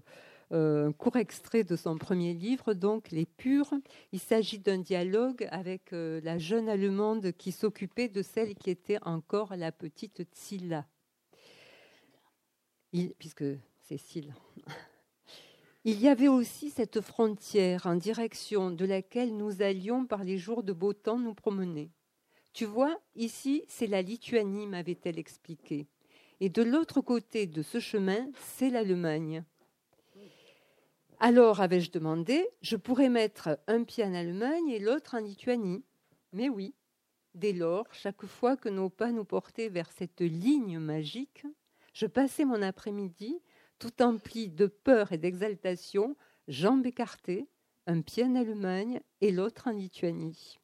un 0.50 0.90
court 0.90 1.14
extrait 1.14 1.62
de 1.62 1.76
son 1.76 1.96
premier 1.96 2.34
livre, 2.34 2.74
donc 2.74 3.12
Les 3.12 3.26
Purs. 3.26 3.72
Il 4.10 4.18
s'agit 4.18 4.58
d'un 4.58 4.78
dialogue 4.78 5.46
avec 5.52 5.92
la 5.92 6.38
jeune 6.38 6.68
Allemande 6.68 7.30
qui 7.38 7.52
s'occupait 7.52 8.08
de 8.08 8.22
celle 8.22 8.56
qui 8.56 8.70
était 8.70 8.98
encore 9.02 9.54
la 9.54 9.70
petite 9.70 10.24
Tsilla. 10.34 10.84
puisque 13.16 13.44
c'est 13.78 13.96
Cécile. 13.96 14.34
Il 15.88 16.00
y 16.00 16.08
avait 16.08 16.26
aussi 16.26 16.70
cette 16.70 17.00
frontière 17.00 17.86
en 17.86 17.94
direction 17.94 18.72
de 18.72 18.84
laquelle 18.84 19.36
nous 19.36 19.62
allions 19.62 20.04
par 20.04 20.24
les 20.24 20.36
jours 20.36 20.64
de 20.64 20.72
beau 20.72 20.92
temps 20.92 21.20
nous 21.20 21.32
promener. 21.32 21.92
Tu 22.52 22.64
vois, 22.64 22.98
ici, 23.14 23.62
c'est 23.68 23.86
la 23.86 24.02
Lituanie, 24.02 24.66
m'avait-elle 24.66 25.16
expliqué. 25.16 25.86
Et 26.40 26.48
de 26.48 26.64
l'autre 26.64 27.02
côté 27.02 27.46
de 27.46 27.62
ce 27.62 27.78
chemin, 27.78 28.28
c'est 28.34 28.68
l'Allemagne. 28.68 29.44
Alors, 31.20 31.60
avais-je 31.60 31.92
demandé, 31.92 32.44
je 32.62 32.74
pourrais 32.74 33.08
mettre 33.08 33.60
un 33.68 33.84
pied 33.84 34.02
en 34.02 34.12
Allemagne 34.12 34.68
et 34.68 34.80
l'autre 34.80 35.14
en 35.14 35.20
Lituanie. 35.20 35.84
Mais 36.32 36.48
oui, 36.48 36.74
dès 37.36 37.52
lors, 37.52 37.86
chaque 37.92 38.26
fois 38.26 38.56
que 38.56 38.68
nos 38.68 38.90
pas 38.90 39.12
nous 39.12 39.24
portaient 39.24 39.68
vers 39.68 39.92
cette 39.92 40.20
ligne 40.20 40.80
magique, 40.80 41.46
je 41.92 42.06
passais 42.06 42.44
mon 42.44 42.60
après-midi 42.60 43.40
tout 43.78 44.02
empli 44.02 44.48
de 44.48 44.66
peur 44.66 45.12
et 45.12 45.18
d'exaltation, 45.18 46.16
jambes 46.48 46.86
écartées, 46.86 47.46
un 47.86 48.00
pied 48.00 48.24
en 48.24 48.34
Allemagne 48.34 49.00
et 49.20 49.30
l'autre 49.30 49.68
en 49.68 49.72
Lituanie. 49.72 50.58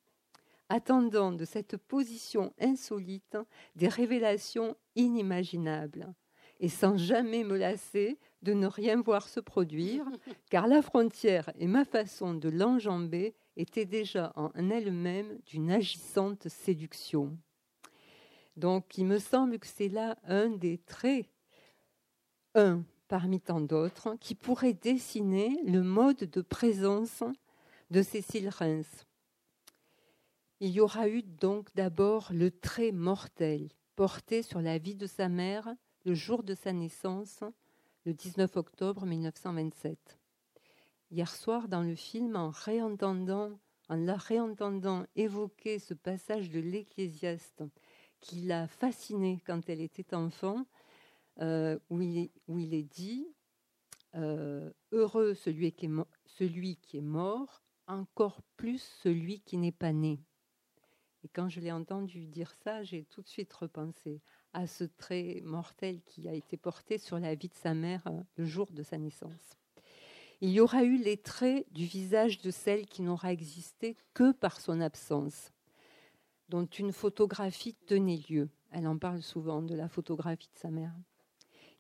Attendant 0.68 1.32
de 1.32 1.44
cette 1.44 1.76
position 1.76 2.52
insolite 2.60 3.36
des 3.76 3.88
révélations 3.88 4.76
inimaginables, 4.96 6.14
et 6.60 6.68
sans 6.68 6.96
jamais 6.96 7.44
me 7.44 7.56
lasser 7.56 8.18
de 8.42 8.52
ne 8.52 8.66
rien 8.66 9.00
voir 9.00 9.28
se 9.28 9.40
produire, 9.40 10.04
car 10.50 10.66
la 10.66 10.80
frontière 10.80 11.50
et 11.58 11.66
ma 11.66 11.84
façon 11.84 12.34
de 12.34 12.48
l'enjamber 12.48 13.34
étaient 13.56 13.84
déjà 13.84 14.32
en 14.36 14.50
elle-même 14.70 15.38
d'une 15.44 15.70
agissante 15.70 16.48
séduction. 16.48 17.36
Donc 18.56 18.96
il 18.98 19.06
me 19.06 19.18
semble 19.18 19.58
que 19.58 19.66
c'est 19.66 19.88
là 19.88 20.16
un 20.24 20.50
des 20.50 20.78
traits, 20.78 21.26
un, 22.54 22.84
parmi 23.12 23.42
tant 23.42 23.60
d'autres, 23.60 24.16
qui 24.20 24.34
pourraient 24.34 24.72
dessiner 24.72 25.60
le 25.66 25.82
mode 25.82 26.30
de 26.30 26.40
présence 26.40 27.22
de 27.90 28.00
Cécile 28.00 28.48
Reims. 28.48 29.04
Il 30.60 30.70
y 30.70 30.80
aura 30.80 31.10
eu 31.10 31.22
donc 31.22 31.68
d'abord 31.74 32.30
le 32.32 32.50
trait 32.50 32.90
mortel 32.90 33.68
porté 33.96 34.40
sur 34.40 34.62
la 34.62 34.78
vie 34.78 34.94
de 34.94 35.06
sa 35.06 35.28
mère 35.28 35.74
le 36.06 36.14
jour 36.14 36.42
de 36.42 36.54
sa 36.54 36.72
naissance, 36.72 37.44
le 38.06 38.14
19 38.14 38.56
octobre 38.56 39.04
1927. 39.04 40.18
Hier 41.10 41.28
soir, 41.28 41.68
dans 41.68 41.82
le 41.82 41.94
film, 41.94 42.34
en 42.34 42.50
en 43.90 43.94
la 43.94 44.16
réentendant 44.16 45.04
évoquer 45.16 45.80
ce 45.80 45.92
passage 45.92 46.48
de 46.48 46.60
l'Ecclésiaste 46.60 47.62
qui 48.20 48.36
l'a 48.36 48.68
fascinée 48.68 49.38
quand 49.44 49.68
elle 49.68 49.82
était 49.82 50.14
enfant, 50.14 50.64
euh, 51.40 51.78
où, 51.88 52.00
il 52.02 52.74
est, 52.74 52.82
dit 52.82 53.26
euh, 54.14 54.70
Heureux 54.90 55.34
celui 55.34 55.72
qui 55.72 55.86
est, 55.86 57.00
mort, 57.00 57.62
encore 57.86 58.42
plus 58.56 58.82
celui 59.02 59.40
qui 59.40 59.56
n'est 59.56 59.72
pas 59.72 59.92
né. 59.92 60.20
Et 61.24 61.28
quand 61.28 61.48
je 61.48 61.60
l'ai 61.60 61.72
entendu 61.72 62.26
dire 62.26 62.52
ça, 62.64 62.82
j'ai 62.82 63.04
tout 63.04 63.22
de 63.22 63.28
suite 63.28 63.52
repensé 63.52 64.20
à 64.52 64.66
ce 64.66 64.84
trait 64.84 65.40
mortel 65.44 66.02
qui 66.02 66.28
a 66.28 66.34
été 66.34 66.56
porté 66.56 66.98
sur 66.98 67.18
la 67.18 67.34
vie 67.34 67.48
de 67.48 67.54
sa 67.54 67.74
mère 67.74 68.06
euh, 68.08 68.20
le 68.36 68.44
jour 68.44 68.70
de 68.72 68.82
sa 68.82 68.98
naissance. 68.98 69.56
Il 70.40 70.50
y 70.50 70.60
aura 70.60 70.82
eu 70.82 70.96
les 70.96 71.16
traits 71.16 71.72
du 71.72 71.84
visage 71.84 72.40
de 72.40 72.50
celle 72.50 72.86
qui 72.86 73.02
n'aura 73.02 73.32
existé 73.32 73.96
que 74.12 74.32
par 74.32 74.60
son 74.60 74.80
absence, 74.80 75.52
dont 76.48 76.66
une 76.66 76.92
photographie 76.92 77.74
tenait 77.86 78.20
lieu. 78.28 78.50
Elle 78.72 78.88
en 78.88 78.98
parle 78.98 79.22
souvent 79.22 79.62
de 79.62 79.74
la 79.74 79.88
photographie 79.88 80.50
de 80.52 80.58
sa 80.58 80.70
mère. 80.70 80.92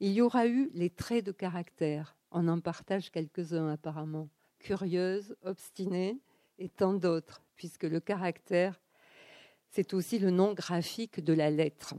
Il 0.04 0.10
y 0.10 0.20
aura 0.20 0.48
eu 0.48 0.68
les 0.74 0.90
traits 0.90 1.24
de 1.24 1.30
caractère. 1.30 2.16
On 2.32 2.48
en 2.48 2.58
partage 2.58 3.12
quelques-uns 3.12 3.68
apparemment. 3.68 4.28
Curieuse, 4.58 5.36
obstinée 5.42 6.20
et 6.58 6.68
tant 6.68 6.92
d'autres, 6.92 7.40
puisque 7.54 7.84
le 7.84 8.00
caractère, 8.00 8.80
c'est 9.70 9.94
aussi 9.94 10.18
le 10.18 10.32
nom 10.32 10.54
graphique 10.54 11.20
de 11.22 11.32
la 11.32 11.50
lettre. 11.50 11.94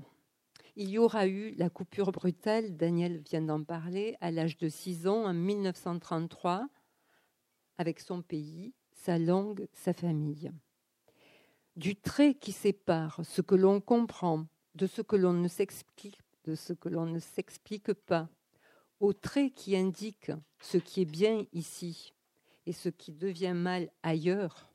Il 0.76 0.90
y 0.90 0.98
aura 0.98 1.28
eu 1.28 1.52
la 1.56 1.70
coupure 1.70 2.12
brutale, 2.12 2.76
Daniel 2.76 3.20
vient 3.20 3.42
d'en 3.42 3.64
parler, 3.64 4.18
à 4.20 4.32
l'âge 4.32 4.58
de 4.58 4.68
6 4.68 5.08
ans, 5.08 5.24
en 5.24 5.34
1933, 5.34 6.68
avec 7.78 8.02
son 8.02 8.22
pays, 8.22 8.74
sa 8.92 9.18
langue, 9.18 9.66
sa 9.72 9.94
famille. 9.94 10.52
Du 11.78 11.96
trait 11.96 12.34
qui 12.34 12.52
sépare 12.52 13.22
ce 13.24 13.42
que 13.42 13.56
l'on 13.56 13.80
comprend 13.80 14.46
de 14.76 14.88
ce 14.88 15.02
que 15.02 15.16
l'on 15.16 15.32
ne 15.32 15.48
s'explique, 15.48 16.23
de 16.46 16.56
ce 16.56 16.74
que 16.74 16.90
l'on 16.90 17.06
ne 17.06 17.20
s'explique 17.20 17.94
pas, 17.94 18.30
au 19.00 19.14
trait 19.14 19.52
qui 19.52 19.76
indique 19.76 20.32
ce 20.62 20.78
qui 20.78 21.02
est 21.02 21.06
bien 21.06 21.46
ici 21.52 22.14
et 22.66 22.74
ce 22.74 22.90
qui 22.90 23.12
devient 23.12 23.54
mal 23.56 23.92
ailleurs, 24.04 24.70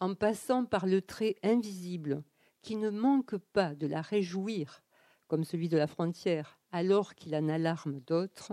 en 0.00 0.14
passant 0.14 0.64
par 0.64 0.86
le 0.86 1.02
trait 1.02 1.36
invisible 1.42 2.22
qui 2.62 2.76
ne 2.76 2.90
manque 2.90 3.36
pas 3.36 3.74
de 3.74 3.86
la 3.86 4.00
réjouir 4.00 4.82
comme 5.28 5.44
celui 5.44 5.68
de 5.68 5.76
la 5.76 5.86
frontière, 5.86 6.58
alors 6.72 7.14
qu'il 7.14 7.36
en 7.36 7.48
alarme 7.48 8.00
d'autres, 8.00 8.52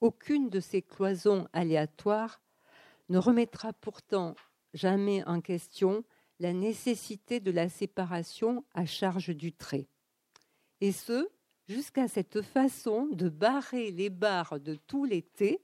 aucune 0.00 0.50
de 0.50 0.58
ces 0.58 0.82
cloisons 0.82 1.46
aléatoires 1.52 2.40
ne 3.08 3.18
remettra 3.18 3.72
pourtant 3.72 4.34
jamais 4.74 5.24
en 5.24 5.40
question 5.40 6.04
la 6.40 6.52
nécessité 6.52 7.38
de 7.38 7.52
la 7.52 7.68
séparation 7.68 8.64
à 8.74 8.84
charge 8.84 9.30
du 9.30 9.52
trait. 9.52 9.86
Et 10.80 10.92
ce, 10.92 11.28
jusqu'à 11.68 12.08
cette 12.08 12.42
façon 12.42 13.06
de 13.12 13.28
barrer 13.28 13.90
les 13.90 14.10
barres 14.10 14.58
de 14.58 14.74
tous 14.74 15.04
les 15.04 15.22
T, 15.22 15.60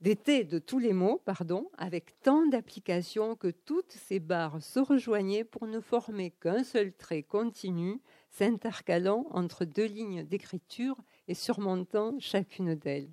des 0.00 0.16
T 0.16 0.44
de 0.44 0.58
tous 0.58 0.78
les 0.78 0.92
mots, 0.92 1.22
pardon, 1.24 1.70
avec 1.78 2.20
tant 2.20 2.46
d'applications 2.46 3.36
que 3.36 3.48
toutes 3.48 3.92
ces 3.92 4.20
barres 4.20 4.60
se 4.60 4.80
rejoignaient 4.80 5.44
pour 5.44 5.66
ne 5.66 5.80
former 5.80 6.32
qu'un 6.32 6.64
seul 6.64 6.92
trait 6.92 7.22
continu 7.22 8.00
s'intercalant 8.30 9.26
entre 9.30 9.64
deux 9.64 9.86
lignes 9.86 10.24
d'écriture 10.24 10.96
et 11.28 11.34
surmontant 11.34 12.16
chacune 12.18 12.74
d'elles. 12.74 13.10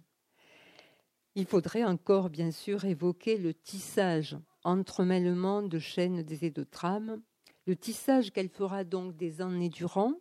Il 1.36 1.46
faudrait 1.46 1.84
encore, 1.84 2.30
bien 2.30 2.52
sûr, 2.52 2.86
évoquer 2.86 3.38
le 3.38 3.54
tissage, 3.54 4.36
entremêlement 4.63 5.62
de 5.62 5.80
chaînes 5.80 6.26
et 6.42 6.50
de 6.50 6.63
trames, 6.63 7.22
le 7.68 7.76
tissage 7.76 8.32
qu'elle 8.32 8.50
fera 8.50 8.84
donc 8.84 9.15
des 9.15 9.42
années 9.42 9.70
durant 9.70 10.15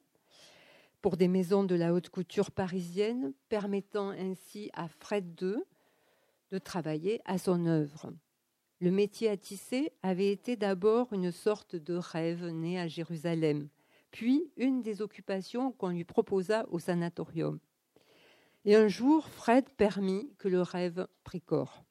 pour 1.01 1.17
des 1.17 1.29
maisons 1.29 1.65
de 1.65 1.75
la 1.75 1.93
haute 1.95 2.09
couture 2.09 2.51
parisienne, 2.51 3.33
permettant 3.49 4.11
ainsi 4.11 4.71
à 4.73 4.89
Fred 4.89 5.41
II 5.41 5.57
de 6.51 6.59
travailler 6.59 7.21
à 7.25 7.39
son 7.39 7.67
œuvre. 7.67 8.13
Le 8.81 8.91
métier 8.91 9.29
à 9.29 9.37
tisser 9.37 9.93
avait 10.03 10.31
été 10.31 10.57
d'abord 10.57 11.13
une 11.13 11.33
sorte 11.33 11.77
de 11.77 11.95
rêve 11.95 12.47
né 12.47 12.79
à 12.79 12.89
Jérusalem, 12.89 13.69
puis 14.11 14.51
une 14.57 14.83
des 14.83 15.03
occupations 15.03 15.73
qu'on 15.73 15.91
lui 15.91 16.05
proposa 16.05 16.67
au 16.71 16.79
sanatorium. 16.79 17.59
Et 18.65 18.77
un 18.77 18.89
jour, 18.89 19.29
Fred 19.29 19.69
permit 19.71 20.33
que 20.39 20.49
le 20.49 20.63
rêve 20.63 21.07
prit 21.25 21.41
corps. 21.41 21.85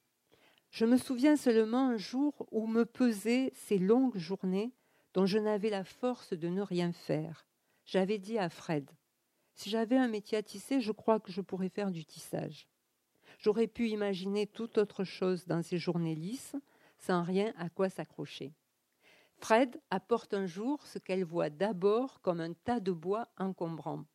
Je 0.69 0.85
me 0.85 0.97
souviens 0.97 1.37
seulement 1.37 1.89
un 1.89 1.97
jour 1.97 2.47
où 2.51 2.67
me 2.67 2.85
pesaient 2.85 3.51
ces 3.53 3.79
longues 3.79 4.17
journées 4.17 4.73
dont 5.13 5.25
je 5.25 5.39
n'avais 5.39 5.69
la 5.69 5.83
force 5.83 6.33
de 6.33 6.47
ne 6.47 6.61
rien 6.61 6.91
faire. 6.91 7.47
J'avais 7.85 8.17
dit 8.17 8.37
à 8.37 8.49
Fred 8.49 8.89
Si 9.57 9.71
j'avais 9.71 9.97
un 9.97 10.07
métier 10.07 10.37
à 10.37 10.43
tisser, 10.43 10.81
je 10.81 10.91
crois 10.91 11.19
que 11.19 11.31
je 11.31 11.41
pourrais 11.41 11.69
faire 11.69 11.89
du 11.89 12.05
tissage. 12.05 12.67
J'aurais 13.39 13.65
pu 13.65 13.89
imaginer 13.89 14.45
toute 14.45 14.77
autre 14.77 15.03
chose 15.03 15.47
dans 15.47 15.63
ces 15.63 15.79
journées 15.79 16.13
lisses, 16.13 16.55
sans 16.99 17.23
rien 17.23 17.51
à 17.57 17.67
quoi 17.67 17.89
s'accrocher. 17.89 18.53
Fred 19.39 19.81
apporte 19.89 20.35
un 20.35 20.45
jour 20.45 20.85
ce 20.85 20.99
qu'elle 20.99 21.23
voit 21.23 21.49
d'abord 21.49 22.21
comme 22.21 22.39
un 22.39 22.53
tas 22.53 22.79
de 22.79 22.91
bois 22.91 23.29
encombrant. 23.39 24.05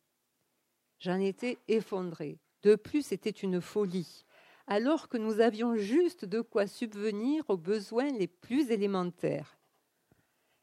J'en 0.99 1.19
étais 1.19 1.59
effondrée. 1.67 2.39
De 2.61 2.75
plus, 2.75 3.05
c'était 3.05 3.29
une 3.29 3.59
folie, 3.59 4.23
alors 4.65 5.09
que 5.09 5.17
nous 5.17 5.41
avions 5.41 5.75
juste 5.75 6.23
de 6.23 6.39
quoi 6.39 6.67
subvenir 6.67 7.43
aux 7.49 7.57
besoins 7.57 8.13
les 8.13 8.27
plus 8.27 8.71
élémentaires. 8.71 9.57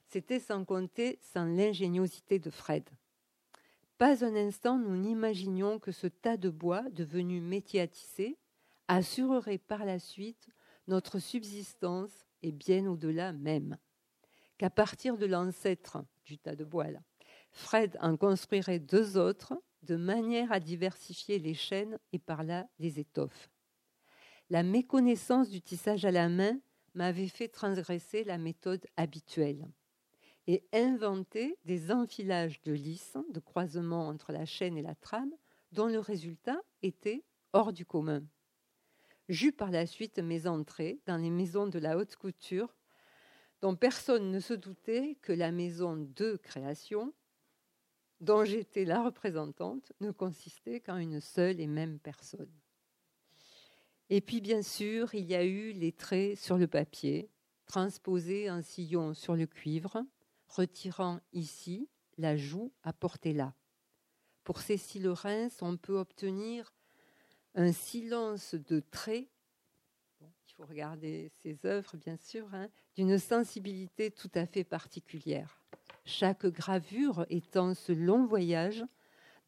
C'était 0.06 0.40
sans 0.40 0.64
compter 0.64 1.18
sans 1.20 1.44
l'ingéniosité 1.44 2.38
de 2.38 2.48
Fred. 2.48 2.88
Pas 4.00 4.24
un 4.24 4.34
instant 4.34 4.78
nous 4.78 4.96
n'imaginions 4.96 5.78
que 5.78 5.92
ce 5.92 6.06
tas 6.06 6.38
de 6.38 6.48
bois, 6.48 6.88
devenu 6.90 7.42
métier 7.42 7.86
assurerait 8.88 9.58
par 9.58 9.84
la 9.84 9.98
suite 9.98 10.48
notre 10.88 11.18
subsistance 11.18 12.24
et 12.40 12.50
bien 12.50 12.86
au-delà 12.86 13.34
même 13.34 13.76
qu'à 14.56 14.70
partir 14.70 15.18
de 15.18 15.26
l'ancêtre 15.26 16.02
du 16.24 16.38
tas 16.38 16.56
de 16.56 16.64
bois 16.64 16.86
Fred 17.50 17.98
en 18.00 18.16
construirait 18.16 18.78
deux 18.78 19.18
autres 19.18 19.52
de 19.82 19.96
manière 19.96 20.50
à 20.50 20.60
diversifier 20.60 21.38
les 21.38 21.52
chaînes 21.52 21.98
et 22.14 22.18
par 22.18 22.42
là 22.42 22.66
les 22.78 23.00
étoffes. 23.00 23.50
La 24.48 24.62
méconnaissance 24.62 25.50
du 25.50 25.60
tissage 25.60 26.06
à 26.06 26.10
la 26.10 26.30
main 26.30 26.58
m'avait 26.94 27.28
fait 27.28 27.48
transgresser 27.48 28.24
la 28.24 28.38
méthode 28.38 28.86
habituelle 28.96 29.68
et 30.52 30.64
inventer 30.72 31.56
des 31.64 31.92
enfilages 31.92 32.60
de 32.62 32.72
lisses, 32.72 33.16
de 33.32 33.38
croisements 33.38 34.08
entre 34.08 34.32
la 34.32 34.44
chaîne 34.44 34.76
et 34.76 34.82
la 34.82 34.96
trame, 34.96 35.30
dont 35.70 35.86
le 35.86 36.00
résultat 36.00 36.60
était 36.82 37.22
hors 37.52 37.72
du 37.72 37.86
commun. 37.86 38.24
J'eus 39.28 39.52
par 39.52 39.70
la 39.70 39.86
suite 39.86 40.18
mes 40.18 40.48
entrées 40.48 40.98
dans 41.06 41.18
les 41.18 41.30
maisons 41.30 41.68
de 41.68 41.78
la 41.78 41.96
haute 41.96 42.16
couture 42.16 42.74
dont 43.60 43.76
personne 43.76 44.32
ne 44.32 44.40
se 44.40 44.52
doutait 44.52 45.16
que 45.22 45.32
la 45.32 45.52
maison 45.52 45.94
de 45.94 46.34
création, 46.42 47.14
dont 48.20 48.44
j'étais 48.44 48.84
la 48.84 49.04
représentante, 49.04 49.92
ne 50.00 50.10
consistait 50.10 50.80
qu'en 50.80 50.96
une 50.96 51.20
seule 51.20 51.60
et 51.60 51.68
même 51.68 52.00
personne. 52.00 52.50
Et 54.08 54.20
puis, 54.20 54.40
bien 54.40 54.62
sûr, 54.62 55.14
il 55.14 55.26
y 55.26 55.36
a 55.36 55.44
eu 55.44 55.70
les 55.74 55.92
traits 55.92 56.36
sur 56.38 56.58
le 56.58 56.66
papier, 56.66 57.30
transposés 57.66 58.48
un 58.48 58.62
sillon 58.62 59.14
sur 59.14 59.36
le 59.36 59.46
cuivre, 59.46 60.04
retirant 60.50 61.20
ici 61.32 61.88
la 62.18 62.36
joue 62.36 62.72
à 62.82 62.92
porter 62.92 63.32
là. 63.32 63.54
Pour 64.44 64.60
Cécile 64.60 65.08
Reims, 65.08 65.58
on 65.62 65.76
peut 65.76 65.98
obtenir 65.98 66.74
un 67.54 67.72
silence 67.72 68.54
de 68.54 68.80
traits 68.80 69.28
il 70.50 70.54
faut 70.54 70.64
regarder 70.66 71.30
ses 71.42 71.64
œuvres, 71.64 71.96
bien 71.96 72.16
sûr, 72.16 72.46
hein, 72.52 72.68
d'une 72.96 73.18
sensibilité 73.18 74.10
tout 74.10 74.30
à 74.34 74.46
fait 74.46 74.64
particulière. 74.64 75.62
Chaque 76.04 76.46
gravure 76.46 77.24
étant 77.30 77.74
ce 77.74 77.92
long 77.92 78.26
voyage 78.26 78.84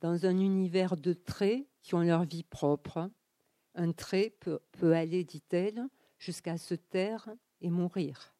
dans 0.00 0.26
un 0.26 0.38
univers 0.38 0.96
de 0.96 1.12
traits 1.12 1.66
qui 1.82 1.94
ont 1.94 2.02
leur 2.02 2.24
vie 2.24 2.44
propre. 2.44 3.10
Un 3.74 3.92
trait 3.92 4.34
peut, 4.40 4.60
peut 4.72 4.94
aller, 4.94 5.24
dit-elle, 5.24 5.86
jusqu'à 6.18 6.56
se 6.56 6.74
taire 6.74 7.28
et 7.60 7.70
mourir. 7.70 8.34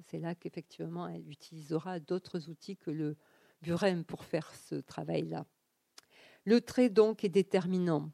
C'est 0.00 0.18
là 0.18 0.34
qu'effectivement 0.34 1.06
elle 1.08 1.28
utilisera 1.28 2.00
d'autres 2.00 2.48
outils 2.48 2.76
que 2.76 2.90
le 2.90 3.16
burin 3.60 4.02
pour 4.02 4.24
faire 4.24 4.54
ce 4.54 4.76
travail-là. 4.76 5.46
Le 6.44 6.60
trait 6.60 6.88
donc 6.88 7.24
est 7.24 7.28
déterminant. 7.28 8.10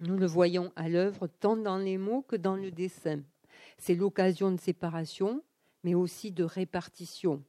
Nous 0.00 0.16
le 0.16 0.26
voyons 0.26 0.72
à 0.76 0.88
l'œuvre 0.88 1.26
tant 1.26 1.56
dans 1.56 1.76
les 1.76 1.98
mots 1.98 2.22
que 2.22 2.36
dans 2.36 2.56
le 2.56 2.70
dessin. 2.70 3.22
C'est 3.76 3.94
l'occasion 3.94 4.50
de 4.52 4.60
séparation, 4.60 5.42
mais 5.82 5.94
aussi 5.94 6.30
de 6.30 6.44
répartition. 6.44 7.44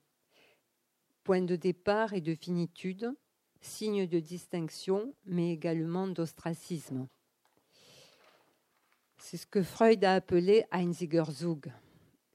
Point 1.24 1.44
de 1.44 1.56
départ 1.56 2.14
et 2.14 2.22
de 2.22 2.34
finitude, 2.34 3.14
signe 3.62 4.08
de 4.08 4.20
distinction, 4.20 5.14
mais 5.26 5.52
également 5.54 6.08
d'ostracisme. 6.08 7.08
C'est 9.18 9.38
ce 9.38 9.46
que 9.46 9.62
Freud 9.62 10.04
a 10.04 10.16
appelé 10.16 10.66
Einzigerzug. 10.72 11.72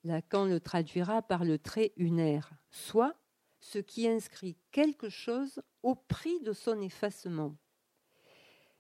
Lacan 0.05 0.45
le 0.45 0.61
traduira 0.61 1.23
par 1.23 1.45
le 1.45 1.59
trait 1.59 1.93
unaire, 1.97 2.53
soit 2.71 3.17
ce 3.61 3.79
qui 3.79 4.07
inscrit 4.07 4.57
quelque 4.71 5.09
chose 5.09 5.63
au 5.83 5.95
prix 5.95 6.41
de 6.41 6.53
son 6.53 6.81
effacement 6.81 7.57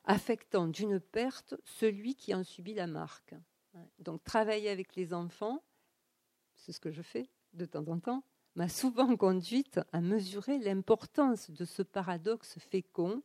affectant 0.05 0.69
d'une 0.69 1.01
perte 1.01 1.55
celui 1.65 2.15
qui 2.15 2.35
en 2.35 2.45
subit 2.45 2.75
la 2.75 2.87
marque. 2.87 3.35
Donc 3.99 4.23
travailler 4.23 4.69
avec 4.69 4.95
les 4.95 5.15
enfants, 5.15 5.65
c'est 6.55 6.73
ce 6.73 6.81
que 6.81 6.91
je 6.93 7.03
fais 7.03 7.29
de 7.55 7.65
temps 7.65 7.87
en 7.89 7.99
temps, 7.99 8.25
m'a 8.55 8.69
souvent 8.69 9.17
conduite 9.17 9.81
à 9.93 10.01
mesurer 10.01 10.59
l'importance 10.59 11.51
de 11.51 11.65
ce 11.65 11.83
paradoxe 11.83 12.59
fécond, 12.59 13.23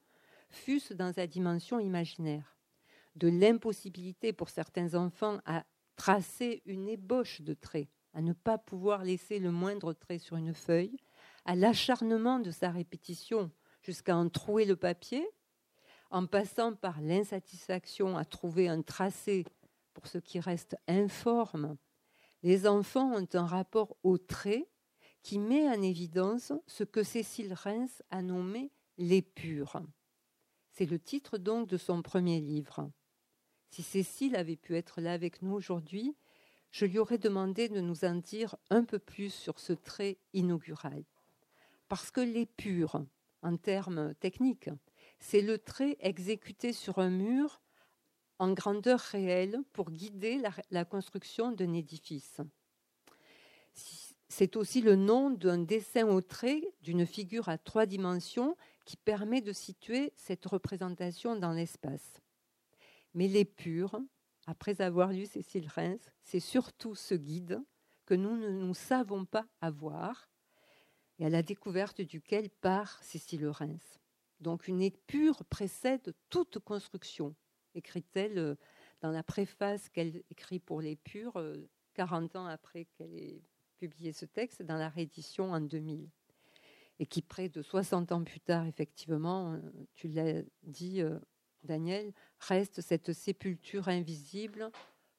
fût-ce 0.50 0.93
dans 0.93 1.14
sa 1.14 1.28
dimension 1.28 1.80
imaginaire. 1.80 2.56
de 3.16 3.28
l'impossibilité 3.28 4.32
pour 4.34 4.50
certains 4.50 4.95
enfants 4.95 5.39
à 5.45 5.66
tracer 6.00 6.62
une 6.66 6.88
ébauche 6.88 7.41
de 7.41 7.54
trait, 7.54 7.89
à 8.14 8.22
ne 8.22 8.32
pas 8.32 8.58
pouvoir 8.58 9.04
laisser 9.04 9.38
le 9.38 9.52
moindre 9.52 9.91
trait 9.91 10.18
sur 10.18 10.38
une 10.38 10.54
feuille, 10.54 10.95
à 11.43 11.58
l'acharnement 11.58 12.39
de 12.39 12.52
sa 12.52 12.72
répétition 12.72 13.52
jusqu'à 13.82 14.16
en 14.16 14.30
trouer 14.30 14.64
le 14.64 14.78
papier, 14.78 15.30
en 16.10 16.26
passant 16.26 16.74
par 16.74 17.02
l'insatisfaction 17.02 18.18
à 18.18 18.24
trouver 18.24 18.70
un 18.70 18.82
tracé 18.82 19.45
pour 19.93 20.08
ce 20.08 20.18
qui 20.20 20.39
reste 20.39 20.78
informe, 20.88 21.76
les 22.43 22.66
enfants 22.66 23.12
ont 23.14 23.28
un 23.34 23.45
rapport 23.45 23.97
au 24.04 24.18
trait 24.18 24.70
qui 25.22 25.38
met 25.38 25.68
en 25.68 25.82
évidence 25.82 26.54
ce 26.66 26.86
que 26.86 27.04
Cécile 27.04 27.54
Reims 27.54 28.02
a 28.10 28.22
nommé 28.22 28.72
l'épure. 28.97 29.82
C'est 30.72 30.86
le 30.86 30.97
titre 30.97 31.38
donc 31.38 31.68
de 31.68 31.76
son 31.76 32.02
premier 32.02 32.39
livre. 32.39 32.89
Si 33.70 33.84
Cécile 33.84 34.36
avait 34.36 34.55
pu 34.55 34.76
être 34.76 35.01
là 35.01 35.13
avec 35.13 35.41
nous 35.41 35.53
aujourd'hui, 35.53 36.15
je 36.72 36.86
lui 36.86 36.99
aurais 36.99 37.17
demandé 37.17 37.70
de 37.70 37.82
nous 37.82 38.05
en 38.05 38.15
dire 38.15 38.55
un 38.70 38.84
peu 38.84 38.99
plus 38.99 39.34
sur 39.34 39.59
ce 39.59 39.74
trait 39.74 40.17
inaugural. 40.34 41.03
Parce 41.88 42.11
que 42.11 42.22
l'épure, 42.22 43.03
en 43.41 43.57
termes 43.57 44.13
techniques, 44.15 44.70
c'est 45.20 45.41
le 45.41 45.57
trait 45.57 45.97
exécuté 45.99 46.74
sur 46.74 46.99
un 46.99 47.09
mur 47.09 47.61
en 48.38 48.53
grandeur 48.53 48.99
réelle 48.99 49.59
pour 49.74 49.91
guider 49.91 50.41
la, 50.72 50.86
construction 50.86 51.51
d'un 51.51 51.74
édifice. 51.74 52.39
C'est 54.30 54.55
aussi 54.55 54.82
le 54.82 54.95
nom 54.95 55.30
d'un 55.30 55.57
dessin 55.57 56.07
au 56.07 56.22
trait 56.22 56.61
d'une 56.82 57.05
figure 57.05 57.49
à 57.49 57.57
trois 57.57 57.86
dimensions 57.86 58.55
qui 58.86 58.95
permet 58.95 59.41
de 59.41 59.51
situer 59.51 60.13
cette 60.15 60.45
représentation 60.45 61.36
dans 61.36 61.51
l'espace. 61.51 62.22
Mais 63.14 63.28
l'épure, 63.28 63.99
après 64.45 64.82
avoir 64.82 65.12
lu 65.12 65.26
Cécile 65.26 65.68
Reims, 65.68 66.12
c'est 66.24 66.39
surtout 66.39 66.95
ce 66.95 67.16
guide 67.16 67.62
que 68.05 68.14
nous 68.14 68.38
ne 68.38 68.49
nous 68.49 68.74
savons 68.74 69.26
pas 69.26 69.45
avoir 69.62 70.30
et 71.20 71.26
à 71.26 71.30
la 71.30 71.43
découverte 71.43 72.01
duquel 72.01 72.49
part 72.49 73.01
Cécile 73.03 73.47
Reims. 73.47 73.99
Donc 74.39 74.68
une 74.68 74.82
épure 74.82 75.43
précède 75.45 76.14
toute 76.30 76.60
construction, 76.60 77.36
écrit-elle 77.76 78.38
euh, 78.38 78.55
dans 79.01 79.12
la 79.12 79.22
préface 79.22 79.89
qu'elle 79.89 80.24
écrit 80.32 80.60
pour 80.60 80.82
l'épure 80.82 81.41
40 81.93 82.36
euh, 82.36 82.39
ans 82.39 82.45
après 82.45 82.86
qu'elle 82.86 83.14
ait 83.14 83.41
publié 83.78 84.14
ce 84.14 84.26
texte, 84.26 84.62
dans 84.62 84.78
la 84.78 84.89
réédition 84.89 85.51
en 85.51 85.62
2000. 85.62 86.10
Et 87.01 87.05
qui, 87.05 87.22
près 87.22 87.47
de 87.47 87.62
60 87.62 88.12
ans 88.12 88.24
plus 88.24 88.41
tard, 88.41 88.66
effectivement, 88.66 89.53
euh, 89.53 89.60
tu 89.95 90.07
l'as 90.10 90.41
dit, 90.64 91.01
Daniel, 91.64 92.14
reste 92.39 92.82
cette 92.82 93.14
sépulture 93.14 93.88
invisible 93.88 94.72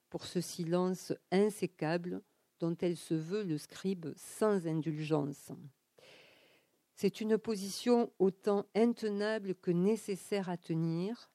pour 0.09 0.25
ce 0.25 0.41
silence 0.41 1.13
insécable 1.31 2.21
dont 2.59 2.75
elle 2.81 2.97
se 2.97 3.13
veut 3.13 3.43
le 3.43 3.57
scribe 3.57 4.07
sans 4.15 4.67
indulgence. 4.67 5.51
C'est 6.95 7.21
une 7.21 7.37
position 7.37 8.11
autant 8.19 8.65
intenable 8.75 9.55
que 9.55 9.71
nécessaire 9.71 10.49
à 10.49 10.57
tenir. 10.57 11.31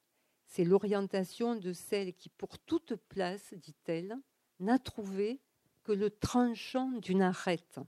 C'est 0.47 0.65
l'orientation 0.65 1.57
de 1.57 1.73
celle 1.73 2.15
qui, 2.15 2.29
pour 2.29 2.59
toute 2.59 2.95
place, 2.95 3.53
dit-elle, 3.55 4.17
n'a 4.61 4.79
trouvé 4.79 5.41
que 5.83 5.93
le 5.93 6.11
tranchant 6.11 6.93
d'une 6.93 7.23
arête, 7.23 7.81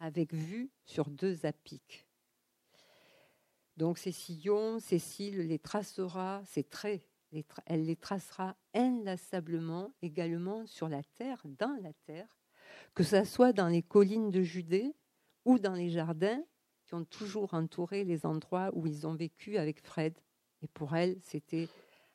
avec 0.00 0.32
vue 0.32 0.70
sur 0.86 1.10
deux 1.10 1.44
apics. 1.44 2.06
Donc 3.76 3.98
ces 3.98 4.12
sillons, 4.12 4.78
Cécile 4.80 5.38
les 5.38 5.58
tracera, 5.58 6.42
ces 6.44 6.64
traits, 6.64 7.08
elle 7.66 7.86
les 7.86 7.96
tracera 7.96 8.56
inlassablement 8.74 9.94
également 10.02 10.66
sur 10.66 10.88
la 10.88 11.02
terre, 11.02 11.42
dans 11.44 11.78
la 11.82 11.92
terre, 12.04 12.38
que 12.94 13.02
ce 13.02 13.24
soit 13.24 13.52
dans 13.52 13.68
les 13.68 13.82
collines 13.82 14.30
de 14.30 14.42
Judée 14.42 14.94
ou 15.44 15.58
dans 15.58 15.74
les 15.74 15.90
jardins 15.90 16.42
qui 16.84 16.94
ont 16.94 17.04
toujours 17.04 17.54
entouré 17.54 18.04
les 18.04 18.26
endroits 18.26 18.70
où 18.74 18.86
ils 18.86 19.06
ont 19.06 19.14
vécu 19.14 19.56
avec 19.56 19.82
Fred. 19.82 20.14
Et 20.60 20.68
pour 20.68 20.94
elle, 20.94 21.18
c'était 21.22 21.68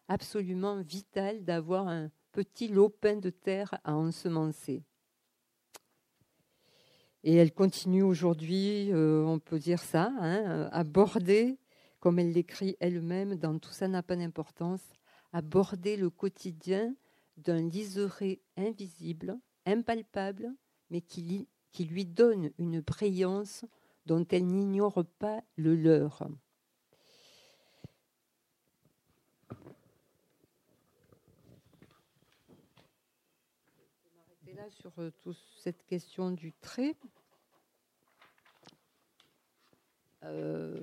absolument 0.08 0.82
vital 0.82 1.43
d'avoir 1.43 1.88
un 1.88 2.12
petit 2.32 2.68
lopin 2.68 3.16
de 3.16 3.30
terre 3.30 3.80
à 3.84 3.95
ensemencer. 3.95 4.84
Et 7.30 7.36
elle 7.36 7.52
continue 7.52 8.04
aujourd'hui, 8.04 8.90
euh, 8.94 9.22
on 9.26 9.38
peut 9.38 9.60
dire 9.60 9.82
ça, 9.82 10.14
hein, 10.18 10.70
à 10.72 10.86
border, 10.86 11.58
comme 12.00 12.20
elle 12.20 12.32
l'écrit 12.32 12.78
elle-même 12.80 13.36
dans 13.36 13.60
Tout 13.60 13.74
ça 13.74 13.90
n'a 13.90 14.02
pas 14.02 14.16
d'importance, 14.16 14.80
à 15.34 15.42
border 15.42 15.98
le 15.98 16.10
quotidien 16.10 16.96
d'un 17.36 17.68
liseré 17.68 18.40
invisible, 18.56 19.38
impalpable, 19.66 20.56
mais 20.90 21.02
qui, 21.02 21.50
lui 21.78 22.06
donne 22.06 22.52
une 22.58 22.80
brillance 22.80 23.66
dont 24.06 24.26
elle 24.32 24.48
n'ignore 24.48 25.04
pas 25.20 25.42
le 25.58 25.76
leur. 25.76 26.30
là 34.58 34.70
sur 34.72 34.92
euh, 34.98 35.12
toute 35.22 35.38
cette 35.58 35.86
question 35.86 36.32
du 36.32 36.52
trait. 36.52 36.96
Euh, 40.28 40.76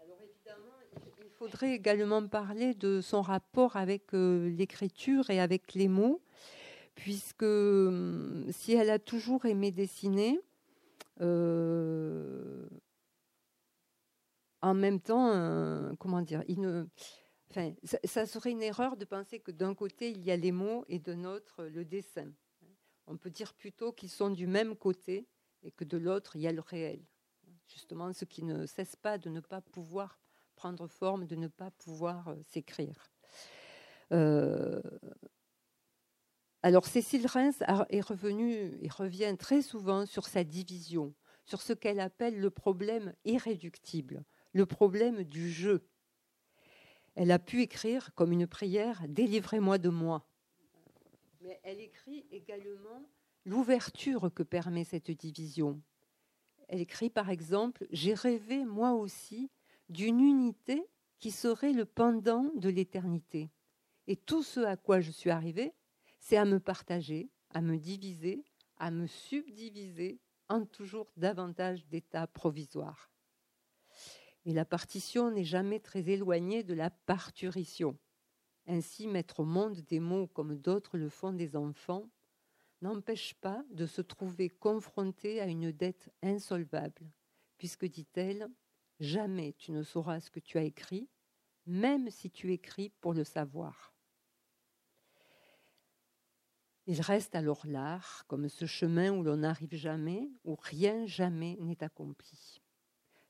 alors 0.00 0.18
évidemment, 0.22 0.72
il 1.18 1.30
faudrait 1.30 1.74
également 1.74 2.26
parler 2.26 2.74
de 2.74 3.00
son 3.00 3.20
rapport 3.20 3.76
avec 3.76 4.14
euh, 4.14 4.48
l'écriture 4.48 5.28
et 5.30 5.40
avec 5.40 5.74
les 5.74 5.88
mots, 5.88 6.20
puisque 6.94 7.42
hum, 7.42 8.46
si 8.50 8.72
elle 8.72 8.90
a 8.90 8.98
toujours 8.98 9.44
aimé 9.44 9.70
dessiner, 9.70 10.40
en 14.62 14.74
même 14.74 15.00
temps, 15.00 15.30
euh, 15.32 15.92
comment 15.98 16.22
dire, 16.22 16.42
enfin, 17.50 17.72
ça, 18.04 18.26
serait 18.26 18.50
une 18.50 18.62
erreur 18.62 18.96
de 18.96 19.04
penser 19.04 19.40
que 19.40 19.50
d'un 19.50 19.74
côté 19.74 20.10
il 20.10 20.24
y 20.24 20.30
a 20.30 20.36
les 20.36 20.52
mots 20.52 20.84
et 20.88 20.98
de 20.98 21.12
l'autre 21.12 21.64
le 21.64 21.84
dessin. 21.84 22.30
On 23.06 23.16
peut 23.16 23.30
dire 23.30 23.54
plutôt 23.54 23.92
qu'ils 23.92 24.10
sont 24.10 24.30
du 24.30 24.46
même 24.46 24.76
côté 24.76 25.26
et 25.62 25.70
que 25.70 25.84
de 25.84 25.96
l'autre 25.96 26.36
il 26.36 26.42
y 26.42 26.46
a 26.46 26.52
le 26.52 26.60
réel. 26.60 27.04
Justement, 27.66 28.12
ce 28.12 28.24
qui 28.24 28.44
ne 28.44 28.66
cesse 28.66 28.96
pas 28.96 29.18
de 29.18 29.28
ne 29.28 29.40
pas 29.40 29.60
pouvoir 29.60 30.18
prendre 30.56 30.86
forme, 30.88 31.26
de 31.26 31.36
ne 31.36 31.48
pas 31.48 31.70
pouvoir 31.70 32.28
euh, 32.28 32.36
s'écrire. 32.42 33.10
Euh, 34.12 34.80
alors 36.62 36.86
Cécile 36.86 37.26
Reims 37.26 37.62
est 37.90 38.00
revenue 38.00 38.76
et 38.82 38.88
revient 38.88 39.36
très 39.38 39.62
souvent 39.62 40.06
sur 40.06 40.26
sa 40.26 40.44
division, 40.44 41.14
sur 41.44 41.60
ce 41.62 41.72
qu'elle 41.72 42.00
appelle 42.00 42.40
le 42.40 42.50
problème 42.50 43.14
irréductible 43.24 44.24
le 44.52 44.66
problème 44.66 45.24
du 45.24 45.50
jeu. 45.50 45.86
Elle 47.20 47.32
a 47.32 47.40
pu 47.40 47.62
écrire 47.62 48.14
comme 48.14 48.30
une 48.30 48.46
prière 48.46 49.02
Délivrez-moi 49.08 49.78
de 49.78 49.88
moi. 49.88 50.24
Mais 51.40 51.58
elle 51.64 51.80
écrit 51.80 52.24
également 52.30 53.02
l'ouverture 53.44 54.30
que 54.32 54.44
permet 54.44 54.84
cette 54.84 55.10
division. 55.10 55.82
Elle 56.68 56.80
écrit 56.80 57.10
par 57.10 57.28
exemple 57.28 57.88
J'ai 57.90 58.14
rêvé 58.14 58.64
moi 58.64 58.92
aussi 58.92 59.50
d'une 59.88 60.20
unité 60.20 60.86
qui 61.18 61.32
serait 61.32 61.72
le 61.72 61.86
pendant 61.86 62.52
de 62.54 62.68
l'éternité. 62.68 63.50
Et 64.06 64.14
tout 64.14 64.44
ce 64.44 64.60
à 64.60 64.76
quoi 64.76 65.00
je 65.00 65.10
suis 65.10 65.30
arrivée, 65.30 65.72
c'est 66.20 66.36
à 66.36 66.44
me 66.44 66.60
partager, 66.60 67.30
à 67.50 67.62
me 67.62 67.78
diviser, 67.78 68.44
à 68.76 68.92
me 68.92 69.08
subdiviser 69.08 70.20
en 70.48 70.64
toujours 70.64 71.10
davantage 71.16 71.84
d'états 71.88 72.28
provisoires. 72.28 73.10
Et 74.48 74.54
la 74.54 74.64
partition 74.64 75.30
n'est 75.30 75.44
jamais 75.44 75.78
très 75.78 76.08
éloignée 76.08 76.62
de 76.62 76.72
la 76.72 76.88
parturition. 76.88 77.98
Ainsi, 78.66 79.06
mettre 79.06 79.40
au 79.40 79.44
monde 79.44 79.82
des 79.82 80.00
mots 80.00 80.26
comme 80.26 80.56
d'autres 80.56 80.96
le 80.96 81.10
font 81.10 81.34
des 81.34 81.54
enfants 81.54 82.08
n'empêche 82.80 83.34
pas 83.34 83.62
de 83.68 83.84
se 83.84 84.00
trouver 84.00 84.48
confronté 84.48 85.42
à 85.42 85.46
une 85.46 85.70
dette 85.70 86.10
insolvable, 86.22 87.12
puisque, 87.58 87.84
dit-elle, 87.84 88.48
jamais 89.00 89.52
tu 89.58 89.70
ne 89.70 89.82
sauras 89.82 90.18
ce 90.18 90.30
que 90.30 90.40
tu 90.40 90.56
as 90.56 90.62
écrit, 90.62 91.10
même 91.66 92.08
si 92.08 92.30
tu 92.30 92.50
écris 92.50 92.88
pour 93.02 93.12
le 93.12 93.24
savoir. 93.24 93.92
Il 96.86 97.02
reste 97.02 97.34
alors 97.34 97.66
l'art 97.66 98.24
comme 98.28 98.48
ce 98.48 98.64
chemin 98.64 99.10
où 99.12 99.22
l'on 99.22 99.36
n'arrive 99.36 99.74
jamais, 99.74 100.30
où 100.44 100.56
rien 100.58 101.04
jamais 101.04 101.58
n'est 101.60 101.84
accompli. 101.84 102.57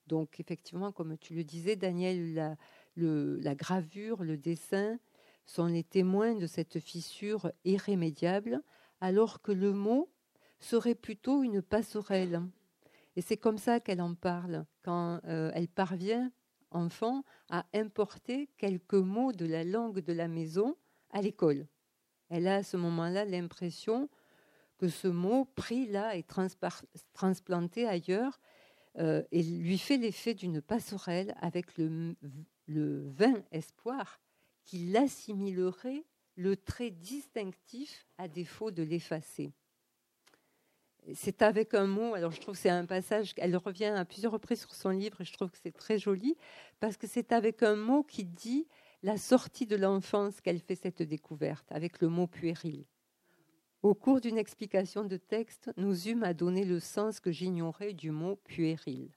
Donc 0.08 0.40
effectivement, 0.40 0.90
comme 0.90 1.18
tu 1.18 1.34
le 1.34 1.44
disais, 1.44 1.76
Daniel, 1.76 2.56
la, 2.96 3.54
gravure, 3.54 4.24
le 4.24 4.36
dessin 4.36 4.98
sont 5.44 5.66
les 5.66 5.84
témoins 5.84 6.34
de 6.34 6.46
cette 6.46 6.80
fissure 6.80 7.52
irrémédiable, 7.64 8.62
alors 9.00 9.40
que 9.42 9.52
le 9.52 9.72
mot 9.72 10.10
serait 10.58 10.94
plutôt 10.94 11.42
une 11.42 11.62
passerelle. 11.62 12.42
Et 13.16 13.20
c'est 13.20 13.36
comme 13.36 13.58
ça 13.58 13.80
qu'elle 13.80 14.00
en 14.00 14.14
parle, 14.14 14.64
quand 14.82 15.20
euh, 15.24 15.50
elle 15.54 15.68
parvient, 15.68 16.30
enfant, 16.70 17.22
à 17.50 17.66
importer 17.74 18.48
quelques 18.56 18.94
mots 18.94 19.32
de 19.32 19.46
la 19.46 19.64
langue 19.64 20.00
de 20.00 20.12
la 20.12 20.28
maison 20.28 20.76
à 21.10 21.20
l'école. 21.20 21.66
Elle 22.30 22.46
a 22.46 22.56
à 22.56 22.62
ce 22.62 22.76
moment-là 22.76 23.24
l'impression 23.24 24.08
que 24.78 24.88
ce 24.88 25.08
mot 25.08 25.44
pris 25.56 25.86
là 25.86 26.16
et 26.16 26.24
transplanté 27.14 27.86
ailleurs 27.86 28.38
euh, 28.98 29.22
et 29.30 29.42
lui 29.42 29.78
fait 29.78 29.96
l'effet 29.96 30.34
d'une 30.34 30.60
passerelle 30.60 31.34
avec 31.40 31.76
le, 31.76 32.16
le 32.66 33.08
vain 33.10 33.42
espoir 33.52 34.20
qu'il 34.64 34.96
assimilerait 34.96 36.04
le 36.36 36.56
trait 36.56 36.90
distinctif 36.90 38.06
à 38.16 38.28
défaut 38.28 38.70
de 38.70 38.82
l'effacer. 38.82 39.52
C'est 41.14 41.42
avec 41.42 41.74
un 41.74 41.86
mot, 41.86 42.14
alors 42.14 42.32
je 42.32 42.40
trouve 42.40 42.54
que 42.54 42.60
c'est 42.60 42.68
un 42.68 42.84
passage, 42.84 43.32
elle 43.38 43.56
revient 43.56 43.86
à 43.86 44.04
plusieurs 44.04 44.32
reprises 44.32 44.60
sur 44.60 44.74
son 44.74 44.90
livre 44.90 45.20
et 45.20 45.24
je 45.24 45.32
trouve 45.32 45.50
que 45.50 45.58
c'est 45.60 45.72
très 45.72 45.98
joli, 45.98 46.36
parce 46.80 46.96
que 46.96 47.06
c'est 47.06 47.32
avec 47.32 47.62
un 47.62 47.76
mot 47.76 48.02
qui 48.02 48.24
dit 48.24 48.66
la 49.02 49.16
sortie 49.16 49.66
de 49.66 49.76
l'enfance 49.76 50.40
qu'elle 50.40 50.60
fait 50.60 50.74
cette 50.74 51.02
découverte, 51.02 51.66
avec 51.70 52.00
le 52.00 52.08
mot 52.08 52.26
puéril. 52.26 52.84
Au 53.84 53.94
cours 53.94 54.20
d'une 54.20 54.38
explication 54.38 55.04
de 55.04 55.16
texte, 55.16 55.70
nous 55.76 56.08
eûmes 56.08 56.24
à 56.24 56.34
donner 56.34 56.64
le 56.64 56.80
sens 56.80 57.20
que 57.20 57.30
j'ignorais 57.30 57.92
du 57.92 58.10
mot 58.10 58.34
puéril. 58.34 59.12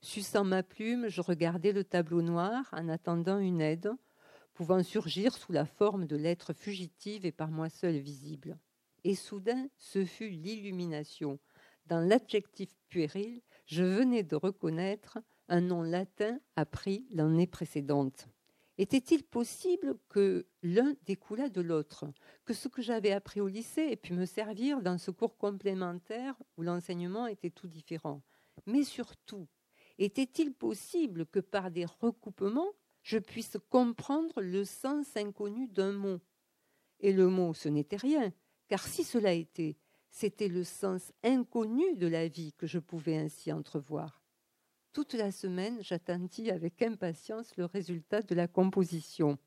Suçant 0.00 0.44
ma 0.44 0.62
plume, 0.62 1.08
je 1.08 1.20
regardais 1.20 1.72
le 1.72 1.82
tableau 1.82 2.22
noir 2.22 2.68
en 2.70 2.88
attendant 2.88 3.40
une 3.40 3.60
aide, 3.60 3.90
pouvant 4.54 4.84
surgir 4.84 5.36
sous 5.36 5.50
la 5.50 5.66
forme 5.66 6.06
de 6.06 6.14
lettres 6.14 6.52
fugitives 6.52 7.26
et 7.26 7.32
par 7.32 7.50
moi 7.50 7.68
seule 7.68 7.98
visibles. 7.98 8.56
Et 9.02 9.16
soudain, 9.16 9.68
ce 9.76 10.04
fut 10.04 10.30
l'illumination. 10.30 11.40
Dans 11.86 12.00
l'adjectif 12.00 12.70
puéril, 12.90 13.42
je 13.66 13.82
venais 13.82 14.22
de 14.22 14.36
reconnaître 14.36 15.18
un 15.48 15.60
nom 15.60 15.82
latin 15.82 16.38
appris 16.54 17.06
l'année 17.10 17.48
précédente. 17.48 18.28
Était-il 18.80 19.24
possible 19.24 19.98
que 20.08 20.46
l'un 20.62 20.94
découlât 21.04 21.50
de 21.50 21.60
l'autre, 21.60 22.10
que 22.46 22.54
ce 22.54 22.66
que 22.66 22.80
j'avais 22.80 23.12
appris 23.12 23.42
au 23.42 23.46
lycée 23.46 23.82
ait 23.82 23.96
pu 23.96 24.14
me 24.14 24.24
servir 24.24 24.80
dans 24.80 24.96
ce 24.96 25.10
cours 25.10 25.36
complémentaire 25.36 26.34
où 26.56 26.62
l'enseignement 26.62 27.26
était 27.26 27.50
tout 27.50 27.68
différent? 27.68 28.22
Mais 28.64 28.82
surtout, 28.82 29.46
était-il 29.98 30.54
possible 30.54 31.26
que 31.26 31.40
par 31.40 31.70
des 31.70 31.84
recoupements, 31.84 32.72
je 33.02 33.18
puisse 33.18 33.58
comprendre 33.68 34.40
le 34.40 34.64
sens 34.64 35.14
inconnu 35.14 35.68
d'un 35.68 35.92
mot? 35.92 36.18
Et 37.00 37.12
le 37.12 37.28
mot, 37.28 37.52
ce 37.52 37.68
n'était 37.68 37.98
rien, 37.98 38.32
car 38.66 38.82
si 38.82 39.04
cela 39.04 39.34
était, 39.34 39.76
c'était 40.10 40.48
le 40.48 40.64
sens 40.64 41.12
inconnu 41.22 41.96
de 41.96 42.06
la 42.06 42.28
vie 42.28 42.54
que 42.54 42.66
je 42.66 42.78
pouvais 42.78 43.18
ainsi 43.18 43.52
entrevoir. 43.52 44.19
Toute 44.92 45.14
la 45.14 45.30
semaine, 45.30 45.78
j'attendis 45.82 46.50
avec 46.50 46.82
impatience 46.82 47.56
le 47.56 47.64
résultat 47.64 48.22
de 48.22 48.34
la 48.34 48.48
composition. 48.48 49.38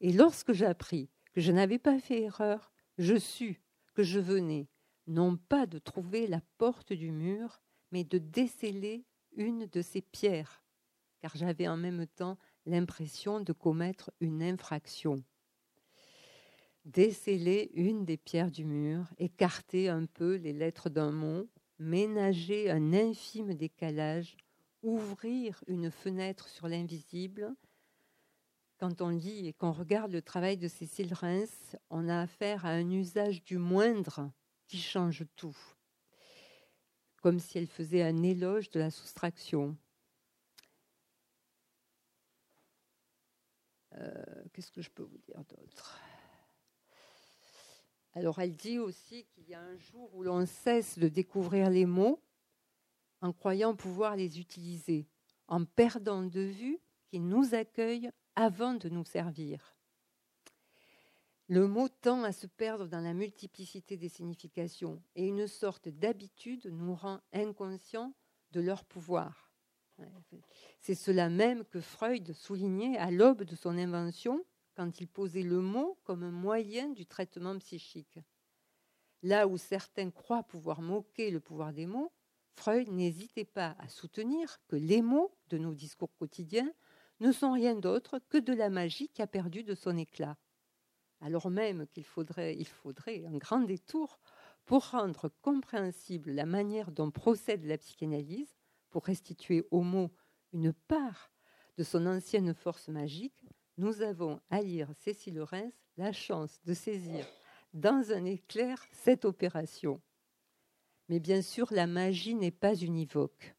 Et 0.00 0.12
lorsque 0.12 0.54
j'appris 0.54 1.10
que 1.34 1.42
je 1.42 1.52
n'avais 1.52 1.78
pas 1.78 1.98
fait 1.98 2.22
erreur, 2.22 2.72
je 2.96 3.18
sus 3.18 3.60
que 3.92 4.02
je 4.02 4.18
venais, 4.18 4.68
non 5.06 5.36
pas 5.36 5.66
de 5.66 5.78
trouver 5.78 6.26
la 6.26 6.40
porte 6.56 6.94
du 6.94 7.10
mur, 7.10 7.60
mais 7.90 8.02
de 8.02 8.16
déceler 8.16 9.04
une 9.36 9.66
de 9.66 9.82
ces 9.82 10.00
pierres, 10.00 10.64
car 11.20 11.36
j'avais 11.36 11.68
en 11.68 11.76
même 11.76 12.06
temps 12.06 12.38
l'impression 12.64 13.40
de 13.40 13.52
commettre 13.52 14.10
une 14.20 14.42
infraction. 14.42 15.22
Déceler 16.86 17.70
une 17.74 18.06
des 18.06 18.16
pierres 18.16 18.50
du 18.50 18.64
mur, 18.64 19.04
écarter 19.18 19.90
un 19.90 20.06
peu 20.06 20.36
les 20.36 20.54
lettres 20.54 20.88
d'un 20.88 21.12
mot, 21.12 21.46
ménager 21.78 22.70
un 22.70 22.94
infime 22.94 23.54
décalage 23.54 24.36
ouvrir 24.82 25.62
une 25.66 25.90
fenêtre 25.90 26.48
sur 26.48 26.68
l'invisible. 26.68 27.54
Quand 28.78 29.00
on 29.00 29.10
lit 29.10 29.46
et 29.46 29.52
qu'on 29.52 29.72
regarde 29.72 30.10
le 30.10 30.22
travail 30.22 30.56
de 30.56 30.68
Cécile 30.68 31.14
Reims, 31.14 31.76
on 31.90 32.08
a 32.08 32.20
affaire 32.20 32.66
à 32.66 32.70
un 32.70 32.90
usage 32.90 33.44
du 33.44 33.58
moindre 33.58 34.30
qui 34.66 34.78
change 34.78 35.24
tout, 35.36 35.56
comme 37.20 37.38
si 37.38 37.58
elle 37.58 37.68
faisait 37.68 38.02
un 38.02 38.22
éloge 38.22 38.70
de 38.70 38.80
la 38.80 38.90
soustraction. 38.90 39.76
Euh, 43.94 44.44
qu'est-ce 44.52 44.72
que 44.72 44.82
je 44.82 44.90
peux 44.90 45.02
vous 45.02 45.18
dire 45.18 45.44
d'autre? 45.44 46.00
Alors 48.14 48.40
elle 48.40 48.56
dit 48.56 48.78
aussi 48.78 49.24
qu'il 49.26 49.48
y 49.48 49.54
a 49.54 49.60
un 49.60 49.76
jour 49.76 50.14
où 50.14 50.22
l'on 50.22 50.44
cesse 50.44 50.98
de 50.98 51.08
découvrir 51.08 51.70
les 51.70 51.86
mots 51.86 52.20
en 53.22 53.32
croyant 53.32 53.74
pouvoir 53.74 54.16
les 54.16 54.38
utiliser, 54.38 55.08
en 55.48 55.64
perdant 55.64 56.22
de 56.22 56.40
vue 56.40 56.80
qu'ils 57.08 57.26
nous 57.26 57.54
accueillent 57.54 58.10
avant 58.36 58.74
de 58.74 58.88
nous 58.88 59.04
servir. 59.04 59.76
Le 61.48 61.66
mot 61.66 61.88
tend 61.88 62.24
à 62.24 62.32
se 62.32 62.46
perdre 62.46 62.86
dans 62.86 63.00
la 63.00 63.14
multiplicité 63.14 63.96
des 63.96 64.08
significations 64.08 65.02
et 65.14 65.26
une 65.26 65.46
sorte 65.46 65.88
d'habitude 65.88 66.66
nous 66.66 66.94
rend 66.94 67.20
inconscients 67.32 68.14
de 68.52 68.60
leur 68.60 68.84
pouvoir. 68.84 69.52
C'est 70.80 70.94
cela 70.94 71.28
même 71.28 71.64
que 71.64 71.80
Freud 71.80 72.32
soulignait 72.32 72.96
à 72.96 73.10
l'aube 73.10 73.44
de 73.44 73.54
son 73.54 73.76
invention 73.76 74.44
quand 74.74 75.00
il 75.00 75.06
posait 75.06 75.42
le 75.42 75.60
mot 75.60 75.98
comme 76.04 76.22
un 76.22 76.30
moyen 76.30 76.88
du 76.88 77.06
traitement 77.06 77.58
psychique. 77.58 78.18
Là 79.22 79.46
où 79.46 79.56
certains 79.58 80.10
croient 80.10 80.42
pouvoir 80.42 80.80
moquer 80.80 81.30
le 81.30 81.38
pouvoir 81.38 81.72
des 81.72 81.86
mots, 81.86 82.12
Freud 82.54 82.88
n'hésitait 82.88 83.44
pas 83.44 83.76
à 83.78 83.88
soutenir 83.88 84.60
que 84.68 84.76
les 84.76 85.02
mots 85.02 85.34
de 85.48 85.58
nos 85.58 85.74
discours 85.74 86.14
quotidiens 86.16 86.72
ne 87.20 87.32
sont 87.32 87.52
rien 87.52 87.74
d'autre 87.74 88.20
que 88.28 88.38
de 88.38 88.52
la 88.52 88.70
magie 88.70 89.08
qui 89.08 89.22
a 89.22 89.26
perdu 89.26 89.62
de 89.62 89.74
son 89.74 89.96
éclat. 89.96 90.36
Alors 91.20 91.50
même 91.50 91.86
qu'il 91.86 92.04
faudrait, 92.04 92.56
il 92.56 92.66
faudrait 92.66 93.24
un 93.26 93.36
grand 93.36 93.60
détour 93.60 94.18
pour 94.64 94.90
rendre 94.90 95.30
compréhensible 95.40 96.32
la 96.32 96.46
manière 96.46 96.90
dont 96.90 97.10
procède 97.10 97.64
la 97.64 97.78
psychanalyse, 97.78 98.54
pour 98.90 99.04
restituer 99.04 99.66
aux 99.70 99.82
mots 99.82 100.10
une 100.52 100.72
part 100.72 101.32
de 101.78 101.84
son 101.84 102.06
ancienne 102.06 102.54
force 102.54 102.88
magique, 102.88 103.44
nous 103.78 104.02
avons 104.02 104.40
à 104.50 104.60
lire 104.60 104.90
Cécile 104.98 105.40
Reims 105.40 105.72
la 105.96 106.12
chance 106.12 106.60
de 106.64 106.74
saisir 106.74 107.26
dans 107.72 108.12
un 108.12 108.24
éclair 108.24 108.84
cette 108.92 109.24
opération. 109.24 110.00
Mais 111.08 111.20
bien 111.20 111.42
sûr, 111.42 111.72
la 111.72 111.86
magie 111.86 112.34
n'est 112.34 112.50
pas 112.50 112.74
univoque. 112.74 113.54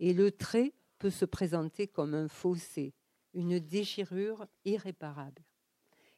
Et 0.00 0.12
le 0.12 0.30
trait 0.30 0.74
peut 0.98 1.10
se 1.10 1.24
présenter 1.24 1.86
comme 1.86 2.14
un 2.14 2.28
fossé, 2.28 2.94
une 3.32 3.58
déchirure 3.58 4.46
irréparable. 4.64 5.42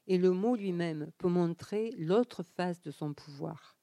Et 0.07 0.19
le 0.19 0.31
mot 0.31 0.55
lui-même 0.55 1.11
peut 1.19 1.29
montrer 1.29 1.91
l'autre 1.99 2.43
face 2.43 2.81
de 2.83 2.91
son 2.91 3.13
pouvoir. 3.13 3.77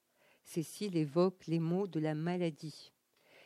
Cécile 0.43 0.97
évoque 0.97 1.45
les 1.47 1.59
mots 1.59 1.87
de 1.87 1.99
la 1.99 2.15
maladie. 2.15 2.93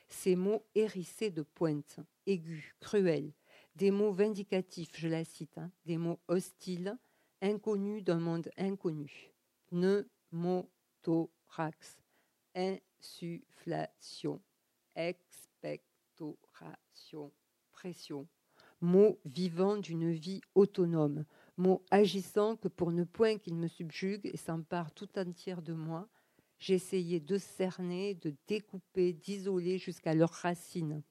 Ces 0.09 0.35
mots 0.35 0.65
hérissés 0.75 1.31
de 1.31 1.41
pointes, 1.41 1.99
aigus, 2.25 2.75
cruels, 2.79 3.33
des 3.75 3.91
mots 3.91 4.11
vindicatifs, 4.11 4.97
je 4.97 5.07
la 5.07 5.23
cite, 5.23 5.57
hein, 5.57 5.71
des 5.85 5.97
mots 5.97 6.19
hostiles, 6.27 6.97
inconnus 7.41 8.03
d'un 8.03 8.19
monde 8.19 8.49
inconnu. 8.57 9.31
Pneumothorax, 9.69 11.99
insufflation, 12.99 14.41
expectoration, 14.95 17.31
pression. 17.71 18.27
Mot 18.81 19.19
vivant 19.25 19.77
d'une 19.77 20.11
vie 20.11 20.41
autonome, 20.53 21.25
mot 21.57 21.83
agissant 21.89 22.55
que 22.55 22.67
pour 22.67 22.91
ne 22.91 23.03
point 23.03 23.39
qu'il 23.39 23.55
me 23.55 23.67
subjugue 23.67 24.29
et 24.31 24.37
s'empare 24.37 24.91
tout 24.91 25.17
entière 25.17 25.63
de 25.63 25.73
moi, 25.73 26.07
j'essayais 26.59 27.19
de 27.19 27.39
cerner, 27.39 28.13
de 28.15 28.35
découper, 28.47 29.13
d'isoler 29.13 29.79
jusqu'à 29.79 30.13
leurs 30.13 30.31
racines. 30.31 31.01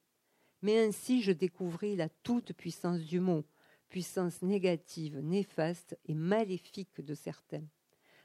Mais 0.61 0.79
ainsi 0.79 1.21
je 1.21 1.33
découvris 1.33 1.97
la 1.97 2.09
toute 2.09 2.53
puissance 2.53 3.01
du 3.01 3.19
mot, 3.19 3.43
puissance 3.89 4.41
négative, 4.41 5.19
néfaste 5.19 5.97
et 6.05 6.15
maléfique 6.15 7.01
de 7.01 7.13
certains. 7.13 7.65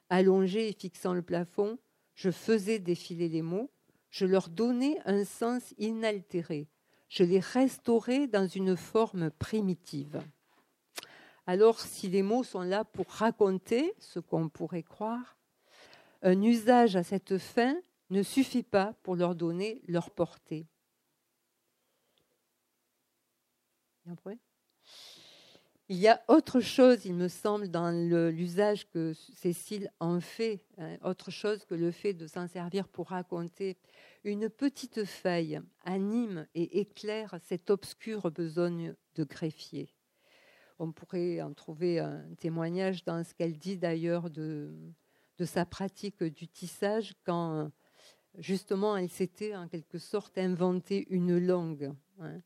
Allongé 0.09 0.69
et 0.69 0.73
fixant 0.73 1.15
le 1.15 1.23
plafond, 1.23 1.79
je 2.15 2.31
faisais 2.31 2.79
défiler 2.79 3.29
les 3.29 3.43
mots, 3.43 3.71
je 4.11 4.27
leur 4.27 4.49
donnais 4.49 4.99
un 5.05 5.25
sens 5.25 5.75
inaltéré, 5.79 6.69
je 7.09 7.25
les 7.25 7.41
restaurais 7.41 8.27
dans 8.27 8.47
une 8.47 8.77
forme 8.77 9.31
primitive. 9.31 10.21
Alors, 11.47 11.81
si 11.81 12.09
les 12.09 12.23
mots 12.23 12.45
sont 12.45 12.63
là 12.63 12.85
pour 12.85 13.07
raconter 13.09 13.95
ce 13.99 14.21
qu'on 14.21 14.49
pourrait 14.49 14.85
croire, 14.85 15.37
un 16.23 16.41
usage 16.41 16.95
à 16.95 17.03
cette 17.03 17.39
fin 17.39 17.77
ne 18.11 18.23
suffit 18.23 18.63
pas 18.63 18.95
pour 19.03 19.17
leur 19.17 19.35
donner 19.35 19.83
leur 19.89 20.11
portée. 20.11 20.67
Il 25.93 25.99
y 25.99 26.09
a 26.09 26.22
autre 26.26 26.61
chose, 26.61 27.05
il 27.05 27.12
me 27.12 27.28
semble, 27.28 27.68
dans 27.68 27.90
l'usage 28.30 28.88
que 28.88 29.12
Cécile 29.12 29.93
en 30.01 30.20
fait, 30.20 30.64
hein, 30.78 30.97
autre 31.05 31.30
chose 31.30 31.66
que 31.66 31.74
le 31.74 31.90
fait 31.90 32.14
de 32.14 32.26
s'en 32.26 32.49
servir 32.49 32.88
pour 32.88 33.09
raconter. 33.09 33.76
Une 34.24 34.49
petite 34.49 35.05
feuille 35.05 35.61
anime 35.84 36.47
et 36.55 36.80
éclaire 36.80 37.38
cette 37.43 37.68
obscure 37.68 38.30
besogne 38.30 38.95
de 39.16 39.24
greffier. 39.24 39.93
On 40.78 40.93
pourrait 40.93 41.43
en 41.43 41.53
trouver 41.53 41.99
un 41.99 42.24
témoignage 42.40 43.05
dans 43.05 43.22
ce 43.22 43.34
qu'elle 43.34 43.59
dit 43.59 43.76
d'ailleurs 43.76 44.30
de, 44.30 44.74
de 45.36 45.45
sa 45.45 45.66
pratique 45.66 46.24
du 46.24 46.49
tissage 46.49 47.12
quand 47.26 47.70
justement 48.38 48.97
elle 48.97 49.11
s'était 49.11 49.55
en 49.55 49.68
quelque 49.68 49.99
sorte 49.99 50.38
inventé 50.38 51.07
une 51.11 51.36
langue. 51.36 51.93
Hein. 52.18 52.40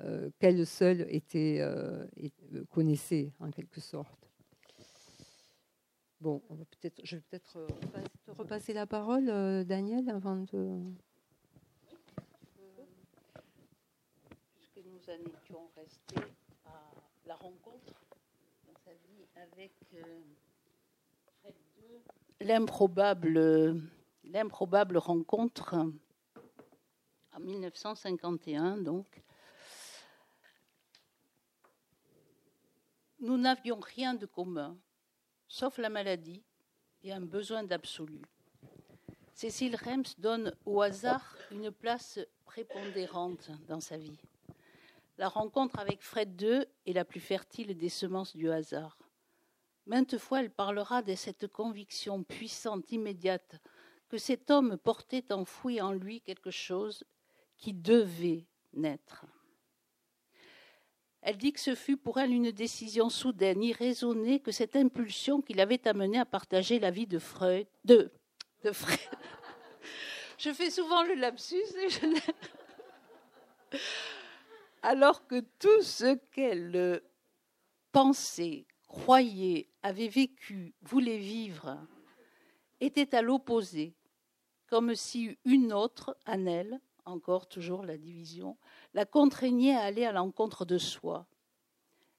Euh, 0.00 0.28
qu'elle 0.38 0.66
seule 0.66 1.06
était, 1.08 1.58
euh, 1.60 2.06
euh, 2.52 2.64
connaissait 2.70 3.32
en 3.40 3.50
quelque 3.50 3.80
sorte. 3.80 4.28
Bon, 6.20 6.42
on 6.50 6.54
va 6.54 6.64
peut-être, 6.66 7.00
je 7.02 7.16
vais 7.16 7.22
peut-être 7.22 7.66
te 8.24 8.30
repasser 8.30 8.74
la 8.74 8.86
parole, 8.86 9.26
Daniel, 9.64 10.10
avant 10.10 10.36
de. 10.36 10.82
Puisque 14.54 14.86
nous 14.86 15.00
en 15.08 15.38
étions 15.38 15.70
restés 15.76 16.30
à 16.66 16.92
la 17.26 17.36
rencontre 17.36 18.04
dans 18.66 18.78
sa 18.84 18.92
vie 18.92 19.26
avec 19.34 19.72
l'improbable, 22.40 23.80
l'improbable 24.24 24.98
rencontre 24.98 25.74
en 27.34 27.40
1951, 27.40 28.78
donc, 28.78 29.22
Nous 33.18 33.38
n'avions 33.38 33.80
rien 33.80 34.12
de 34.14 34.26
commun, 34.26 34.76
sauf 35.48 35.78
la 35.78 35.88
maladie 35.88 36.44
et 37.02 37.12
un 37.12 37.22
besoin 37.22 37.62
d'absolu. 37.62 38.20
Cécile 39.32 39.76
Rems 39.76 40.14
donne 40.18 40.54
au 40.66 40.82
hasard 40.82 41.36
une 41.50 41.70
place 41.70 42.20
prépondérante 42.44 43.50
dans 43.68 43.80
sa 43.80 43.96
vie. 43.96 44.20
La 45.16 45.28
rencontre 45.28 45.78
avec 45.78 46.02
Fred 46.02 46.40
II 46.40 46.66
est 46.84 46.92
la 46.92 47.06
plus 47.06 47.20
fertile 47.20 47.76
des 47.76 47.88
semences 47.88 48.36
du 48.36 48.50
hasard. 48.50 48.98
Maintes 49.86 50.18
fois, 50.18 50.40
elle 50.40 50.50
parlera 50.50 51.00
de 51.00 51.14
cette 51.14 51.46
conviction 51.46 52.22
puissante, 52.22 52.92
immédiate, 52.92 53.56
que 54.08 54.18
cet 54.18 54.50
homme 54.50 54.76
portait 54.76 55.32
enfoui 55.32 55.80
en 55.80 55.92
lui 55.92 56.20
quelque 56.20 56.50
chose 56.50 57.04
qui 57.56 57.72
devait 57.72 58.46
naître. 58.74 59.24
Elle 61.26 61.38
dit 61.38 61.52
que 61.52 61.58
ce 61.58 61.74
fut 61.74 61.96
pour 61.96 62.20
elle 62.20 62.30
une 62.30 62.52
décision 62.52 63.10
soudaine, 63.10 63.60
irraisonnée, 63.60 64.38
que 64.38 64.52
cette 64.52 64.76
impulsion 64.76 65.42
qui 65.42 65.54
l'avait 65.54 65.88
amenée 65.88 66.20
à 66.20 66.24
partager 66.24 66.78
la 66.78 66.92
vie 66.92 67.08
de 67.08 67.18
Freud, 67.18 67.66
de, 67.84 68.12
Freud. 68.70 68.96
Je 70.38 70.52
fais 70.52 70.70
souvent 70.70 71.02
le 71.02 71.14
lapsus 71.14 71.56
Alors 74.82 75.26
que 75.26 75.40
tout 75.58 75.82
ce 75.82 76.14
qu'elle 76.30 77.02
pensait, 77.90 78.68
croyait, 78.86 79.68
avait 79.82 80.06
vécu, 80.06 80.76
voulait 80.82 81.18
vivre, 81.18 81.76
était 82.78 83.16
à 83.16 83.22
l'opposé, 83.22 83.96
comme 84.68 84.94
si 84.94 85.36
une 85.44 85.72
autre, 85.72 86.16
en 86.24 86.46
elle, 86.46 86.80
encore 87.06 87.48
toujours 87.48 87.84
la 87.84 87.96
division, 87.96 88.56
la 88.94 89.06
contraignait 89.06 89.74
à 89.74 89.82
aller 89.82 90.04
à 90.04 90.12
l'encontre 90.12 90.64
de 90.64 90.78
soi. 90.78 91.26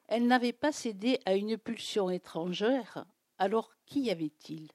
Elle 0.08 0.26
n'avait 0.28 0.54
pas 0.54 0.72
cédé 0.72 1.20
à 1.26 1.36
une 1.36 1.58
pulsion 1.58 2.10
étrangère, 2.10 3.06
alors 3.38 3.76
qu'y 3.86 4.10
avait-il? 4.10 4.72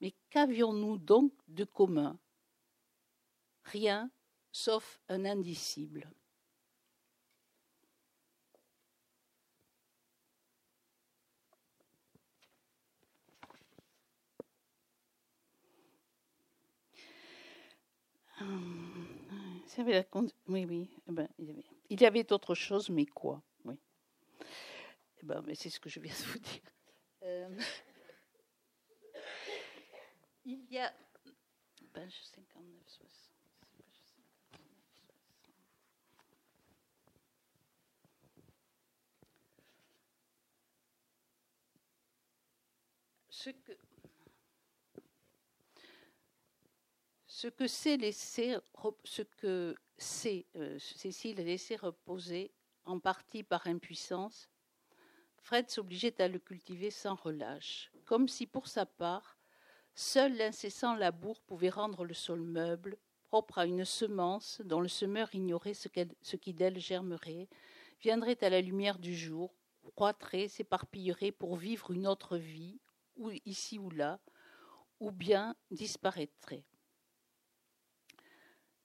Mais 0.00 0.12
qu'avions-nous 0.30 0.98
donc 0.98 1.32
de 1.48 1.64
commun? 1.64 2.18
Rien, 3.64 4.10
sauf 4.52 5.00
un 5.08 5.24
indicible. 5.24 6.10
Hum. 19.78 20.28
Oui, 20.48 20.64
oui. 20.66 20.88
Eh 21.08 21.12
ben, 21.12 21.28
il, 21.38 21.46
y 21.46 21.50
avait... 21.50 21.64
il 21.90 22.00
y 22.00 22.06
avait 22.06 22.32
autre 22.32 22.54
chose, 22.54 22.90
mais 22.90 23.06
quoi 23.06 23.42
Oui. 23.64 23.74
Eh 25.22 25.26
ben, 25.26 25.42
mais 25.46 25.54
c'est 25.54 25.70
ce 25.70 25.80
que 25.80 25.88
je 25.88 26.00
viens 26.00 26.12
de 26.12 26.24
vous 26.32 26.38
dire. 26.38 26.60
Euh... 27.22 27.58
Il 30.44 30.64
y 30.70 30.78
a. 30.78 30.92
Page 31.92 32.20
59, 32.34 32.82
60. 32.86 33.34
Ce 43.30 43.50
que 43.50 43.72
ce 47.44 47.48
que 47.50 47.66
c'est 47.66 47.98
laisser, 47.98 48.56
euh, 49.44 49.74
Cécile 50.78 51.36
laisser 51.36 51.76
reposer 51.76 52.50
en 52.86 52.98
partie 52.98 53.42
par 53.42 53.66
impuissance, 53.66 54.48
Fred 55.42 55.68
s'obligeait 55.68 56.22
à 56.22 56.28
le 56.28 56.38
cultiver 56.38 56.90
sans 56.90 57.14
relâche, 57.14 57.92
comme 58.06 58.28
si 58.28 58.46
pour 58.46 58.66
sa 58.66 58.86
part, 58.86 59.36
seul 59.94 60.34
l'incessant 60.38 60.94
labour 60.94 61.38
pouvait 61.42 61.68
rendre 61.68 62.06
le 62.06 62.14
sol 62.14 62.40
meuble, 62.40 62.96
propre 63.24 63.58
à 63.58 63.66
une 63.66 63.84
semence 63.84 64.62
dont 64.64 64.80
le 64.80 64.88
semeur 64.88 65.34
ignorait 65.34 65.74
ce, 65.74 65.88
qui 66.36 66.54
d'elle 66.54 66.78
germerait, 66.78 67.50
viendrait 68.00 68.42
à 68.42 68.48
la 68.48 68.62
lumière 68.62 68.98
du 68.98 69.14
jour, 69.14 69.54
croîtrait, 69.96 70.48
s'éparpillerait 70.48 71.32
pour 71.32 71.56
vivre 71.56 71.90
une 71.90 72.06
autre 72.06 72.38
vie, 72.38 72.80
ici 73.44 73.78
ou 73.78 73.90
là, 73.90 74.18
ou 74.98 75.10
bien 75.10 75.54
disparaîtrait. 75.70 76.64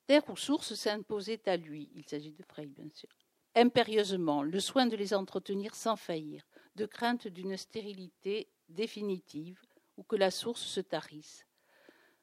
Terre 0.10 0.28
ou 0.28 0.36
source 0.36 0.74
s'imposait 0.74 1.48
à 1.48 1.56
lui, 1.56 1.88
il 1.94 2.04
s'agit 2.04 2.32
de 2.32 2.42
Frey 2.42 2.66
bien 2.66 2.90
sûr, 2.96 3.10
impérieusement, 3.54 4.42
le 4.42 4.60
soin 4.60 4.88
de 4.88 4.96
les 4.96 5.14
entretenir 5.14 5.76
sans 5.76 5.96
faillir, 5.96 6.42
de 6.74 6.88
crainte 6.88 7.28
d'une 7.28 7.56
stérilité 7.56 8.50
définitive 8.70 9.62
ou 9.98 10.04
que 10.04 10.16
la 10.16 10.32
source 10.32 10.64
se 10.64 10.80
tarisse. 10.80 11.46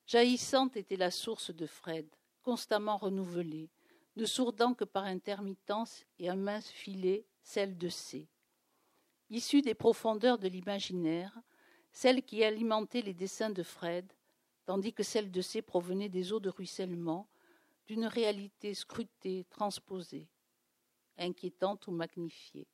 Jaillissante 0.05 0.77
était 0.77 0.97
la 0.97 1.13
source 1.13 1.55
de 1.55 1.65
Fred, 1.65 2.09
constamment 2.43 2.97
renouvelée, 2.97 3.71
ne 4.17 4.25
sourdant 4.25 4.75
que 4.75 4.83
par 4.83 5.05
intermittence 5.05 6.05
et 6.19 6.29
un 6.29 6.35
mince 6.35 6.69
filet, 6.69 7.25
celle 7.45 7.79
de 7.79 7.89
C. 7.89 8.27
Issue 9.31 9.63
des 9.63 9.75
profondeurs 9.75 10.39
de 10.39 10.49
l'imaginaire, 10.49 11.39
celle 11.93 12.25
qui 12.25 12.43
alimentait 12.43 13.03
les 13.03 13.15
dessins 13.15 13.51
de 13.51 13.63
Fred, 13.63 14.13
tandis 14.65 14.93
que 14.93 15.05
celle 15.05 15.31
de 15.31 15.41
C 15.41 15.63
provenait 15.63 16.09
des 16.09 16.33
eaux 16.33 16.41
de 16.41 16.51
ruissellement, 16.51 17.29
d'une 17.87 18.07
réalité 18.07 18.75
scrutée, 18.75 19.47
transposée, 19.51 20.29
inquiétante 21.19 21.87
ou 21.87 21.93
magnifiée, 21.93 22.67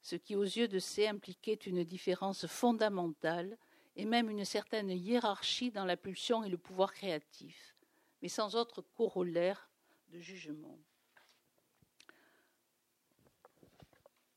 ce 0.00 0.16
qui 0.16 0.36
aux 0.36 0.44
yeux 0.44 0.68
de 0.68 0.78
C 0.78 1.06
impliquait 1.06 1.54
une 1.54 1.84
différence 1.84 2.46
fondamentale 2.46 3.58
et 3.96 4.04
même 4.04 4.30
une 4.30 4.44
certaine 4.44 4.90
hiérarchie 4.90 5.70
dans 5.70 5.84
la 5.84 5.96
pulsion 5.96 6.44
et 6.44 6.48
le 6.48 6.58
pouvoir 6.58 6.92
créatif, 6.92 7.76
mais 8.22 8.28
sans 8.28 8.56
autre 8.56 8.82
corollaire 8.82 9.68
de 10.08 10.20
jugement. 10.20 10.78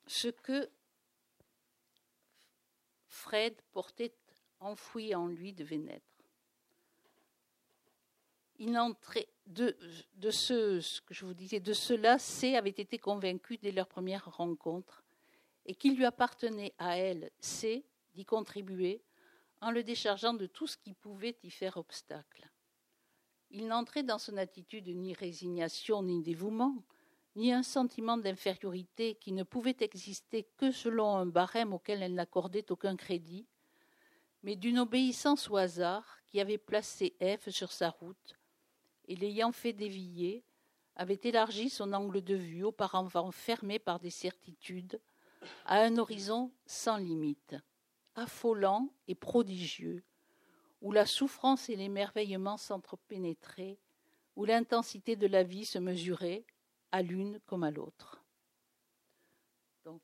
Ce 0.07 0.27
que 0.27 0.69
Fred 3.07 3.55
portait 3.71 4.13
enfoui 4.59 5.15
en 5.15 5.27
lui 5.27 5.53
devait 5.53 5.77
naître 5.77 6.13
il 8.63 8.77
entrait 8.77 9.27
de, 9.45 9.75
ce, 10.31 11.01
que 11.01 11.13
je 11.13 11.25
vous 11.25 11.33
disais, 11.33 11.59
de 11.59 11.73
cela, 11.73 12.17
C 12.17 12.55
avait 12.55 12.69
été 12.69 12.97
convaincu 12.97 13.57
dès 13.57 13.71
leur 13.71 13.87
première 13.87 14.25
rencontre 14.35 15.03
et 15.65 15.75
qu'il 15.75 15.95
lui 15.95 16.05
appartenait 16.05 16.73
à 16.77 16.97
elle, 16.97 17.31
C, 17.39 17.85
d'y 18.15 18.25
contribuer 18.25 19.01
en 19.61 19.71
le 19.71 19.83
déchargeant 19.83 20.33
de 20.33 20.45
tout 20.45 20.67
ce 20.67 20.77
qui 20.77 20.93
pouvait 20.93 21.37
y 21.43 21.49
faire 21.49 21.77
obstacle. 21.77 22.49
Il 23.51 23.67
n'entrait 23.67 24.03
dans 24.03 24.17
son 24.17 24.37
attitude 24.37 24.87
ni 24.87 25.13
résignation 25.13 26.03
ni 26.03 26.21
dévouement, 26.21 26.83
ni 27.35 27.53
un 27.53 27.63
sentiment 27.63 28.17
d'infériorité 28.17 29.15
qui 29.15 29.31
ne 29.31 29.43
pouvait 29.43 29.77
exister 29.79 30.47
que 30.57 30.71
selon 30.71 31.15
un 31.15 31.25
barème 31.25 31.73
auquel 31.73 32.03
elle 32.03 32.13
n'accordait 32.13 32.71
aucun 32.71 32.95
crédit, 32.95 33.47
mais 34.43 34.55
d'une 34.55 34.79
obéissance 34.79 35.49
au 35.49 35.55
hasard 35.55 36.19
qui 36.27 36.39
avait 36.41 36.57
placé 36.57 37.15
F 37.21 37.49
sur 37.49 37.71
sa 37.71 37.89
route 37.89 38.35
et 39.05 39.15
l'ayant 39.15 39.51
fait 39.51 39.73
dévier, 39.73 40.43
avait 40.95 41.19
élargi 41.23 41.69
son 41.69 41.93
angle 41.93 42.21
de 42.21 42.35
vue 42.35 42.63
auparavant 42.63 43.31
fermé 43.31 43.79
par 43.79 43.99
des 43.99 44.09
certitudes, 44.09 45.01
à 45.65 45.81
un 45.81 45.97
horizon 45.97 46.51
sans 46.65 46.97
limite, 46.97 47.55
affolant 48.15 48.89
et 49.07 49.15
prodigieux, 49.15 50.03
où 50.81 50.91
la 50.91 51.05
souffrance 51.05 51.69
et 51.69 51.75
l'émerveillement 51.75 52.57
s'entrepénétraient, 52.57 53.79
où 54.35 54.45
l'intensité 54.45 55.15
de 55.15 55.27
la 55.27 55.43
vie 55.43 55.65
se 55.65 55.79
mesurait 55.79 56.45
à 56.91 57.01
l'une 57.01 57.39
comme 57.45 57.63
à 57.63 57.71
l'autre. 57.71 58.23
Donc, 59.83 60.01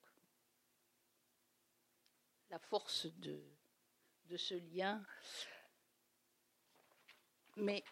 la 2.50 2.60
force 2.60 3.08
de, 3.18 3.42
de 4.26 4.38
ce 4.38 4.56
lien, 4.56 5.04
mais 7.56 7.84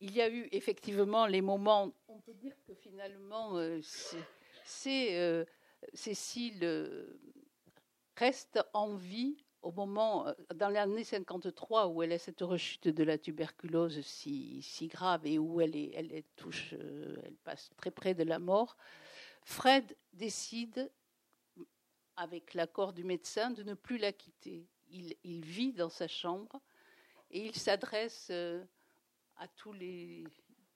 il 0.00 0.14
y 0.14 0.20
a 0.20 0.28
eu 0.28 0.48
effectivement 0.52 1.26
les 1.26 1.40
moments, 1.40 1.92
on 2.08 2.20
peut 2.20 2.34
dire 2.34 2.54
que 2.66 2.74
finalement, 2.74 3.56
euh, 3.58 3.80
euh, 4.86 5.44
Cécile 5.94 7.06
reste 8.16 8.60
en 8.72 8.94
vie 8.94 9.44
au 9.62 9.72
moment, 9.72 10.32
dans 10.54 10.68
l'année 10.68 11.02
53, 11.02 11.88
où 11.88 12.02
elle 12.02 12.12
a 12.12 12.18
cette 12.18 12.40
rechute 12.40 12.88
de 12.88 13.02
la 13.02 13.18
tuberculose 13.18 14.00
si, 14.02 14.88
grave 14.92 15.26
et 15.26 15.38
où 15.38 15.60
elle, 15.60 16.22
touche, 16.36 16.72
elle 16.72 17.36
passe 17.42 17.70
très 17.76 17.90
près 17.90 18.14
de 18.14 18.22
la 18.22 18.38
mort, 18.38 18.76
Fred 19.42 19.96
décide, 20.12 20.90
avec 22.16 22.54
l'accord 22.54 22.92
du 22.92 23.02
médecin, 23.02 23.50
de 23.50 23.62
ne 23.64 23.74
plus 23.74 23.98
la 23.98 24.12
quitter. 24.12 24.68
Il 24.88 25.44
vit 25.44 25.72
dans 25.72 25.90
sa 25.90 26.06
chambre 26.06 26.60
et 27.30 27.44
il 27.44 27.54
s'adresse 27.54 28.28
euh, 28.30 28.64
à 29.36 29.48
tous 29.48 29.72
les, 29.72 30.24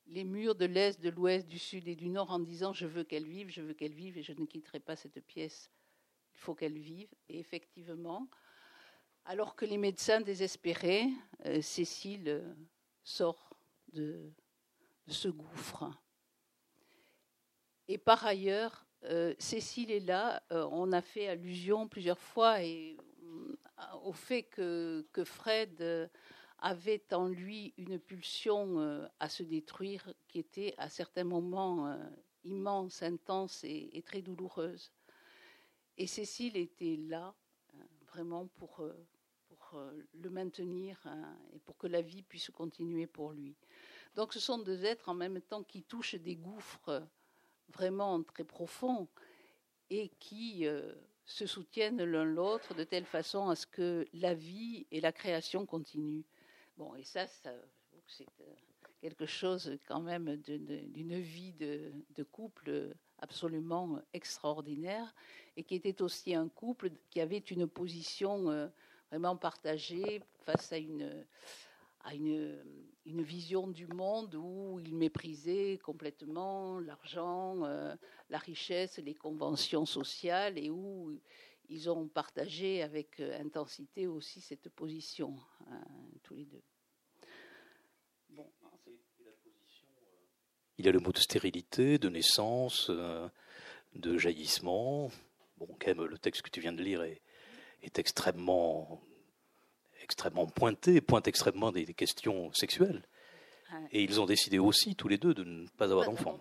murs 0.07 0.55
de 0.55 0.65
l'Est, 0.65 1.01
de 1.01 1.11
l'Ouest, 1.11 1.47
du 1.47 1.59
Sud 1.59 1.87
et 1.89 1.95
du 1.95 2.09
Nord 2.09 2.31
en 2.31 2.41
disant 2.41 2.73
Je 2.73 2.87
veux 2.87 3.05
qu'elle 3.05 3.27
vive, 3.27 3.51
je 3.51 3.63
veux 3.63 3.75
qu'elle 3.75 3.95
vive 3.95 4.19
et 4.19 4.23
je 4.23 4.33
ne 4.33 4.45
quitterai 4.47 4.81
pas 4.81 4.97
cette 4.97 5.21
pièce. 5.25 5.71
Il 6.35 6.39
faut 6.39 6.55
qu'elle 6.55 6.79
vive. 6.79 7.09
Et 7.29 7.39
effectivement, 7.39 8.29
alors 9.25 9.55
que 9.55 9.65
les 9.65 9.79
médecins 9.79 10.21
désespérés, 10.21 11.07
euh, 11.47 11.61
Cécile 11.63 12.29
euh, 12.29 12.55
sort 13.05 13.55
de, 13.93 14.33
ce 15.07 15.29
gouffre. 15.29 15.91
Et 17.89 17.99
par 17.99 18.25
ailleurs, 18.25 18.87
Cécile 19.39 19.91
est 19.91 19.99
là. 20.01 20.41
on 20.51 20.93
a 20.93 21.01
fait 21.01 21.27
allusion 21.27 21.89
plusieurs 21.89 22.21
fois 22.21 22.59
au 24.05 24.13
fait 24.13 24.45
que 24.45 25.25
Fred 25.25 26.11
avait 26.61 27.03
en 27.13 27.29
lui 27.29 27.73
une 27.79 27.99
pulsion 27.99 28.81
euh, 28.81 29.07
à 29.19 29.29
se 29.29 29.43
détruire 29.43 30.13
qui 30.29 30.39
était 30.39 30.75
à 30.79 30.89
certains 30.89 31.25
moments 31.25 31.89
euh, 31.89 31.97
immense, 32.45 33.03
intense 33.03 33.65
et, 33.65 34.03
très 34.05 34.23
douloureuse. 34.23 34.93
Et 35.97 36.07
Cécile 36.07 36.57
était 36.57 36.97
là 36.97 37.35
euh, 37.75 37.79
vraiment 38.09 38.47
pour, 38.47 38.85
le 40.15 40.31
maintenir 40.31 40.99
hein, 41.05 41.37
et 41.53 41.61
pour 41.61 41.77
que 41.77 41.87
la 41.87 42.03
vie 42.03 42.23
puisse 42.23 42.51
continuer 42.51 43.07
pour 43.07 43.33
lui. 43.33 43.55
Donc 44.17 44.33
ce 44.33 44.41
sont 44.41 44.59
deux 44.59 44.85
êtres 44.85 45.09
en 45.09 45.15
même 45.15 45.41
temps 45.41 45.63
qui 45.63 45.85
touchent 45.85 46.17
des 46.17 46.35
gouffres 46.35 47.07
vraiment 47.69 48.21
très 48.25 48.43
profonds 48.43 49.07
et 49.89 50.09
qui 50.19 50.67
se 51.25 51.47
soutiennent 51.47 52.03
l'un 52.03 52.25
l'autre 52.25 52.75
de 52.75 52.83
telle 52.83 53.05
façon 53.05 53.49
à 53.49 53.55
ce 53.55 53.69
que 53.69 54.09
la 54.13 54.35
vie 54.35 54.89
et 54.91 55.01
la 55.01 55.13
création 55.13 55.65
continuent. 55.67 56.25
Et 56.97 57.05
ça, 57.05 57.27
c'est 57.27 57.49
euh, 58.41 58.55
quelque 59.01 59.27
chose 59.27 59.79
quand 59.87 60.01
même 60.01 60.37
d'une 60.37 61.21
vie 61.21 61.53
de, 61.53 62.23
couple 62.25 62.95
absolument 63.19 64.01
extraordinaire 64.13 65.15
et 65.57 65.65
qui 65.65 65.75
était 65.75 66.01
aussi 66.01 66.35
un 66.35 66.49
couple 66.49 66.91
qui 67.11 67.21
avait 67.21 67.39
une 67.39 67.67
position 67.67 68.51
euh, 68.51 68.69
vraiment 69.11 69.37
partagée 69.37 70.23
face 70.45 70.73
à 70.73 70.79
une, 70.79 71.27
à 72.01 72.15
une, 72.15 72.63
vision 73.05 73.69
du 73.69 73.87
monde 73.89 74.35
où 74.37 74.81
ils 74.81 74.95
méprisaient 74.95 75.79
complètement 75.83 76.81
l'argent, 76.81 77.65
euh, 77.65 77.95
la 78.31 78.39
richesse, 78.39 78.99
les 78.99 79.15
conventions 79.15 79.85
sociales 79.85 80.57
et 80.57 80.71
où 80.71 81.13
ils 81.69 81.91
ont 81.91 82.09
partagé 82.09 82.83
avec 82.83 83.21
intensité 83.21 84.07
aussi 84.07 84.41
cette 84.41 84.71
position, 84.71 85.37
hein, 85.69 85.85
tous 86.23 86.35
les 86.35 86.45
deux. 86.45 86.63
Bon. 88.31 88.47
Il 90.81 90.87
y 90.87 90.89
a 90.89 90.93
le 90.93 90.99
mot 90.99 91.13
de 91.13 91.19
stérilité, 91.19 91.99
de 91.99 92.09
naissance, 92.09 92.87
euh, 92.89 93.29
de 93.97 94.17
jaillissement. 94.17 95.11
Bon, 95.59 95.69
quand 95.79 95.89
même, 95.89 96.07
le 96.07 96.17
texte 96.17 96.41
que 96.41 96.49
tu 96.49 96.63
viens 96.63 96.73
de 96.73 96.83
lire 96.83 97.03
est, 97.03 97.21
est 97.83 97.99
extrêmement, 97.99 98.99
extrêmement 100.03 100.47
pointé, 100.47 101.03
pointe 101.03 101.29
extrêmement 101.29 101.71
des, 101.71 101.85
questions 101.93 102.51
sexuelles. 102.55 103.03
Et 103.93 104.03
ils 104.03 104.23
ont 104.23 104.25
décidé 104.25 104.59
aussi, 104.59 104.97
tous 104.97 105.09
les 105.09 105.19
deux, 105.19 105.35
de 105.35 105.45
ne 105.45 105.67
pas 105.77 105.93
avoir 105.93 106.07
d'enfants. 106.07 106.39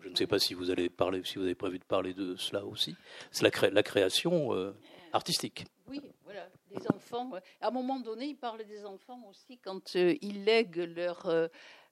Je 0.00 0.08
ne 0.08 0.16
sais 0.16 0.26
pas 0.26 0.38
si 0.38 0.54
vous 0.54 0.70
allez 0.70 0.88
parler, 0.88 1.22
si 1.22 1.36
vous 1.36 1.44
avez 1.44 1.54
prévu 1.54 1.78
de 1.78 1.84
parler 1.84 2.14
de 2.14 2.36
cela 2.36 2.64
aussi. 2.64 2.96
C'est 3.32 3.42
la, 3.42 3.68
la, 3.68 3.82
création 3.82 4.54
euh, 4.54 4.72
artistique. 5.12 5.66
Oui, 5.88 6.00
voilà, 6.24 6.48
des 6.70 6.82
enfants. 6.90 7.32
À 7.60 7.68
un 7.68 7.70
moment 7.70 8.00
donné, 8.00 8.28
ils 8.28 8.36
parlent 8.36 8.64
des 8.64 8.86
enfants 8.86 9.20
aussi 9.28 9.58
quand 9.58 9.94
euh, 9.96 10.14
ils 10.22 10.44
lèguent 10.44 10.90
leur 10.96 11.26
euh, 11.26 11.48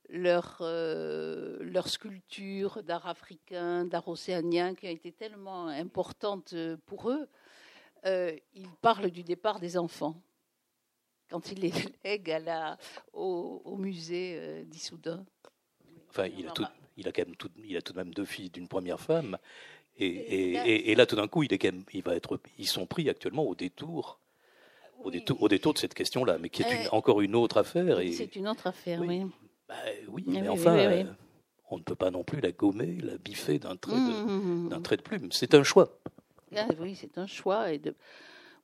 leur, 0.09 0.59
leur 0.61 1.89
sculpture 1.89 2.83
d'art 2.83 3.07
africain, 3.07 3.85
d'art 3.85 4.09
océanien, 4.09 4.75
qui 4.75 4.87
a 4.87 4.91
été 4.91 5.13
tellement 5.13 5.69
importante 5.69 6.55
pour 6.87 7.11
eux. 7.11 7.29
ils 8.05 8.71
parlent 8.81 9.11
du 9.11 9.23
départ 9.23 9.61
des 9.61 9.77
enfants 9.77 10.21
quand 11.31 11.51
ils 11.51 11.61
les 11.61 11.73
lèguent 12.05 12.31
à 12.31 12.39
la, 12.39 12.79
au, 13.13 13.63
au 13.65 13.77
musée 13.77 14.65
d'Issoudun. 14.67 15.25
Enfin, 16.11 16.27
il 16.27 16.47
a 16.47 16.53
tout, 16.53 16.67
il 16.97 17.09
a 17.09 17.13
quand 17.13 17.27
même 17.27 17.37
tout, 17.37 17.51
il 17.57 17.77
a 17.77 17.83
tout 17.83 17.93
de 17.93 17.99
même 17.99 18.15
deux 18.15 18.25
filles 18.25 18.51
d'une 18.51 18.69
première 18.69 19.01
femme. 19.01 19.39
Et, 19.97 20.91
et, 20.91 20.95
là, 20.97 21.07
tout 21.07 21.15
d'un 21.15 21.29
coup, 21.29 21.45
il, 21.45 21.53
est 21.53 21.59
quand 21.59 21.71
même, 21.71 21.85
il 21.93 22.03
va 22.03 22.17
être, 22.17 22.41
ils 22.59 22.67
sont 22.67 22.85
pris 22.87 23.09
actuellement 23.09 23.45
au 23.45 23.55
détour, 23.55 24.19
au, 24.99 25.11
détour 25.11 25.41
au 25.41 25.49
détour 25.49 25.73
de 25.73 25.79
cette 25.79 25.95
question-là, 25.95 26.39
mais 26.41 26.49
qui 26.49 26.63
est 26.63 26.89
encore 26.89 27.21
une 27.21 27.37
autre 27.37 27.59
affaire. 27.59 28.01
C'est 28.13 28.35
une 28.35 28.49
autre 28.49 28.67
affaire, 28.67 29.01
oui. 29.01 29.27
Bah, 29.69 29.75
oui, 30.09 30.25
mais 30.27 30.49
enfin, 30.49 30.77
euh, 30.77 31.05
on 31.71 31.79
ne 31.79 31.83
peut 31.83 31.95
pas 31.95 32.11
non 32.11 32.23
plus 32.23 32.41
la 32.41 32.53
gommer, 32.53 32.99
la 33.01 33.17
biffer 33.17 33.59
d'un 33.59 33.77
trait, 33.77 33.97
mmh, 33.97 34.27
mmh, 34.27 34.69
mmh, 34.75 34.83
trait 34.83 34.97
de 34.97 35.03
plume. 35.03 35.33
C'est 35.33 35.55
un 35.55 35.63
choix. 35.63 35.99
Ah, 36.55 36.69
oui, 36.79 36.95
c'est 36.95 37.19
un 37.19 37.27
choix. 37.27 37.73
Et 37.73 37.79
de, 37.79 37.95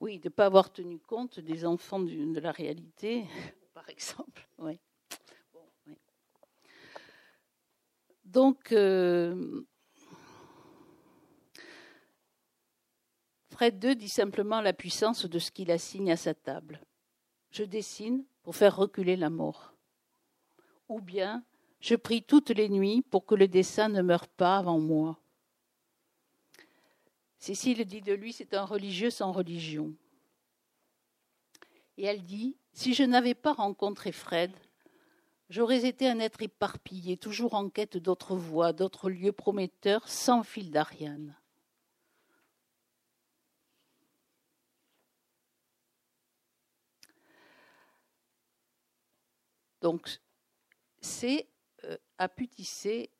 oui, 0.00 0.18
de 0.18 0.28
ne 0.28 0.32
pas 0.32 0.46
avoir 0.46 0.72
tenu 0.72 0.98
compte 0.98 1.40
des 1.40 1.64
enfants 1.64 2.00
de 2.00 2.40
la 2.40 2.52
réalité, 2.52 3.24
par 3.74 3.88
exemple. 3.88 4.46
Oui. 4.58 4.78
Donc, 8.24 8.70
euh, 8.70 9.64
Fred 13.50 13.82
II 13.82 13.96
dit 13.96 14.08
simplement 14.08 14.60
la 14.60 14.72
puissance 14.72 15.26
de 15.26 15.38
ce 15.40 15.50
qu'il 15.50 15.72
assigne 15.72 16.12
à 16.12 16.16
sa 16.16 16.32
table. 16.32 16.80
Je 17.50 17.64
dessine 17.64 18.24
pour 18.42 18.54
faire 18.54 18.76
reculer 18.76 19.16
la 19.16 19.30
mort. 19.30 19.69
Ou 20.90 21.00
bien, 21.00 21.42
je 21.80 21.94
prie 21.94 22.22
toutes 22.22 22.50
les 22.50 22.68
nuits 22.68 23.00
pour 23.00 23.24
que 23.24 23.34
le 23.34 23.48
dessin 23.48 23.88
ne 23.88 24.02
meure 24.02 24.28
pas 24.28 24.58
avant 24.58 24.78
moi. 24.78 25.18
Cécile 27.38 27.86
dit 27.86 28.02
de 28.02 28.12
lui, 28.12 28.34
c'est 28.34 28.52
un 28.52 28.66
religieux 28.66 29.08
sans 29.08 29.32
religion. 29.32 29.94
Et 31.96 32.04
elle 32.04 32.22
dit, 32.22 32.58
si 32.74 32.92
je 32.92 33.04
n'avais 33.04 33.34
pas 33.34 33.54
rencontré 33.54 34.12
Fred, 34.12 34.52
J'aurais 35.50 35.84
été 35.84 36.08
un 36.08 36.20
être 36.20 36.42
éparpillé, 36.42 37.16
toujours 37.16 37.54
en 37.54 37.70
quête 37.70 37.96
d'autres 37.96 38.36
voies, 38.36 38.72
d'autres 38.72 39.10
lieux 39.10 39.32
prometteurs, 39.32 40.06
sans 40.08 40.44
fil 40.44 40.70
d'Ariane. 40.70 41.36
Donc, 49.80 50.20
c'est 51.00 51.48
euh, 51.84 51.96
à 52.18 52.28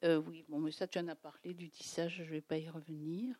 euh, 0.04 0.16
oui, 0.18 0.44
bon, 0.48 0.58
mais 0.60 0.70
ça 0.70 0.86
tu 0.86 0.98
en 0.98 1.08
as 1.08 1.16
parlé 1.16 1.54
du 1.54 1.70
tissage, 1.70 2.16
je 2.16 2.22
ne 2.22 2.28
vais 2.28 2.40
pas 2.42 2.58
y 2.58 2.68
revenir. 2.68 3.34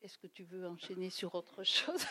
Est-ce 0.00 0.18
que 0.18 0.26
tu 0.26 0.44
veux 0.44 0.66
enchaîner 0.66 1.10
sur 1.10 1.34
autre 1.34 1.64
chose? 1.64 2.04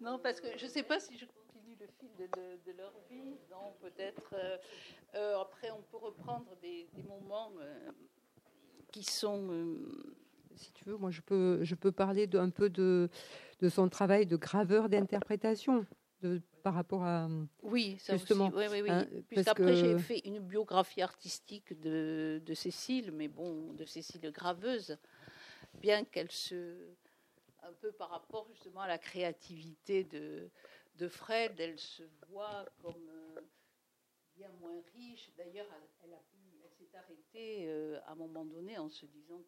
Non, 0.00 0.20
parce 0.20 0.40
que 0.40 0.56
je 0.56 0.64
ne 0.64 0.70
sais 0.70 0.84
pas 0.84 1.00
si 1.00 1.18
je 1.18 1.26
continue 1.26 1.76
le 1.80 1.88
fil 1.98 2.14
de, 2.16 2.72
leur 2.72 2.92
vie. 3.10 3.36
Non, 3.50 3.74
peut-être. 3.80 4.32
Euh, 4.34 4.56
euh, 5.16 5.40
après, 5.40 5.72
on 5.72 5.82
peut 5.82 5.96
reprendre 5.96 6.56
des, 6.58 6.88
moments 7.08 7.52
qui 8.92 9.02
sont 9.02 9.50
si 10.58 10.72
tu 10.72 10.84
veux, 10.84 10.96
moi 10.96 11.10
je 11.10 11.20
peux, 11.20 11.60
je 11.62 11.74
peux 11.74 11.92
parler 11.92 12.28
un 12.34 12.50
peu 12.50 12.68
de, 12.68 13.08
de 13.60 13.68
son 13.68 13.88
travail 13.88 14.26
de 14.26 14.36
graveur 14.36 14.88
d'interprétation. 14.88 15.86
De, 16.20 16.40
par 16.64 16.74
rapport 16.74 17.04
à 17.04 17.28
oui 17.62 17.96
ça 18.00 18.16
justement 18.16 18.48
aussi. 18.48 18.68
Oui, 18.72 18.80
oui, 18.82 18.90
hein, 18.90 19.06
Puisqu'après 19.28 19.76
j'ai 19.76 19.98
fait 20.00 20.18
une 20.24 20.40
biographie 20.40 21.00
artistique 21.00 21.80
de, 21.80 22.42
de, 22.44 22.54
Cécile 22.54 23.12
mais 23.12 23.28
bon 23.28 23.72
de 23.72 23.84
Cécile 23.84 24.28
graveuse 24.32 24.98
bien 25.74 26.04
qu'elle 26.04 26.32
se 26.32 26.88
un 27.62 27.72
peu 27.80 27.92
par 27.92 28.10
rapport 28.10 28.48
justement 28.50 28.80
à 28.80 28.88
la 28.88 28.98
créativité 28.98 30.02
de, 30.02 30.50
de 30.96 31.08
Fred 31.08 31.52
elle 31.60 31.78
se 31.78 32.02
voit 32.28 32.66
comme 32.82 33.08
euh, 33.08 33.40
bien 34.34 34.50
moins 34.60 34.82
riche 34.94 35.30
d'ailleurs 35.36 35.68
elle, 36.02 36.10
elle 36.12 36.70
s'est 36.76 36.96
arrêtée 36.96 37.66
euh, 37.68 38.00
à 38.06 38.12
un 38.12 38.16
moment 38.16 38.44
donné 38.44 38.76
en 38.76 38.88
se 38.88 39.06
disant 39.06 39.40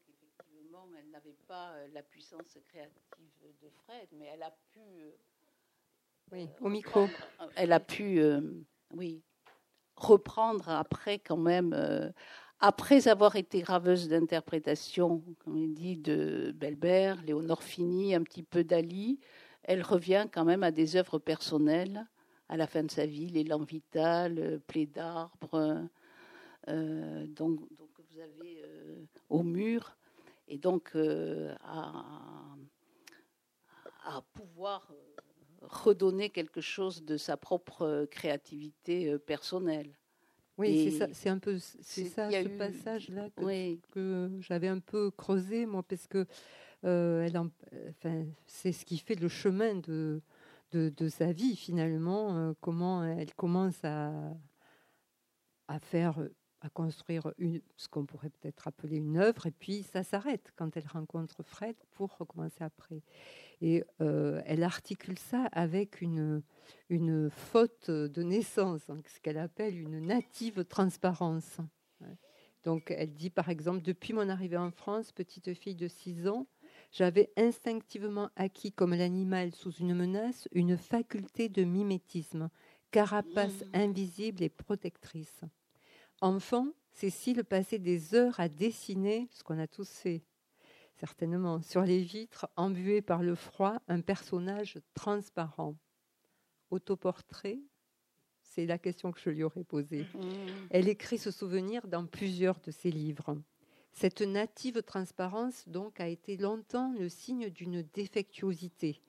elle 0.98 1.10
n'avait 1.10 1.36
pas 1.46 1.72
euh, 1.72 1.88
la 1.92 2.02
puissance 2.02 2.58
créative 2.68 3.52
de 3.62 3.68
Fred, 3.84 4.08
mais 4.12 4.26
elle 4.32 4.42
a 4.42 4.50
pu. 4.72 4.80
Euh, 4.80 5.10
oui, 6.32 6.48
au 6.60 6.68
micro. 6.68 7.08
Elle 7.56 7.72
a 7.72 7.80
pu, 7.80 8.20
euh, 8.20 8.40
oui, 8.92 9.22
reprendre 9.96 10.68
après 10.68 11.18
quand 11.18 11.36
même, 11.36 11.74
après 12.60 13.08
avoir 13.08 13.34
été 13.34 13.62
graveuse 13.62 14.08
d'interprétation, 14.08 15.24
comme 15.40 15.56
il 15.56 15.74
dit, 15.74 15.96
de 15.96 16.52
Belbert, 16.54 17.20
Léonore 17.22 17.64
Fini, 17.64 18.14
un 18.14 18.22
petit 18.22 18.44
peu 18.44 18.62
d'Ali, 18.62 19.18
elle 19.64 19.82
revient 19.82 20.26
quand 20.32 20.44
même 20.44 20.62
à 20.62 20.70
des 20.70 20.94
œuvres 20.94 21.18
personnelles 21.18 22.06
à 22.48 22.56
la 22.56 22.68
fin 22.68 22.84
de 22.84 22.90
sa 22.90 23.06
vie, 23.06 23.26
l'élan 23.26 23.62
vital, 23.62 24.60
Plaie 24.68 24.86
d'arbre. 24.86 25.88
donc, 26.68 27.60
donc, 27.76 27.90
vous 27.98 28.20
avez 28.20 28.62
au 29.28 29.42
mur 29.42 29.96
et 30.50 30.58
donc 30.58 30.90
euh, 30.96 31.54
à, 31.62 32.56
pouvoir 34.34 34.90
euh, 34.90 34.96
redonner 35.62 36.28
quelque 36.30 36.60
chose 36.60 37.04
de 37.04 37.16
sa 37.16 37.36
propre 37.36 37.82
euh, 37.82 38.06
créativité 38.06 39.16
personnelle. 39.20 39.96
Oui, 40.58 40.92
c'est 41.12 41.30
un 41.30 41.38
peu 41.38 41.58
c'est 41.58 42.04
ça 42.04 42.30
ce 42.30 42.48
passage-là 42.58 43.30
que, 43.30 44.30
j'avais 44.40 44.68
un 44.68 44.80
peu 44.80 45.10
creusé 45.10 45.64
moi 45.64 45.82
parce 45.82 46.06
que 46.06 46.26
elle 46.82 47.38
enfin, 47.38 48.26
c'est 48.46 48.72
ce 48.72 48.84
qui 48.84 48.98
fait 48.98 49.14
le 49.14 49.28
chemin 49.28 49.76
de 49.76 50.20
de, 50.72 50.90
de 50.90 51.08
sa 51.08 51.32
vie 51.32 51.56
finalement, 51.56 52.54
comment 52.60 53.02
elle 53.04 53.32
commence 53.34 53.82
à 53.84 54.12
à 55.68 55.78
faire 55.78 56.18
à 56.62 56.68
construire 56.68 57.32
une, 57.38 57.60
ce 57.76 57.88
qu'on 57.88 58.04
pourrait 58.04 58.30
peut-être 58.30 58.68
appeler 58.68 58.96
une 58.96 59.16
œuvre, 59.16 59.46
et 59.46 59.50
puis 59.50 59.82
ça 59.82 60.02
s'arrête 60.02 60.52
quand 60.56 60.76
elle 60.76 60.86
rencontre 60.86 61.42
Fred 61.42 61.76
pour 61.92 62.16
recommencer 62.16 62.62
après. 62.62 63.02
Et 63.60 63.84
euh, 64.00 64.42
elle 64.44 64.62
articule 64.62 65.18
ça 65.18 65.44
avec 65.52 66.00
une, 66.00 66.42
une 66.88 67.30
faute 67.30 67.90
de 67.90 68.22
naissance, 68.22 68.88
hein, 68.90 69.00
ce 69.06 69.20
qu'elle 69.20 69.38
appelle 69.38 69.78
une 69.78 70.00
native 70.00 70.64
transparence. 70.64 71.58
Donc 72.64 72.90
elle 72.90 73.14
dit 73.14 73.30
par 73.30 73.48
exemple, 73.48 73.82
depuis 73.82 74.12
mon 74.12 74.28
arrivée 74.28 74.58
en 74.58 74.70
France, 74.70 75.12
petite 75.12 75.54
fille 75.54 75.76
de 75.76 75.88
6 75.88 76.28
ans, 76.28 76.46
j'avais 76.92 77.30
instinctivement 77.36 78.30
acquis 78.36 78.72
comme 78.72 78.94
l'animal 78.94 79.54
sous 79.54 79.72
une 79.72 79.94
menace 79.94 80.48
une 80.52 80.76
faculté 80.76 81.48
de 81.48 81.64
mimétisme, 81.64 82.50
carapace 82.90 83.64
mmh. 83.64 83.76
invisible 83.76 84.42
et 84.42 84.48
protectrice. 84.48 85.42
Enfant, 86.22 86.68
Cécile 86.92 87.44
passait 87.44 87.78
des 87.78 88.14
heures 88.14 88.38
à 88.40 88.48
dessiner 88.48 89.28
ce 89.32 89.42
qu'on 89.42 89.58
a 89.58 89.66
tous 89.66 89.88
fait, 89.88 90.22
certainement, 90.96 91.62
sur 91.62 91.82
les 91.82 92.02
vitres, 92.02 92.46
embuées 92.56 93.00
par 93.00 93.22
le 93.22 93.34
froid, 93.34 93.80
un 93.88 94.02
personnage 94.02 94.78
transparent. 94.92 95.76
Autoportrait, 96.70 97.58
c'est 98.42 98.66
la 98.66 98.76
question 98.76 99.12
que 99.12 99.20
je 99.20 99.30
lui 99.30 99.42
aurais 99.42 99.64
posée. 99.64 100.02
Mmh. 100.14 100.68
Elle 100.70 100.88
écrit 100.88 101.16
ce 101.16 101.30
souvenir 101.30 101.88
dans 101.88 102.04
plusieurs 102.04 102.60
de 102.60 102.70
ses 102.70 102.90
livres. 102.90 103.38
Cette 103.92 104.20
native 104.20 104.82
transparence, 104.82 105.66
donc, 105.68 106.00
a 106.00 106.08
été 106.08 106.36
longtemps 106.36 106.92
le 106.98 107.08
signe 107.08 107.48
d'une 107.48 107.82
défectuosité. 107.94 109.00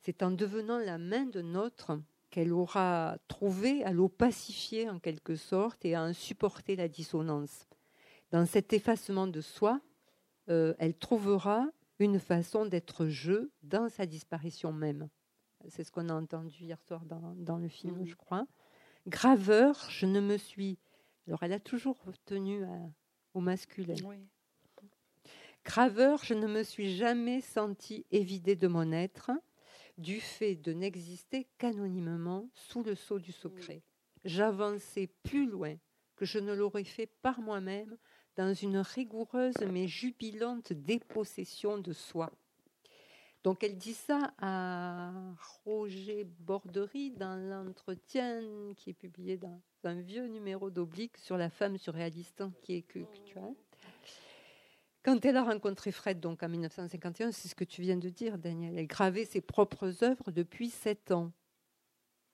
C'est 0.00 0.24
en 0.24 0.32
devenant 0.32 0.78
la 0.78 0.98
main 0.98 1.24
de 1.24 1.40
notre 1.40 2.00
qu'elle 2.32 2.52
aura 2.52 3.18
trouvé 3.28 3.84
à 3.84 3.92
l'opacifier 3.92 4.88
en 4.88 4.98
quelque 4.98 5.36
sorte 5.36 5.84
et 5.84 5.94
à 5.94 6.02
en 6.02 6.14
supporter 6.14 6.76
la 6.76 6.88
dissonance. 6.88 7.68
Dans 8.30 8.46
cet 8.46 8.72
effacement 8.72 9.26
de 9.26 9.42
soi, 9.42 9.82
euh, 10.48 10.74
elle 10.78 10.96
trouvera 10.96 11.68
une 11.98 12.18
façon 12.18 12.64
d'être 12.64 13.06
je 13.06 13.50
dans 13.62 13.90
sa 13.90 14.06
disparition 14.06 14.72
même. 14.72 15.10
C'est 15.68 15.84
ce 15.84 15.92
qu'on 15.92 16.08
a 16.08 16.14
entendu 16.14 16.64
hier 16.64 16.80
soir 16.80 17.04
dans, 17.04 17.58
le 17.58 17.68
film, 17.68 17.98
mhm. 17.98 18.06
je 18.06 18.14
crois. 18.14 18.46
Graveur, 19.06 19.78
je 19.90 20.06
ne 20.06 20.20
me 20.20 20.38
suis. 20.38 20.78
Alors, 21.28 21.42
elle 21.42 21.52
a 21.52 21.60
toujours 21.60 21.98
tenu 22.24 22.64
au 23.34 23.40
masculin. 23.40 23.94
Graveur, 25.64 26.24
je 26.24 26.32
ne 26.32 26.46
me 26.46 26.62
suis 26.62 26.96
jamais 26.96 27.42
senti 27.42 28.06
évidée 28.10 28.56
de 28.56 28.68
mon 28.68 28.90
être 28.90 29.30
du 29.98 30.20
fait 30.20 30.56
de 30.56 30.72
n'exister 30.72 31.48
qu'anonymement 31.58 32.48
sous 32.54 32.82
le 32.82 32.94
sceau 32.94 33.18
du 33.18 33.32
secret. 33.32 33.82
J'avançais 34.24 35.08
plus 35.22 35.48
loin 35.48 35.76
que 36.16 36.24
je 36.24 36.38
ne 36.38 36.54
l'aurais 36.54 36.84
fait 36.84 37.06
par 37.06 37.40
moi-même 37.40 37.96
dans 38.36 38.54
une 38.54 38.78
rigoureuse 38.78 39.54
mais 39.70 39.88
jubilante 39.88 40.72
dépossession 40.72 41.78
de 41.78 41.92
soi. 41.92 42.30
Donc 43.44 43.64
elle 43.64 43.76
dit 43.76 43.94
ça 43.94 44.32
à 44.38 45.10
Roger 45.64 46.24
Bordery 46.24 47.10
dans 47.10 47.36
l'entretien 47.36 48.40
qui 48.76 48.90
est 48.90 48.94
publié 48.94 49.36
dans 49.36 49.60
un 49.84 50.00
vieux 50.00 50.26
numéro 50.26 50.70
d'Oblique 50.70 51.18
sur 51.18 51.36
la 51.36 51.50
femme 51.50 51.76
surréaliste 51.76 52.44
qui 52.62 52.74
est 52.76 52.82
que, 52.82 53.00
tu 53.24 53.38
as. 53.38 53.52
Quand 55.04 55.24
elle 55.24 55.36
a 55.36 55.42
rencontré 55.42 55.90
Fred, 55.90 56.20
donc 56.20 56.44
en 56.44 56.48
1951, 56.48 57.32
c'est 57.32 57.48
ce 57.48 57.56
que 57.56 57.64
tu 57.64 57.82
viens 57.82 57.96
de 57.96 58.08
dire, 58.08 58.38
Daniel, 58.38 58.78
elle 58.78 58.86
gravait 58.86 59.24
ses 59.24 59.40
propres 59.40 60.04
œuvres 60.04 60.30
depuis 60.30 60.70
sept 60.70 61.10
ans. 61.10 61.32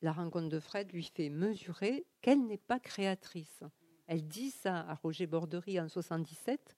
La 0.02 0.12
rencontre 0.12 0.50
de 0.50 0.60
Fred 0.60 0.92
lui 0.92 1.04
fait 1.04 1.30
mesurer 1.30 2.04
qu'elle 2.20 2.46
n'est 2.46 2.58
pas 2.58 2.78
créatrice. 2.78 3.62
Elle 4.06 4.26
dit 4.26 4.50
ça 4.50 4.80
à 4.80 4.94
Roger 4.94 5.26
Bordery 5.26 5.80
en 5.80 5.88
77. 5.88 6.76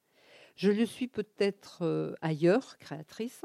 Je 0.54 0.70
le 0.70 0.86
suis 0.86 1.08
peut-être 1.08 1.82
euh, 1.82 2.14
ailleurs, 2.20 2.78
créatrice, 2.78 3.44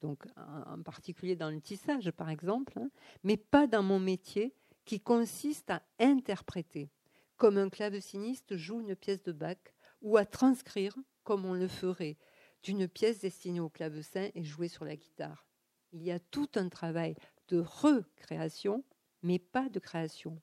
donc 0.00 0.24
en 0.36 0.82
particulier 0.82 1.36
dans 1.36 1.50
le 1.50 1.60
tissage 1.60 2.10
par 2.10 2.30
exemple, 2.30 2.78
hein, 2.78 2.90
mais 3.22 3.36
pas 3.36 3.66
dans 3.66 3.82
mon 3.82 4.00
métier 4.00 4.54
qui 4.84 5.00
consiste 5.00 5.70
à 5.70 5.82
interpréter, 5.98 6.90
comme 7.36 7.58
un 7.58 7.68
claveciniste 7.68 8.56
joue 8.56 8.80
une 8.80 8.96
pièce 8.96 9.22
de 9.22 9.32
Bach, 9.32 9.56
ou 10.02 10.16
à 10.16 10.24
transcrire 10.24 10.96
comme 11.26 11.44
on 11.44 11.54
le 11.54 11.66
ferait 11.66 12.16
d'une 12.62 12.86
pièce 12.88 13.20
destinée 13.20 13.60
au 13.60 13.68
clavecin 13.68 14.30
et 14.34 14.44
jouée 14.44 14.68
sur 14.68 14.84
la 14.84 14.96
guitare. 14.96 15.44
Il 15.92 16.02
y 16.02 16.12
a 16.12 16.20
tout 16.20 16.48
un 16.54 16.68
travail 16.68 17.16
de 17.48 17.58
recréation, 17.58 18.84
mais 19.22 19.40
pas 19.40 19.68
de 19.68 19.80
création. 19.80 20.40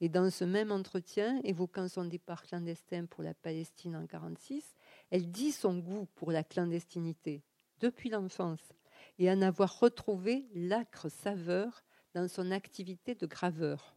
Et 0.00 0.08
dans 0.08 0.28
ce 0.30 0.44
même 0.44 0.72
entretien, 0.72 1.40
évoquant 1.44 1.86
son 1.86 2.06
départ 2.06 2.42
clandestin 2.42 3.06
pour 3.06 3.22
la 3.22 3.34
Palestine 3.34 3.94
en 3.94 4.00
1946, 4.00 4.74
elle 5.10 5.30
dit 5.30 5.52
son 5.52 5.78
goût 5.78 6.06
pour 6.16 6.32
la 6.32 6.42
clandestinité 6.42 7.44
depuis 7.78 8.10
l'enfance 8.10 8.72
et 9.18 9.30
en 9.30 9.42
avoir 9.42 9.78
retrouvé 9.78 10.48
l'âcre 10.54 11.08
saveur 11.08 11.84
dans 12.14 12.26
son 12.26 12.50
activité 12.50 13.14
de 13.14 13.26
graveur. 13.26 13.94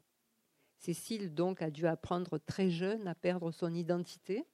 Cécile 0.77 1.33
donc 1.33 1.63
a 1.63 1.71
dû 1.71 1.87
apprendre 1.87 2.37
très 2.37 2.69
jeune 2.69 3.07
à 3.07 3.15
perdre 3.15 3.51
son 3.51 3.73
identité 3.73 4.45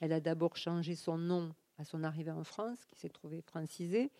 elle 0.00 0.12
a 0.12 0.20
d'abord 0.20 0.56
changé 0.56 0.94
son 0.94 1.18
nom 1.18 1.54
à 1.78 1.84
son 1.84 2.02
arrivée 2.04 2.30
en 2.30 2.44
France, 2.44 2.84
qui 2.86 2.98
s'est 2.98 3.08
trouvé 3.08 3.40
francisé, 3.40 4.10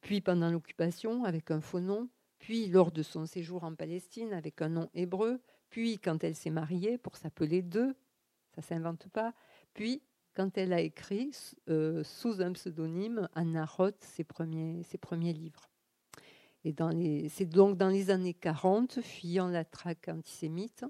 puis 0.00 0.20
pendant 0.20 0.50
l'occupation 0.50 1.24
avec 1.24 1.50
un 1.50 1.60
faux 1.60 1.80
nom, 1.80 2.08
puis 2.38 2.68
lors 2.68 2.92
de 2.92 3.02
son 3.02 3.26
séjour 3.26 3.64
en 3.64 3.74
Palestine 3.74 4.32
avec 4.32 4.62
un 4.62 4.68
nom 4.68 4.88
hébreu, 4.94 5.40
puis 5.70 5.98
quand 5.98 6.24
elle 6.24 6.34
s'est 6.34 6.50
mariée 6.50 6.98
pour 6.98 7.16
s'appeler 7.16 7.62
deux, 7.62 7.94
ça 8.54 8.62
s'invente 8.62 9.08
pas, 9.08 9.34
puis 9.74 10.02
quand 10.34 10.56
elle 10.56 10.72
a 10.72 10.80
écrit 10.80 11.32
euh, 11.68 12.04
sous 12.04 12.40
un 12.40 12.52
pseudonyme 12.52 13.28
Anna 13.34 13.64
Roth 13.64 14.02
ses 14.02 14.24
premiers, 14.24 14.82
ses 14.84 14.98
premiers 14.98 15.32
livres. 15.32 15.68
Et 16.64 17.28
c'est 17.28 17.46
donc 17.46 17.76
dans 17.76 17.88
les 17.88 18.10
années 18.10 18.34
40, 18.34 19.00
fuyant 19.00 19.48
la 19.48 19.64
traque 19.64 20.08
antisémite, 20.08 20.84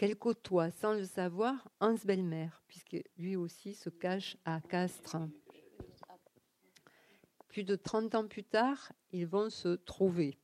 qu'elle 0.00 0.16
côtoie 0.16 0.70
sans 0.70 0.94
le 0.94 1.04
savoir 1.04 1.68
Hans 1.78 1.94
Belmer, 2.06 2.48
puisque 2.66 2.96
lui 3.18 3.36
aussi 3.36 3.74
se 3.74 3.90
cache 3.90 4.38
à 4.46 4.62
Castres. 4.62 5.18
Plus 7.48 7.64
de 7.64 7.76
30 7.76 8.14
ans 8.14 8.26
plus 8.26 8.44
tard, 8.44 8.92
ils 9.12 9.26
vont 9.26 9.50
se 9.50 9.76
trouver, 9.76 10.38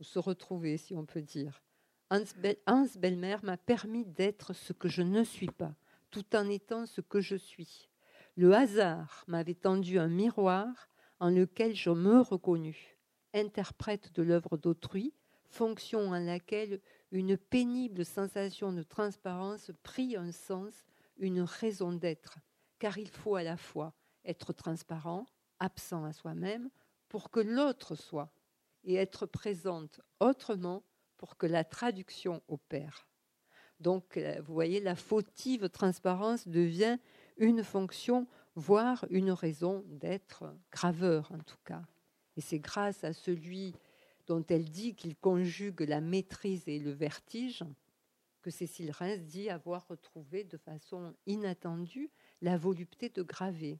ou 0.00 0.04
se 0.04 0.18
retrouver 0.18 0.78
si 0.78 0.94
on 0.94 1.04
peut 1.04 1.20
dire. 1.20 1.62
Hans, 2.08 2.24
Hans 2.66 2.86
Belmer 2.98 3.36
m'a 3.42 3.58
permis 3.58 4.06
d'être 4.06 4.54
ce 4.54 4.72
que 4.72 4.88
je 4.88 5.02
ne 5.02 5.22
suis 5.22 5.50
pas, 5.50 5.74
tout 6.10 6.34
en 6.34 6.48
étant 6.48 6.86
ce 6.86 7.02
que 7.02 7.20
je 7.20 7.36
suis. 7.36 7.90
Le 8.36 8.54
hasard 8.54 9.22
m'avait 9.26 9.52
tendu 9.52 9.98
un 9.98 10.08
miroir 10.08 10.88
en 11.20 11.28
lequel 11.28 11.76
je 11.76 11.90
me 11.90 12.22
reconnus, 12.22 12.96
interprète 13.34 14.14
de 14.14 14.22
l'œuvre 14.22 14.56
d'autrui, 14.56 15.12
fonction 15.50 16.08
en 16.08 16.18
laquelle 16.18 16.80
une 17.10 17.36
pénible 17.36 18.04
sensation 18.04 18.72
de 18.72 18.82
transparence 18.82 19.70
prit 19.82 20.16
un 20.16 20.32
sens, 20.32 20.84
une 21.16 21.40
raison 21.40 21.92
d'être, 21.92 22.38
car 22.78 22.98
il 22.98 23.08
faut 23.08 23.36
à 23.36 23.42
la 23.42 23.56
fois 23.56 23.94
être 24.24 24.52
transparent, 24.52 25.26
absent 25.58 26.04
à 26.04 26.12
soi-même, 26.12 26.70
pour 27.08 27.30
que 27.30 27.40
l'autre 27.40 27.94
soit, 27.94 28.30
et 28.84 28.94
être 28.94 29.26
présente 29.26 30.00
autrement 30.20 30.84
pour 31.16 31.36
que 31.36 31.46
la 31.46 31.64
traduction 31.64 32.42
opère. 32.48 33.08
Donc, 33.80 34.16
euh, 34.16 34.40
vous 34.44 34.54
voyez, 34.54 34.80
la 34.80 34.96
fautive 34.96 35.68
transparence 35.68 36.48
devient 36.48 36.98
une 37.36 37.62
fonction, 37.62 38.26
voire 38.54 39.04
une 39.10 39.30
raison 39.30 39.84
d'être 39.86 40.44
graveur 40.72 41.30
en 41.32 41.38
tout 41.38 41.58
cas. 41.64 41.82
Et 42.36 42.40
c'est 42.40 42.58
grâce 42.58 43.04
à 43.04 43.12
celui 43.12 43.74
dont 44.28 44.44
elle 44.48 44.70
dit 44.70 44.94
qu'il 44.94 45.16
conjugue 45.16 45.80
la 45.80 46.00
maîtrise 46.00 46.68
et 46.68 46.78
le 46.78 46.92
vertige 46.92 47.64
que 48.42 48.50
Cécile 48.50 48.92
Reims 48.92 49.24
dit 49.26 49.50
avoir 49.50 49.88
retrouvé 49.88 50.44
de 50.44 50.56
façon 50.58 51.14
inattendue 51.26 52.10
la 52.40 52.56
volupté 52.56 53.08
de 53.08 53.22
graver. 53.22 53.78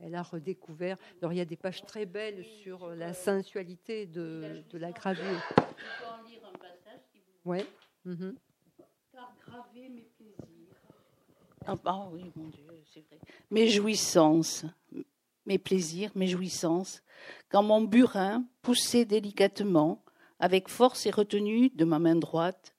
Elle 0.00 0.14
a 0.14 0.22
redécouvert. 0.22 0.96
Alors 1.20 1.32
il 1.32 1.36
y 1.36 1.42
a 1.42 1.44
des 1.44 1.56
pages 1.56 1.82
très 1.82 2.06
belles 2.06 2.44
sur 2.62 2.88
la 2.88 3.12
sensualité 3.12 4.06
de, 4.06 4.64
la 4.72 4.90
gravure. 4.90 5.42
Oui. 7.44 7.58
Mhm. 8.04 8.34
Car 9.12 9.34
graver 9.46 9.88
mes 9.90 10.08
plaisirs. 10.16 10.76
Ah, 11.66 11.74
bah 11.76 12.08
oui, 12.10 12.32
mon 12.34 12.48
Dieu, 12.48 12.64
c'est 12.92 13.00
vrai. 13.06 13.18
Mes 13.50 13.68
jouissances, 13.68 14.64
mes 15.46 15.58
plaisirs, 15.58 16.10
mes 16.14 16.26
jouissances, 16.26 17.02
quand 17.48 17.62
mon 17.62 17.82
burin, 17.82 18.44
poussé 18.62 19.04
délicatement, 19.04 20.02
avec 20.38 20.68
force 20.68 21.06
et 21.06 21.10
retenue 21.10 21.70
de 21.70 21.84
ma 21.84 21.98
main 21.98 22.16
droite, 22.16 22.74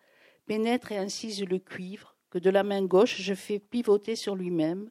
pénètre 0.45 0.91
et 0.91 0.97
incise 0.97 1.43
le 1.43 1.59
cuivre, 1.59 2.16
que 2.30 2.39
de 2.39 2.49
la 2.49 2.64
main 2.64 2.84
gauche 2.84 3.22
je 3.22 3.34
fais 3.34 3.59
pivoter 3.59 4.16
sur 4.16 4.36
lui-même, 4.36 4.89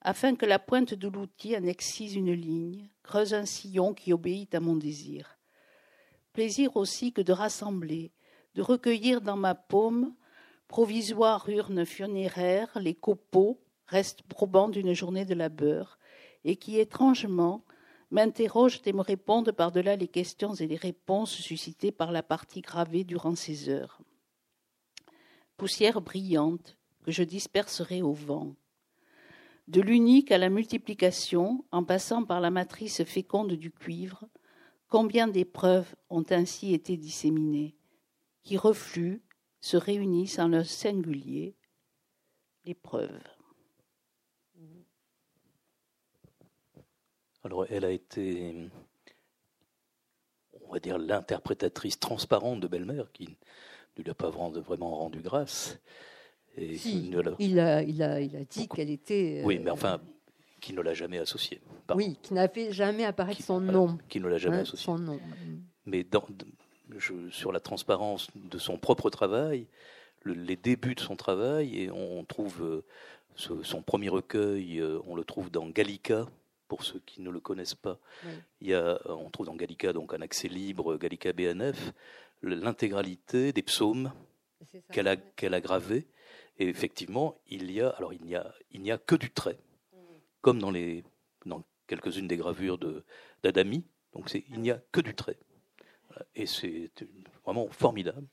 afin 0.00 0.34
que 0.34 0.46
la 0.46 0.58
pointe 0.58 0.94
de 0.94 1.08
l'outil 1.08 1.56
en 1.56 1.64
excise 1.64 2.14
une 2.14 2.32
ligne, 2.32 2.88
creuse 3.02 3.34
un 3.34 3.46
sillon 3.46 3.94
qui 3.94 4.12
obéit 4.12 4.54
à 4.54 4.60
mon 4.60 4.76
désir. 4.76 5.38
Plaisir 6.32 6.76
aussi 6.76 7.12
que 7.12 7.22
de 7.22 7.32
rassembler, 7.32 8.12
de 8.54 8.62
recueillir 8.62 9.20
dans 9.20 9.36
ma 9.36 9.54
paume, 9.54 10.14
provisoire 10.66 11.48
urne 11.48 11.84
funéraire, 11.84 12.70
les 12.76 12.94
copeaux, 12.94 13.60
restent 13.86 14.22
probants 14.22 14.68
d'une 14.68 14.94
journée 14.94 15.24
de 15.24 15.34
labeur, 15.34 15.98
et 16.44 16.56
qui 16.56 16.78
étrangement 16.78 17.64
m'interrogent 18.10 18.82
et 18.84 18.92
me 18.92 19.00
répondent 19.00 19.52
par-delà 19.52 19.96
les 19.96 20.08
questions 20.08 20.54
et 20.54 20.66
les 20.66 20.76
réponses 20.76 21.32
suscitées 21.32 21.92
par 21.92 22.12
la 22.12 22.22
partie 22.22 22.60
gravée 22.60 23.04
durant 23.04 23.34
ces 23.34 23.68
heures. 23.68 24.00
Poussière 25.56 26.00
brillante 26.00 26.76
que 27.04 27.10
je 27.10 27.22
disperserai 27.22 28.02
au 28.02 28.12
vent. 28.12 28.54
De 29.68 29.80
l'unique 29.80 30.32
à 30.32 30.38
la 30.38 30.50
multiplication, 30.50 31.64
en 31.70 31.84
passant 31.84 32.24
par 32.24 32.40
la 32.40 32.50
matrice 32.50 33.04
féconde 33.04 33.52
du 33.52 33.70
cuivre, 33.70 34.28
combien 34.88 35.28
d'épreuves 35.28 35.94
ont 36.10 36.24
ainsi 36.30 36.74
été 36.74 36.96
disséminées, 36.96 37.76
qui 38.42 38.56
refluent, 38.56 39.22
se 39.60 39.76
réunissent 39.76 40.38
en 40.38 40.48
leur 40.48 40.66
singulier, 40.66 41.56
l'épreuve. 42.64 43.18
Alors, 47.44 47.66
elle 47.70 47.84
a 47.84 47.90
été, 47.90 48.54
on 50.68 50.72
va 50.72 50.78
dire, 50.78 50.98
l'interprétatrice 50.98 51.98
transparente 51.98 52.60
de 52.60 52.68
Belle-Mère, 52.68 53.10
qui 53.12 53.36
ne 53.98 54.02
lui 54.02 54.10
a 54.10 54.14
pas 54.14 54.30
vraiment 54.30 54.96
rendu 54.96 55.20
grâce. 55.20 55.78
Et 56.56 56.74
il, 56.74 57.16
a, 57.58 57.82
il, 57.82 58.02
a, 58.02 58.20
il 58.20 58.36
a 58.36 58.44
dit 58.44 58.68
qu'elle 58.68 58.90
était. 58.90 59.42
Oui, 59.44 59.58
mais 59.58 59.70
euh, 59.70 59.74
enfin, 59.74 60.00
qui 60.60 60.72
ne 60.74 60.80
l'a 60.82 60.94
jamais 60.94 61.18
associée. 61.18 61.60
Oui, 61.94 62.18
qui 62.22 62.34
n'a 62.34 62.48
fait 62.48 62.72
jamais 62.72 63.04
apparaître 63.04 63.42
son 63.42 63.60
nom. 63.60 63.98
Qui 64.08 64.20
ne 64.20 64.28
l'a 64.28 64.38
jamais 64.38 64.58
hein, 64.58 64.60
associé. 64.60 64.84
Son 64.84 64.98
nom. 64.98 65.18
Mais 65.86 66.04
dans, 66.04 66.24
sur 67.30 67.52
la 67.52 67.60
transparence 67.60 68.28
de 68.34 68.58
son 68.58 68.78
propre 68.78 69.10
travail, 69.10 69.66
les 70.24 70.56
débuts 70.56 70.94
de 70.94 71.00
son 71.00 71.16
travail, 71.16 71.80
et 71.80 71.90
on 71.90 72.22
trouve 72.24 72.62
euh, 72.62 72.84
son 73.34 73.82
premier 73.82 74.10
recueil, 74.10 74.78
euh, 74.78 75.00
on 75.06 75.16
le 75.16 75.24
trouve 75.24 75.50
dans 75.50 75.66
Gallica, 75.68 76.28
pour 76.72 76.84
ceux 76.84 77.00
qui 77.00 77.20
ne 77.20 77.28
le 77.28 77.38
connaissent 77.38 77.74
pas. 77.74 77.98
Il 78.62 78.68
y 78.68 78.72
a, 78.72 78.98
on 79.04 79.28
trouve 79.28 79.44
dans 79.44 79.54
Gallica, 79.54 79.92
donc 79.92 80.14
un 80.14 80.22
accès 80.22 80.48
libre, 80.48 80.96
Gallica 80.96 81.30
BNF, 81.34 81.92
l'intégralité 82.40 83.52
des 83.52 83.60
psaumes 83.60 84.10
qu'elle 84.90 85.06
a, 85.06 85.16
qu'elle 85.16 85.52
a 85.52 85.60
gravés. 85.60 86.06
Et 86.58 86.66
effectivement, 86.66 87.38
il 87.46 87.70
y 87.70 87.82
a, 87.82 87.90
alors 87.90 88.14
il 88.14 88.24
n'y 88.24 88.36
a, 88.36 88.54
il 88.70 88.80
n'y 88.80 88.90
a 88.90 88.96
que 88.96 89.16
du 89.16 89.30
trait, 89.30 89.58
comme 90.40 90.60
dans 90.60 90.70
les, 90.70 91.04
dans 91.44 91.62
quelques-unes 91.88 92.26
des 92.26 92.38
gravures 92.38 92.78
de 92.78 93.04
d'Adami. 93.42 93.84
Donc 94.14 94.30
c'est, 94.30 94.44
il 94.48 94.62
n'y 94.62 94.70
a 94.70 94.80
que 94.92 95.02
du 95.02 95.14
trait. 95.14 95.36
Et 96.34 96.46
c'est 96.46 96.90
vraiment 97.44 97.68
formidable. 97.68 98.26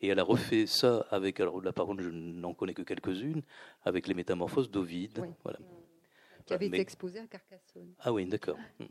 Et 0.00 0.06
elle 0.06 0.20
a 0.20 0.24
refait 0.24 0.66
ça 0.66 1.04
avec, 1.10 1.40
alors 1.40 1.60
la 1.60 1.72
parole, 1.72 2.00
je 2.00 2.10
n'en 2.10 2.54
connais 2.54 2.74
que 2.74 2.82
quelques-unes, 2.82 3.42
avec 3.84 4.06
les 4.06 4.14
métamorphoses 4.14 4.70
d'Ovide. 4.70 5.26
Voilà 5.42 5.58
qui 6.44 6.54
avait 6.54 6.66
été 6.66 6.80
exposé 6.80 7.18
à 7.18 7.26
Carcassonne. 7.26 7.94
Ah 8.00 8.12
oui, 8.12 8.26
d'accord. 8.26 8.58
Hmm. 8.78 8.86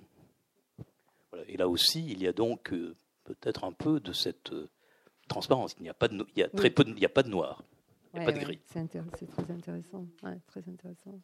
Et 1.47 1.57
là 1.57 1.67
aussi, 1.67 2.05
il 2.05 2.21
y 2.21 2.27
a 2.27 2.33
donc 2.33 2.73
euh, 2.73 2.95
peut-être 3.23 3.63
un 3.63 3.71
peu 3.71 3.99
de 3.99 4.13
cette 4.13 4.51
euh, 4.51 4.69
transparence. 5.27 5.75
Il 5.79 5.83
n'y 5.83 5.89
a 5.89 5.93
pas 5.93 6.07
de, 6.07 6.25
il 6.35 6.39
y 6.39 6.43
a 6.43 6.49
très 6.49 6.69
peu, 6.69 6.83
il 6.85 6.95
n'y 6.95 7.05
a 7.05 7.09
pas 7.09 7.23
de 7.23 7.29
noir, 7.29 7.63
il 8.13 8.19
n'y 8.19 8.23
a 8.23 8.31
pas 8.31 8.37
de 8.37 8.43
gris. 8.43 8.59
C'est 8.65 8.87
très 9.31 9.51
intéressant, 9.51 10.07
très 10.47 10.67
intéressant. 10.67 11.21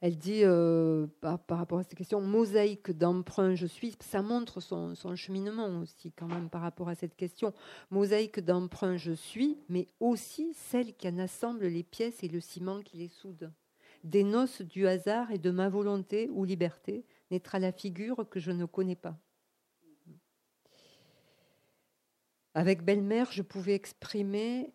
Elle 0.00 0.16
dit, 0.16 0.44
euh, 0.44 1.08
par, 1.20 1.40
rapport 1.48 1.80
à 1.80 1.82
cette 1.82 1.96
question, 1.96 2.20
mosaïque 2.20 2.92
d'emprunt, 2.92 3.56
je 3.56 3.66
suis, 3.66 3.96
ça 3.98 4.22
montre 4.22 4.60
son, 4.60 4.94
son, 4.94 5.16
cheminement 5.16 5.80
aussi 5.80 6.12
quand 6.12 6.28
même 6.28 6.48
par 6.48 6.60
rapport 6.60 6.88
à 6.88 6.94
cette 6.94 7.16
question. 7.16 7.52
Mosaïque 7.90 8.38
d'emprunt, 8.38 8.96
je 8.96 9.10
suis, 9.10 9.58
mais 9.68 9.88
aussi 9.98 10.54
celle 10.54 10.94
qui 10.94 11.08
en 11.08 11.18
assemble 11.18 11.66
les 11.66 11.82
pièces 11.82 12.22
et 12.22 12.28
le 12.28 12.38
ciment 12.38 12.80
qui 12.80 12.96
les 12.96 13.08
soude 13.08 13.52
des 14.08 14.24
noces 14.24 14.62
du 14.62 14.86
hasard 14.86 15.30
et 15.30 15.38
de 15.38 15.50
ma 15.50 15.68
volonté 15.68 16.28
ou 16.30 16.44
liberté 16.44 17.04
naîtra 17.30 17.58
la 17.58 17.72
figure 17.72 18.28
que 18.28 18.40
je 18.40 18.50
ne 18.50 18.64
connais 18.64 18.96
pas. 18.96 19.18
Avec 22.54 22.82
belle-mère, 22.82 23.30
je 23.30 23.42
pouvais 23.42 23.74
exprimer 23.74 24.72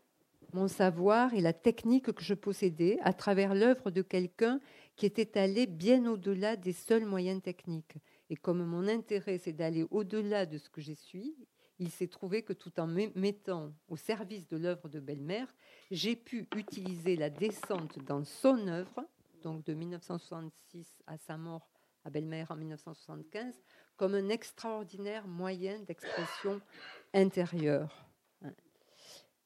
mon 0.53 0.67
savoir 0.67 1.33
et 1.33 1.41
la 1.41 1.51
technique 1.51 2.11
que 2.11 2.23
je 2.23 2.35
possédais 2.35 2.99
à 3.01 3.11
travers 3.11 3.55
l'œuvre 3.55 3.89
de 3.89 4.03
quelqu'un 4.03 4.61
qui 4.95 5.07
était 5.07 5.39
allé 5.39 5.65
bien 5.65 6.05
au-delà 6.05 6.55
des 6.55 6.73
seuls 6.73 7.05
moyens 7.05 7.41
techniques. 7.41 7.95
Et 8.29 8.35
comme 8.35 8.63
mon 8.63 8.87
intérêt, 8.87 9.39
c'est 9.39 9.53
d'aller 9.53 9.85
au-delà 9.89 10.45
de 10.45 10.59
ce 10.59 10.69
que 10.69 10.79
je 10.79 10.93
suis, 10.93 11.35
il 11.79 11.89
s'est 11.89 12.07
trouvé 12.07 12.43
que 12.43 12.53
tout 12.53 12.79
en 12.79 12.85
me 12.85 13.07
mettant 13.15 13.73
au 13.87 13.97
service 13.97 14.47
de 14.47 14.57
l'œuvre 14.57 14.89
de 14.89 14.99
belle-mère, 14.99 15.53
j'ai 15.89 16.15
pu 16.15 16.47
utiliser 16.55 17.15
la 17.15 17.31
descente 17.31 17.97
dans 18.05 18.23
son 18.23 18.67
œuvre 18.67 19.03
donc 19.43 19.63
de 19.65 19.73
1966 19.73 21.03
à 21.05 21.17
sa 21.17 21.37
mort 21.37 21.69
à 22.05 22.09
Belle-Mère 22.09 22.51
en 22.51 22.55
1975, 22.55 23.53
comme 23.95 24.15
un 24.15 24.29
extraordinaire 24.29 25.27
moyen 25.27 25.79
d'expression 25.79 26.61
intérieure. 27.13 28.07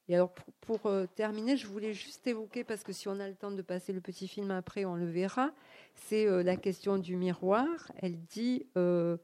Et 0.10 0.16
alors, 0.16 0.34
pour, 0.62 0.86
euh, 0.86 1.06
terminer, 1.06 1.58
je 1.58 1.68
voulais 1.68 1.94
juste 1.94 2.26
évoquer, 2.28 2.64
parce 2.64 2.84
que 2.84 2.94
si 2.94 3.10
on 3.10 3.20
a 3.20 3.28
le 3.28 3.36
temps 3.36 3.52
de 3.52 3.62
passer 3.62 3.92
le 3.92 4.00
petit 4.00 4.28
film 4.28 4.52
après, 4.52 4.86
on 4.86 4.96
le 4.96 5.06
verra, 5.06 5.52
c'est 5.94 6.26
euh, 6.28 6.44
la 6.44 6.56
question 6.56 6.98
du 6.98 7.18
miroir. 7.18 7.92
Elle 7.98 8.18
dit 8.24 8.66
euh, 8.78 9.18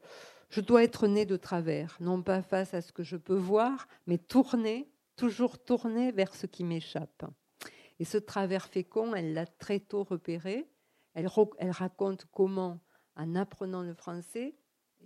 Je 0.50 0.60
dois 0.60 0.84
être 0.84 1.06
né 1.06 1.24
de 1.24 1.36
travers, 1.36 1.96
non 2.00 2.22
pas 2.22 2.42
face 2.42 2.74
à 2.74 2.82
ce 2.82 2.92
que 2.92 3.02
je 3.02 3.16
peux 3.16 3.36
voir, 3.36 3.88
mais 4.06 4.18
tourner, 4.18 4.90
toujours 5.16 5.58
tourner 5.58 6.12
vers 6.12 6.34
ce 6.34 6.46
qui 6.46 6.64
m'échappe. 6.64 7.24
Et 8.00 8.04
ce 8.04 8.18
travers 8.18 8.66
fécond, 8.66 9.14
elle 9.14 9.34
l'a 9.34 9.46
très 9.46 9.80
tôt 9.80 10.04
repéré. 10.04 10.68
Elle, 11.14 11.28
raconte 11.70 12.26
comment, 12.32 12.80
en 13.16 13.36
apprenant 13.36 13.82
le 13.82 13.94
français 13.94 14.56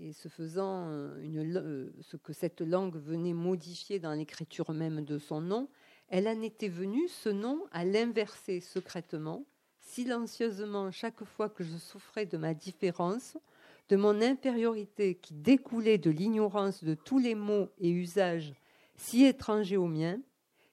et 0.01 0.13
se 0.13 0.29
faisant 0.29 0.89
euh, 0.89 1.19
euh, 1.19 1.93
ce 2.01 2.17
que 2.17 2.33
cette 2.33 2.61
langue 2.61 2.97
venait 2.97 3.35
modifier 3.35 3.99
dans 3.99 4.13
l'écriture 4.13 4.73
même 4.73 5.05
de 5.05 5.19
son 5.19 5.41
nom, 5.41 5.69
elle 6.09 6.29
en 6.29 6.41
était 6.41 6.69
venue, 6.69 7.09
ce 7.09 7.29
nom, 7.29 7.67
à 7.73 7.85
l'inverser 7.85 8.61
secrètement, 8.61 9.45
silencieusement 9.81 10.91
chaque 10.91 11.25
fois 11.25 11.51
que 11.51 11.65
je 11.65 11.77
souffrais 11.77 12.27
de 12.27 12.39
ma 12.39 12.55
différence, 12.55 13.37
de 13.89 13.97
mon 13.97 14.21
infériorité 14.23 15.15
qui 15.17 15.35
découlait 15.35 15.99
de 15.99 16.11
l'ignorance 16.11 16.85
de 16.85 16.95
tous 16.95 17.19
les 17.19 17.35
mots 17.35 17.69
et 17.79 17.91
usages 17.91 18.55
si 18.97 19.25
étrangers 19.25 19.77
aux 19.77 19.87
miens, 19.87 20.21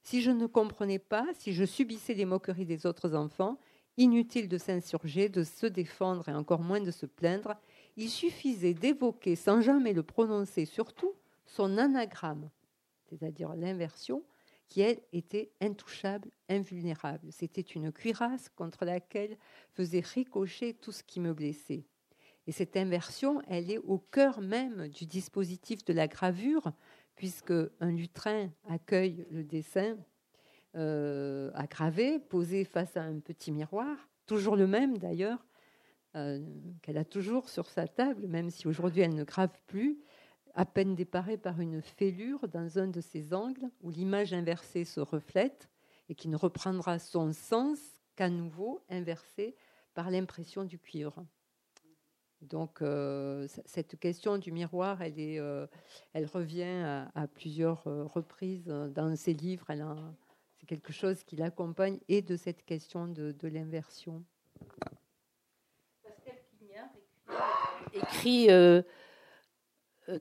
si 0.05 0.21
je 0.21 0.31
ne 0.31 0.47
comprenais 0.47 0.99
pas, 0.99 1.27
si 1.33 1.51
je 1.51 1.65
subissais 1.65 2.13
les 2.13 2.23
moqueries 2.23 2.65
des 2.65 2.85
autres 2.85 3.13
enfants, 3.13 3.59
Inutile 3.97 4.49
de 4.49 4.57
s'insurger, 4.57 5.29
de 5.29 5.45
se 5.45 5.65
défendre 5.65 6.27
et 6.27 6.33
encore 6.33 6.59
moins 6.59 6.81
de 6.81 6.91
se 6.91 7.05
plaindre. 7.05 7.55
Il 7.95 8.09
suffisait 8.09 8.73
d'évoquer, 8.73 9.37
sans 9.37 9.61
jamais 9.61 9.93
le 9.93 10.03
prononcer, 10.03 10.65
surtout 10.65 11.13
son 11.45 11.77
anagramme, 11.77 12.49
c'est-à-dire 13.09 13.55
l'inversion, 13.55 14.21
qui, 14.67 14.81
elle, 14.81 14.99
était 15.13 15.51
intouchable, 15.61 16.29
invulnérable. 16.49 17.31
C'était 17.31 17.61
une 17.61 17.93
cuirasse 17.93 18.49
contre 18.49 18.83
laquelle 18.83 19.37
faisait 19.71 20.01
ricocher 20.01 20.73
tout 20.73 20.91
ce 20.91 21.03
qui 21.03 21.21
me 21.21 21.33
blessait. 21.33 21.85
Et 22.47 22.51
cette 22.51 22.75
inversion, 22.75 23.41
elle 23.47 23.71
est 23.71 23.77
au 23.77 23.97
cœur 23.97 24.41
même 24.41 24.89
du 24.89 25.05
dispositif 25.05 25.85
de 25.85 25.93
la 25.93 26.07
gravure, 26.07 26.73
puisque 27.15 27.53
un 27.79 27.91
lutrin 27.91 28.49
accueille 28.69 29.25
le 29.31 29.43
dessin 29.43 29.97
euh, 30.75 31.51
à 31.53 31.67
graver, 31.67 32.19
posé 32.19 32.65
face 32.65 32.97
à 32.97 33.03
un 33.03 33.19
petit 33.19 33.51
miroir, 33.51 33.95
toujours 34.25 34.55
le 34.55 34.67
même 34.67 34.97
d'ailleurs, 34.97 35.45
euh, 36.15 36.39
qu'elle 36.81 36.97
a 36.97 37.05
toujours 37.05 37.49
sur 37.49 37.69
sa 37.69 37.87
table, 37.87 38.27
même 38.27 38.49
si 38.49 38.67
aujourd'hui 38.67 39.01
elle 39.01 39.15
ne 39.15 39.23
grave 39.23 39.57
plus, 39.67 39.99
à 40.53 40.65
peine 40.65 40.95
déparé 40.95 41.37
par 41.37 41.59
une 41.59 41.81
fêlure 41.81 42.47
dans 42.47 42.79
un 42.79 42.87
de 42.87 43.01
ses 43.01 43.33
angles 43.33 43.69
où 43.81 43.89
l'image 43.89 44.33
inversée 44.33 44.85
se 44.85 45.01
reflète 45.01 45.69
et 46.07 46.15
qui 46.15 46.29
ne 46.29 46.37
reprendra 46.37 46.99
son 46.99 47.33
sens 47.33 47.79
qu'à 48.15 48.29
nouveau 48.29 48.81
inversé 48.89 49.55
par 49.93 50.09
l'impression 50.09 50.63
du 50.63 50.79
cuivre. 50.79 51.25
Donc 52.49 52.81
euh, 52.81 53.47
cette 53.65 53.99
question 53.99 54.37
du 54.37 54.51
miroir, 54.51 55.01
elle, 55.01 55.19
est, 55.19 55.39
euh, 55.39 55.67
elle 56.13 56.25
revient 56.25 57.07
à, 57.13 57.27
plusieurs 57.27 57.87
euh, 57.87 58.03
reprises 58.03 58.65
dans 58.65 59.15
ses 59.15 59.33
livres. 59.33 59.65
C'est 60.57 60.65
quelque 60.65 60.93
chose 60.93 61.23
qui 61.23 61.35
l'accompagne 61.35 61.99
et 62.07 62.21
de 62.21 62.35
cette 62.35 62.63
question 62.65 63.07
de, 63.07 63.31
de 63.31 63.47
l'inversion. 63.47 64.23
Pascal 66.03 66.35
Quignard 66.57 66.89
écrit, 67.93 68.47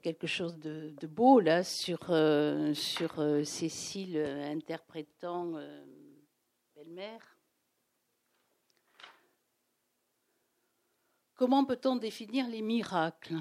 quelque 0.03 0.27
chose 0.27 0.59
de, 0.59 0.95
de, 0.99 1.07
beau 1.07 1.41
là 1.41 1.63
sur, 1.63 2.15
sur 2.75 3.47
Cécile 3.47 4.17
interprétant 4.17 5.53
belle-mère. 6.75 7.34
Comment 11.37 11.65
peut-on 11.65 11.97
définir 11.97 12.49
les 12.49 12.63
miracles? 12.63 13.37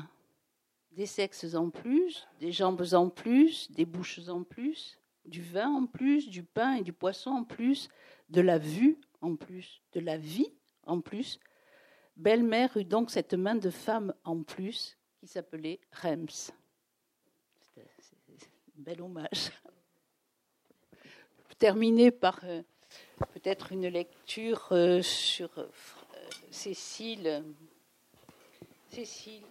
Des 0.93 1.05
sexes 1.05 1.53
en 1.53 1.69
plus, 1.69 2.27
des 2.39 2.51
jambes 2.51 2.83
en 2.93 3.09
plus, 3.09 3.69
des 3.71 3.85
bouches 3.85 4.27
en 4.29 4.43
plus, 4.43 4.99
du 5.25 5.41
vin 5.41 5.69
en 5.69 5.85
plus, 5.85 6.29
du 6.29 6.43
pain 6.43 6.73
et 6.73 6.81
du 6.81 6.91
poisson 6.91 7.29
en 7.31 7.43
plus, 7.43 7.89
de 8.29 8.41
la 8.41 8.57
vue 8.57 8.99
en 9.21 9.35
plus, 9.35 9.81
de 9.93 9.99
la 9.99 10.17
vie 10.17 10.51
en 10.85 11.01
plus. 11.01 11.39
Belle-mère 12.15 12.75
eut 12.77 12.83
donc 12.83 13.11
cette 13.11 13.33
main 13.35 13.55
de 13.55 13.69
femme 13.69 14.13
en 14.23 14.41
plus 14.43 14.97
qui 15.19 15.27
s'appelait 15.27 15.79
Rems. 15.91 16.51
C'est 17.75 17.81
un 17.81 18.81
bel 18.81 19.01
hommage. 19.01 19.51
Terminé 21.59 22.11
par 22.11 22.39
euh, 22.43 22.61
peut-être 23.33 23.71
une 23.71 23.87
lecture 23.87 24.67
euh, 24.71 25.01
sur 25.01 25.57
euh, 25.57 25.67
Cécile 26.51 27.43
Cécile. 28.93 29.47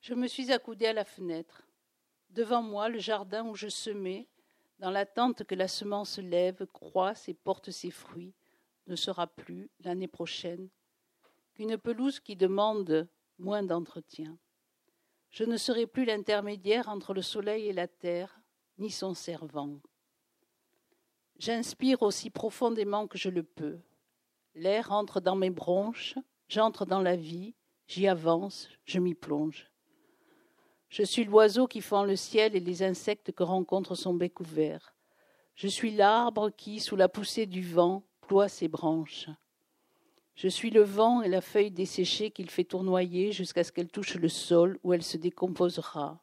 Je 0.00 0.14
me 0.14 0.26
suis 0.26 0.52
accoudée 0.52 0.86
à 0.86 0.94
la 0.94 1.04
fenêtre. 1.04 1.68
Devant 2.30 2.62
moi, 2.62 2.88
le 2.88 2.98
jardin 2.98 3.46
où 3.46 3.54
je 3.54 3.68
semais, 3.68 4.26
dans 4.78 4.90
l'attente 4.90 5.44
que 5.44 5.54
la 5.54 5.68
semence 5.68 6.16
lève, 6.18 6.64
croisse 6.72 7.28
et 7.28 7.34
porte 7.34 7.70
ses 7.70 7.90
fruits, 7.90 8.32
ne 8.86 8.96
sera 8.96 9.26
plus, 9.26 9.68
l'année 9.80 10.08
prochaine, 10.08 10.70
qu'une 11.52 11.76
pelouse 11.76 12.20
qui 12.20 12.36
demande 12.36 13.06
moins 13.38 13.62
d'entretien. 13.62 14.38
Je 15.28 15.44
ne 15.44 15.58
serai 15.58 15.86
plus 15.86 16.06
l'intermédiaire 16.06 16.88
entre 16.88 17.12
le 17.12 17.20
soleil 17.20 17.66
et 17.66 17.74
la 17.74 17.86
terre, 17.86 18.40
ni 18.78 18.90
son 18.90 19.12
servant. 19.12 19.78
J'inspire 21.38 22.00
aussi 22.00 22.30
profondément 22.30 23.06
que 23.06 23.18
je 23.18 23.28
le 23.28 23.42
peux. 23.42 23.78
L'air 24.54 24.90
entre 24.90 25.20
dans 25.20 25.36
mes 25.36 25.50
bronches, 25.50 26.14
J'entre 26.48 26.86
dans 26.86 27.02
la 27.02 27.16
vie, 27.16 27.54
j'y 27.86 28.06
avance, 28.06 28.68
je 28.84 28.98
m'y 28.98 29.14
plonge. 29.14 29.70
Je 30.88 31.02
suis 31.02 31.24
l'oiseau 31.24 31.66
qui 31.66 31.80
fend 31.80 32.04
le 32.04 32.16
ciel 32.16 32.54
et 32.54 32.60
les 32.60 32.82
insectes 32.82 33.32
que 33.32 33.42
rencontre 33.42 33.94
son 33.94 34.14
bec 34.14 34.38
ouvert. 34.40 34.94
Je 35.56 35.68
suis 35.68 35.90
l'arbre 35.90 36.50
qui, 36.50 36.80
sous 36.80 36.96
la 36.96 37.08
poussée 37.08 37.46
du 37.46 37.62
vent, 37.62 38.04
ploie 38.20 38.48
ses 38.48 38.68
branches. 38.68 39.28
Je 40.36 40.48
suis 40.48 40.70
le 40.70 40.82
vent 40.82 41.22
et 41.22 41.28
la 41.28 41.40
feuille 41.40 41.70
desséchée 41.70 42.30
qu'il 42.30 42.50
fait 42.50 42.64
tournoyer 42.64 43.32
jusqu'à 43.32 43.64
ce 43.64 43.72
qu'elle 43.72 43.88
touche 43.88 44.14
le 44.16 44.28
sol 44.28 44.78
où 44.84 44.92
elle 44.92 45.02
se 45.02 45.16
décomposera. 45.16 46.20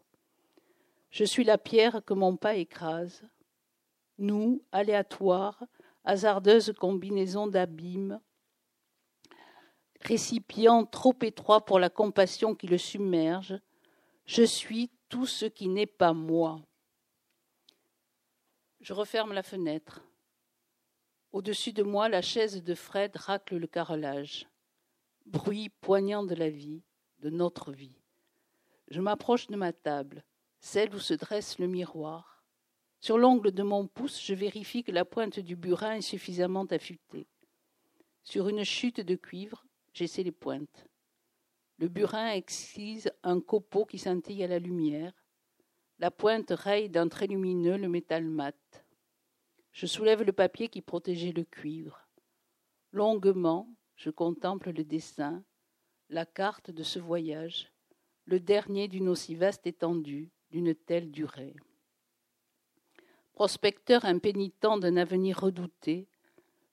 Je 1.09 1.23
suis 1.23 1.43
la 1.43 1.57
pierre 1.57 2.03
que 2.05 2.13
mon 2.13 2.37
pas 2.37 2.55
écrase. 2.55 3.23
Nous, 4.19 4.61
aléatoires, 4.71 5.63
hasardeuse 6.05 6.73
combinaison 6.77 7.47
d'abîmes, 7.47 8.19
récipient 10.03 10.85
trop 10.85 11.15
étroit 11.21 11.65
pour 11.65 11.79
la 11.79 11.89
compassion 11.89 12.55
qui 12.55 12.67
le 12.67 12.77
submerge, 12.77 13.59
je 14.25 14.43
suis 14.43 14.91
tout 15.09 15.25
ce 15.25 15.45
qui 15.45 15.67
n'est 15.67 15.85
pas 15.85 16.13
moi. 16.13 16.61
Je 18.81 18.93
referme 18.93 19.33
la 19.33 19.43
fenêtre. 19.43 20.01
Au-dessus 21.31 21.73
de 21.73 21.83
moi, 21.83 22.09
la 22.09 22.21
chaise 22.21 22.63
de 22.63 22.75
Fred 22.75 23.15
racle 23.15 23.57
le 23.57 23.67
carrelage. 23.67 24.47
Bruit 25.25 25.69
poignant 25.69 26.23
de 26.23 26.35
la 26.35 26.49
vie, 26.49 26.83
de 27.19 27.29
notre 27.29 27.71
vie. 27.71 27.97
Je 28.89 29.01
m'approche 29.01 29.47
de 29.47 29.55
ma 29.55 29.73
table, 29.73 30.23
celle 30.59 30.93
où 30.93 30.99
se 30.99 31.13
dresse 31.13 31.59
le 31.59 31.67
miroir. 31.67 32.43
Sur 32.99 33.17
l'ongle 33.17 33.51
de 33.51 33.63
mon 33.63 33.87
pouce, 33.87 34.21
je 34.23 34.33
vérifie 34.33 34.83
que 34.83 34.91
la 34.91 35.05
pointe 35.05 35.39
du 35.39 35.55
burin 35.55 35.95
est 35.95 36.01
suffisamment 36.01 36.65
affûtée. 36.65 37.27
Sur 38.23 38.47
une 38.47 38.63
chute 38.63 39.01
de 39.01 39.15
cuivre, 39.15 39.65
j'essaie 39.93 40.23
les 40.23 40.31
pointes. 40.31 40.87
Le 41.77 41.87
burin 41.87 42.31
excise 42.31 43.11
un 43.23 43.39
copeau 43.39 43.85
qui 43.85 43.97
scintille 43.97 44.43
à 44.43 44.47
la 44.47 44.59
lumière. 44.59 45.13
La 45.99 46.11
pointe 46.11 46.51
raye 46.51 46.89
d'un 46.89 47.07
trait 47.07 47.27
lumineux 47.27 47.77
le 47.77 47.89
métal 47.89 48.25
mat. 48.25 48.85
Je 49.71 49.85
soulève 49.85 50.23
le 50.23 50.33
papier 50.33 50.67
qui 50.67 50.81
protégeait 50.81 51.31
le 51.31 51.43
cuivre. 51.43 52.07
Longuement, 52.91 53.67
je 53.95 54.09
contemple 54.09 54.71
le 54.71 54.83
dessin, 54.83 55.43
la 56.09 56.25
carte 56.25 56.69
de 56.69 56.83
ce 56.83 56.99
voyage, 56.99 57.71
le 58.25 58.39
dernier 58.39 58.87
d'une 58.87 59.09
aussi 59.09 59.35
vaste 59.35 59.65
étendue, 59.65 60.29
d'une 60.51 60.75
telle 60.75 61.09
durée. 61.11 61.55
Prospecteur 63.33 64.05
impénitent 64.05 64.79
d'un 64.79 64.95
avenir 64.95 65.39
redouté, 65.39 66.07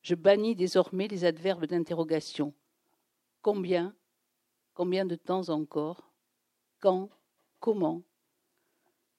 je 0.02 0.14
bannis 0.14 0.54
désormais 0.54 1.08
les 1.08 1.24
adverbes 1.24 1.64
d'interrogation. 1.64 2.54
Combien 3.42 3.94
Combien 4.74 5.06
de 5.06 5.16
temps 5.16 5.48
encore 5.48 6.12
Quand 6.78 7.08
Comment 7.58 8.02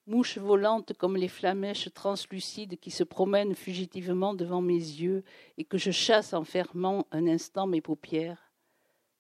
Mouche 0.06 0.38
volante 0.38 0.94
comme 0.94 1.18
les 1.18 1.28
flamèches 1.28 1.92
translucides 1.92 2.80
qui 2.80 2.92
se 2.92 3.04
promènent 3.04 3.56
fugitivement 3.56 4.36
devant 4.36 4.62
mes 4.62 4.74
yeux 4.74 5.24
et 5.58 5.64
que 5.64 5.80
je 5.80 5.90
chasse 5.90 6.34
en 6.34 6.44
fermant 6.44 7.08
un 7.12 7.28
instant 7.28 7.66
mes 7.66 7.82
paupières, 7.82 8.52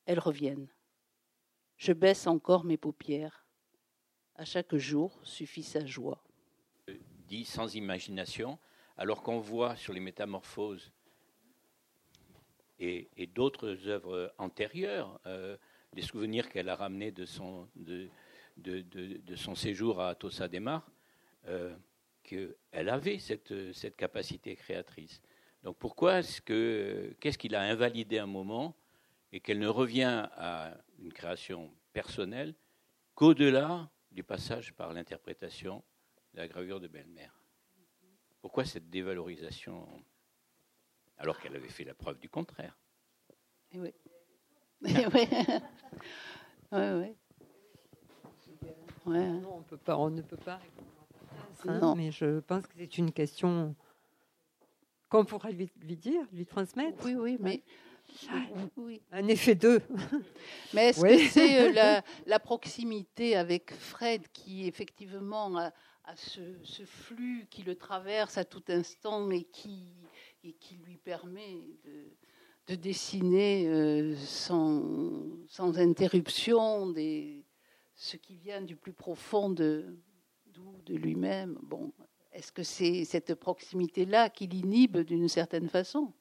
elles 0.05 0.19
reviennent. 0.19 0.69
Je 1.77 1.93
baisse 1.93 2.27
encore 2.27 2.63
mes 2.63 2.77
paupières. 2.77 3.47
À 4.35 4.45
chaque 4.45 4.75
jour 4.75 5.19
suffit 5.23 5.63
sa 5.63 5.83
joie. 5.83 6.23
Dit 7.27 7.45
sans 7.45 7.73
imagination, 7.73 8.59
alors 8.97 9.23
qu'on 9.23 9.39
voit 9.39 9.75
sur 9.75 9.93
les 9.93 9.99
métamorphoses 9.99 10.91
et, 12.81 13.27
d'autres 13.27 13.87
œuvres 13.87 14.33
antérieures, 14.37 15.19
euh, 15.25 15.55
les 15.93 16.01
souvenirs 16.01 16.49
qu'elle 16.49 16.69
a 16.69 16.75
ramenés 16.75 17.11
de 17.11 17.25
son, 17.25 17.67
séjour 19.55 20.01
à 20.01 20.15
Tossa 20.15 20.47
Demar, 20.47 20.89
euh, 21.47 21.75
qu'elle 22.23 22.89
avait 22.89 23.19
cette, 23.19 23.73
cette 23.73 23.95
capacité 23.95 24.55
créatrice. 24.55 25.21
Donc 25.63 25.77
pourquoi 25.77 26.19
est-ce 26.19 26.41
que 26.41 27.15
qu'est-ce 27.19 27.37
qui 27.37 27.49
l'a 27.49 27.61
invalidé 27.61 28.17
un 28.17 28.25
moment 28.25 28.75
et 29.31 29.39
qu'elle 29.39 29.59
ne 29.59 29.67
revient 29.67 30.27
à 30.35 30.75
une 30.99 31.13
création 31.13 31.71
personnelle 31.93 32.55
qu'au-delà 33.13 33.89
du 34.11 34.23
passage 34.23 34.73
par 34.73 34.93
l'interprétation 34.93 35.83
de 36.33 36.39
la 36.39 36.47
gravure 36.47 36.79
de 36.79 36.87
belle-mère 36.87 37.39
Pourquoi 38.41 38.65
cette 38.65 38.89
dévalorisation? 38.89 39.87
Alors 41.17 41.39
qu'elle 41.39 41.55
avait 41.55 41.69
fait 41.69 41.83
la 41.83 41.93
preuve 41.93 42.19
du 42.19 42.29
contraire. 42.29 42.77
Eh 43.71 43.79
oui. 43.79 43.93
Eh 44.83 45.05
oui. 45.13 45.27
oui, 46.71 46.79
ouais. 46.79 47.15
Non, 49.05 49.57
on, 49.57 49.61
peut 49.61 49.77
pas, 49.77 49.97
on 49.97 50.09
ne 50.09 50.21
peut 50.21 50.37
pas 50.37 50.57
répondre 50.57 50.89
à 51.69 51.79
ça, 51.79 51.95
mais 51.95 52.11
je 52.11 52.39
pense 52.39 52.65
que 52.65 52.73
c'est 52.77 52.97
une 52.97 53.11
question 53.11 53.75
qu'on 55.09 55.25
pourrait 55.25 55.51
lui, 55.51 55.69
lui, 55.81 55.97
dire, 55.97 56.25
lui 56.33 56.45
transmettre. 56.45 57.03
Oui, 57.05 57.15
oui, 57.15 57.37
mais 57.39 57.61
oui. 58.77 59.01
Un 59.11 59.27
effet 59.27 59.55
d'eux. 59.55 59.81
Mais 60.73 60.89
est-ce 60.89 61.01
que 61.01 61.17
c'est 61.29 61.69
euh, 61.69 61.71
la, 61.71 62.03
la, 62.25 62.39
proximité 62.39 63.35
avec 63.35 63.73
Fred 63.73 64.27
qui 64.33 64.67
effectivement 64.67 65.57
a, 65.57 65.71
a 66.05 66.15
ce, 66.15 66.41
ce, 66.63 66.83
flux 66.83 67.45
qui 67.49 67.63
le 67.63 67.75
traverse 67.75 68.37
à 68.37 68.45
tout 68.45 68.63
instant 68.69 69.29
et 69.31 69.43
qui, 69.43 69.93
et 70.43 70.53
qui 70.53 70.75
lui 70.75 70.97
permet 70.97 71.61
de, 71.83 72.17
de 72.67 72.75
dessiner 72.75 73.67
euh, 73.67 74.15
sans, 74.15 75.45
sans, 75.47 75.77
interruption 75.77 76.89
des, 76.89 77.45
ce 77.95 78.17
qui 78.17 78.35
vient 78.35 78.61
du 78.61 78.75
plus 78.75 78.93
profond 78.93 79.49
de, 79.49 79.97
de 80.85 80.95
lui-même. 80.95 81.57
Bon, 81.63 81.93
est-ce 82.31 82.51
que 82.51 82.63
c'est 82.63 83.05
cette 83.05 83.35
proximité-là 83.35 84.29
qui 84.29 84.47
l'inhibe 84.47 84.99
d'une 84.99 85.27
certaine 85.27 85.69
façon? 85.69 86.13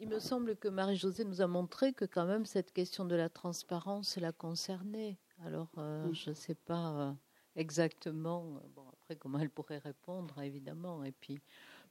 Il 0.00 0.08
me 0.08 0.18
semble 0.18 0.56
que 0.56 0.68
Marie-Josée 0.68 1.24
nous 1.24 1.40
a 1.40 1.46
montré 1.46 1.92
que 1.92 2.04
quand 2.04 2.26
même 2.26 2.46
cette 2.46 2.72
question 2.72 3.04
de 3.04 3.14
la 3.14 3.28
transparence 3.28 4.16
la 4.16 4.32
concernait. 4.32 5.18
Alors, 5.44 5.70
euh, 5.78 6.12
je 6.12 6.30
ne 6.30 6.34
sais 6.34 6.54
pas 6.54 6.92
euh, 6.92 7.12
exactement, 7.56 8.60
bon, 8.74 8.87
après 9.08 9.16
comment 9.16 9.38
elle 9.38 9.48
pourrait 9.48 9.78
répondre, 9.78 10.38
évidemment, 10.42 11.02
et 11.02 11.12
puis 11.12 11.40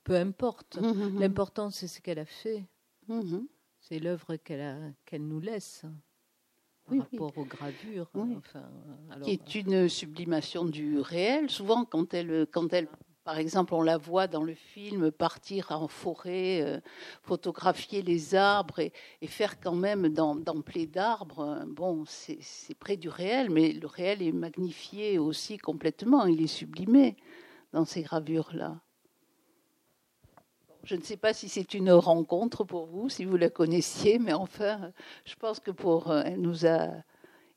peu 0.03 0.15
importe. 0.15 0.79
Mmh, 0.79 0.85
mmh, 0.85 1.09
mmh. 1.09 1.19
L'important, 1.19 1.69
c'est 1.71 1.87
ce 1.87 1.99
qu'elle 1.99 2.19
a 2.19 2.25
fait. 2.25 2.63
C'est 3.79 3.97
l'œuvre 3.97 4.35
qu'elle 4.35 4.93
nous 5.13 5.39
laisse 5.39 5.81
par 6.85 6.93
oui, 6.93 6.99
rapport 6.99 7.33
oui. 7.35 7.41
aux 7.41 7.45
gravures. 7.45 8.09
Enfin, 8.13 8.69
alors, 9.09 9.25
qui 9.25 9.31
est 9.31 9.55
une 9.55 9.89
sublimation 9.89 10.63
du 10.65 10.99
réel. 10.99 11.49
Souvent, 11.49 11.85
quand 11.85 12.13
elle, 12.13 12.45
quand 12.51 12.71
elle 12.71 12.87
par 13.27 13.39
exemple, 13.39 13.73
on 13.73 13.81
la 13.81 13.97
voit 13.97 14.27
dans 14.27 14.45
le 14.45 14.53
film 14.53 15.11
partir 15.11 15.73
en 15.73 15.89
forêt, 15.89 16.61
euh, 16.61 16.79
photographier 17.23 18.01
les 18.01 18.35
arbres 18.35 18.79
et, 18.79 18.93
faire 19.27 19.59
quand 19.59 19.75
même 19.75 20.07
dans, 20.07 20.33
dans 20.33 20.63
d'arbres. 20.93 21.41
Euh, 21.41 21.65
bon, 21.67 22.05
c'est, 22.05 22.39
près 22.79 22.95
du 22.95 23.09
réel, 23.09 23.49
mais 23.49 23.73
le 23.73 23.85
réel 23.85 24.21
est 24.21 24.31
magnifié 24.31 25.19
aussi 25.19 25.57
complètement. 25.57 26.25
Il 26.25 26.41
est 26.41 26.47
sublimé 26.47 27.17
dans 27.73 27.83
ces 27.83 28.01
gravures-là. 28.01 28.79
Je 30.85 30.95
ne 30.95 31.01
sais 31.01 31.17
pas 31.17 31.33
si 31.33 31.49
c'est 31.49 31.73
une 31.73 31.91
rencontre 31.91 32.63
pour 32.63 32.85
vous, 32.85 33.09
si 33.09 33.25
vous 33.25 33.35
la 33.35 33.49
connaissiez, 33.49 34.19
mais 34.19 34.31
enfin, 34.31 34.93
je 35.25 35.35
pense 35.35 35.59
que 35.59 35.71
pour 35.71 36.11
euh, 36.11 36.21
elle 36.25 36.39
nous 36.39 36.65
a 36.65 36.87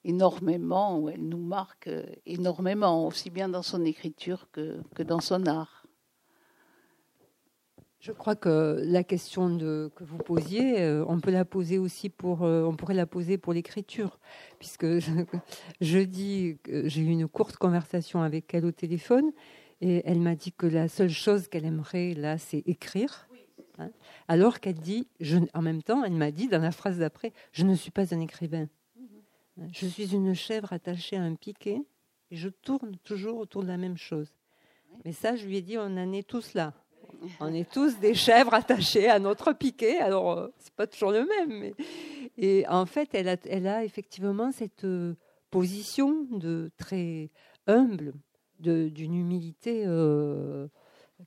énormément, 0.05 1.09
elle 1.09 1.29
nous 1.29 1.43
marque 1.43 1.89
euh, 1.89 2.05
énormément, 2.27 3.07
aussi 3.07 3.31
bien 3.31 3.49
dans 3.49 3.63
son 3.63 3.85
écriture 3.85 4.49
que, 4.53 4.81
que 4.95 5.03
dans 5.03 5.21
son 5.21 5.47
art. 5.47 5.81
Je 8.01 8.13
crois 8.13 8.35
que 8.35 8.81
la 8.83 9.05
question 9.05 9.59
que 9.59 10.05
vous 10.05 10.17
posiez, 10.17 10.81
euh, 10.81 11.05
on 11.07 11.21
peut 11.21 11.31
la 11.31 11.45
poser 11.45 11.77
aussi 11.77 12.09
pour, 12.09 12.45
euh, 12.45 12.65
on 12.65 12.75
pourrait 12.75 12.95
la 12.95 13.05
poser 13.05 13.37
pour 13.37 13.53
l'écriture, 13.53 14.19
puisque 14.59 14.87
je, 15.81 15.99
dis 15.99 16.57
que 16.63 16.89
j'ai 16.89 17.03
eu 17.03 17.09
une 17.09 17.29
courte 17.29 17.57
conversation 17.57 18.23
avec 18.23 18.55
elle 18.55 18.65
au 18.65 18.73
téléphone 18.73 19.33
et 19.83 20.01
elle 20.07 20.19
m'a 20.19 20.35
dit 20.35 20.53
que 20.53 20.67
la 20.67 20.89
seule 20.89 21.11
chose 21.11 21.49
qu'elle 21.49 21.67
aimerait 21.67 22.15
là, 22.15 22.39
c'est 22.39 22.63
écrire. 22.67 23.29
Hein, 23.77 23.91
alors 24.29 24.61
qu'elle 24.61 24.81
dit, 24.81 25.07
en 25.53 25.61
même 25.61 25.83
temps, 25.83 26.03
elle 26.03 26.15
m'a 26.15 26.31
dit 26.31 26.49
dans 26.49 26.63
la 26.63 26.73
phrase 26.73 26.99
d'après, 26.99 27.35
je 27.53 27.65
ne 27.65 27.75
suis 27.75 27.91
pas 27.91 28.15
un 28.15 28.21
écrivain. 28.21 28.67
Je 29.73 29.87
suis 29.87 30.15
une 30.15 30.35
chèvre 30.35 30.73
attachée 30.73 31.17
à 31.17 31.23
un 31.23 31.35
piquet 31.35 31.83
et 32.31 32.37
je 32.37 32.49
tourne 32.49 32.97
toujours 33.05 33.39
autour 33.39 33.63
de 33.63 33.69
la 33.69 33.77
même 33.77 33.97
chose. 33.97 34.35
Mais 35.05 35.13
ça, 35.13 35.37
je 35.37 35.47
lui 35.47 35.57
ai 35.57 35.63
dit, 35.63 35.79
on 35.79 35.83
en 35.83 36.13
est 36.13 36.27
tous 36.27 36.55
là. 36.55 36.75
On 37.41 37.53
est 37.53 37.71
tous 37.71 37.99
des 37.99 38.15
chèvres 38.15 38.55
attachées 38.55 39.09
à 39.09 39.19
notre 39.19 39.53
piquet. 39.53 39.99
Alors, 39.99 40.33
euh, 40.33 40.49
c'est 40.59 40.73
pas 40.75 40.87
toujours 40.87 41.13
le 41.13 41.27
même. 41.27 41.73
Et 42.39 42.67
en 42.69 42.87
fait, 42.87 43.11
elle 43.13 43.29
a, 43.29 43.37
elle 43.45 43.67
a 43.67 43.85
effectivement 43.85 44.53
cette 44.53 44.85
euh, 44.85 45.15
position 45.51 46.27
de 46.31 46.71
très 46.77 47.31
humble, 47.67 48.15
d'une 48.59 49.15
humilité 49.15 49.85
euh, 49.87 50.69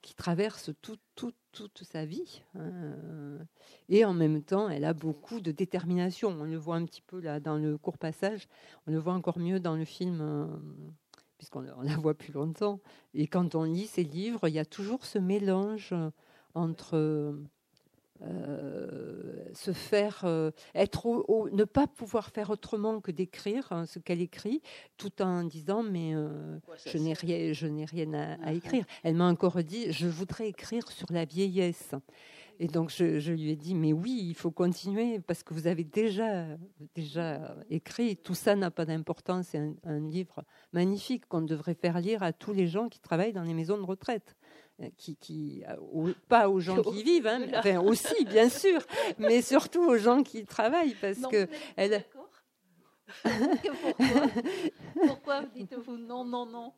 qui 0.02 0.14
traverse 0.14 0.70
tout, 0.82 0.98
tout, 1.14 1.32
toute 1.54 1.84
sa 1.84 2.04
vie. 2.04 2.42
Hein. 2.58 3.38
Et 3.88 4.04
en 4.04 4.12
même 4.12 4.42
temps, 4.42 4.68
elle 4.68 4.84
a 4.84 4.92
beaucoup 4.92 5.40
de 5.40 5.52
détermination. 5.52 6.36
On 6.38 6.44
le 6.44 6.56
voit 6.56 6.76
un 6.76 6.84
petit 6.84 7.02
peu 7.02 7.20
là 7.20 7.40
dans 7.40 7.56
le 7.56 7.78
court 7.78 7.98
passage. 7.98 8.48
On 8.86 8.90
le 8.90 8.98
voit 8.98 9.14
encore 9.14 9.38
mieux 9.38 9.60
dans 9.60 9.76
le 9.76 9.84
film, 9.84 10.20
euh, 10.20 10.46
puisqu'on 11.38 11.60
la 11.60 11.96
voit 11.96 12.14
plus 12.14 12.32
longtemps. 12.32 12.80
Et 13.14 13.26
quand 13.26 13.54
on 13.54 13.64
lit 13.64 13.86
ses 13.86 14.04
livres, 14.04 14.48
il 14.48 14.54
y 14.54 14.58
a 14.58 14.64
toujours 14.64 15.04
ce 15.04 15.18
mélange 15.18 15.94
entre 16.54 17.38
euh, 18.22 19.44
se 19.54 19.72
faire 19.72 20.22
euh, 20.22 20.52
être 20.74 21.06
au, 21.06 21.48
ne 21.50 21.64
pas 21.64 21.88
pouvoir 21.88 22.30
faire 22.30 22.50
autrement 22.50 23.00
que 23.00 23.10
d'écrire 23.10 23.66
hein, 23.72 23.86
ce 23.86 23.98
qu'elle 23.98 24.20
écrit 24.20 24.62
tout 24.96 25.20
en 25.20 25.42
disant 25.42 25.82
mais 25.82 26.14
euh, 26.14 26.58
je 26.86 26.96
n'ai 26.96 27.12
rien 27.12 27.52
je 27.52 27.66
n'ai 27.66 27.84
rien 27.84 28.14
à, 28.14 28.34
à 28.44 28.52
écrire. 28.52 28.84
Elle 29.02 29.16
m'a 29.16 29.28
encore 29.28 29.62
dit 29.64 29.92
je 29.92 30.06
voudrais 30.06 30.48
écrire 30.48 30.90
sur 30.92 31.08
la 31.10 31.24
vieillesse. 31.24 31.94
Et 32.60 32.68
donc 32.68 32.90
je, 32.90 33.18
je, 33.18 33.32
lui 33.32 33.50
ai 33.50 33.56
dit 33.56 33.74
mais 33.74 33.92
oui 33.92 34.26
il 34.28 34.34
faut 34.34 34.52
continuer 34.52 35.18
parce 35.18 35.42
que 35.42 35.52
vous 35.52 35.66
avez 35.66 35.82
déjà 35.82 36.46
déjà 36.94 37.56
écrit. 37.68 38.16
Tout 38.16 38.34
ça 38.34 38.54
n'a 38.54 38.70
pas 38.70 38.84
d'importance. 38.84 39.48
C'est 39.48 39.58
un, 39.58 39.74
un 39.82 39.98
livre 39.98 40.44
magnifique 40.72 41.26
qu'on 41.26 41.42
devrait 41.42 41.74
faire 41.74 41.98
lire 42.00 42.22
à 42.22 42.32
tous 42.32 42.52
les 42.52 42.68
gens 42.68 42.88
qui 42.88 43.00
travaillent 43.00 43.32
dans 43.32 43.42
les 43.42 43.54
maisons 43.54 43.76
de 43.76 43.82
retraite 43.84 44.36
qui, 44.96 45.16
qui 45.16 45.64
euh, 45.68 46.12
pas 46.28 46.48
aux 46.48 46.60
gens 46.60 46.82
qui 46.82 47.02
vivent, 47.04 47.26
hein, 47.26 47.40
enfin 47.54 47.78
aussi 47.80 48.24
bien 48.24 48.48
sûr, 48.48 48.80
mais 49.18 49.42
surtout 49.42 49.84
aux 49.84 49.96
gens 49.96 50.22
qui 50.22 50.44
travaillent 50.44 50.96
parce 51.00 51.18
non, 51.18 51.28
que 51.28 51.48
elle. 51.76 52.04
Pourquoi, 53.22 54.26
Pourquoi 55.06 55.42
dites-vous 55.54 55.98
non, 55.98 56.24
non, 56.24 56.46
non? 56.46 56.72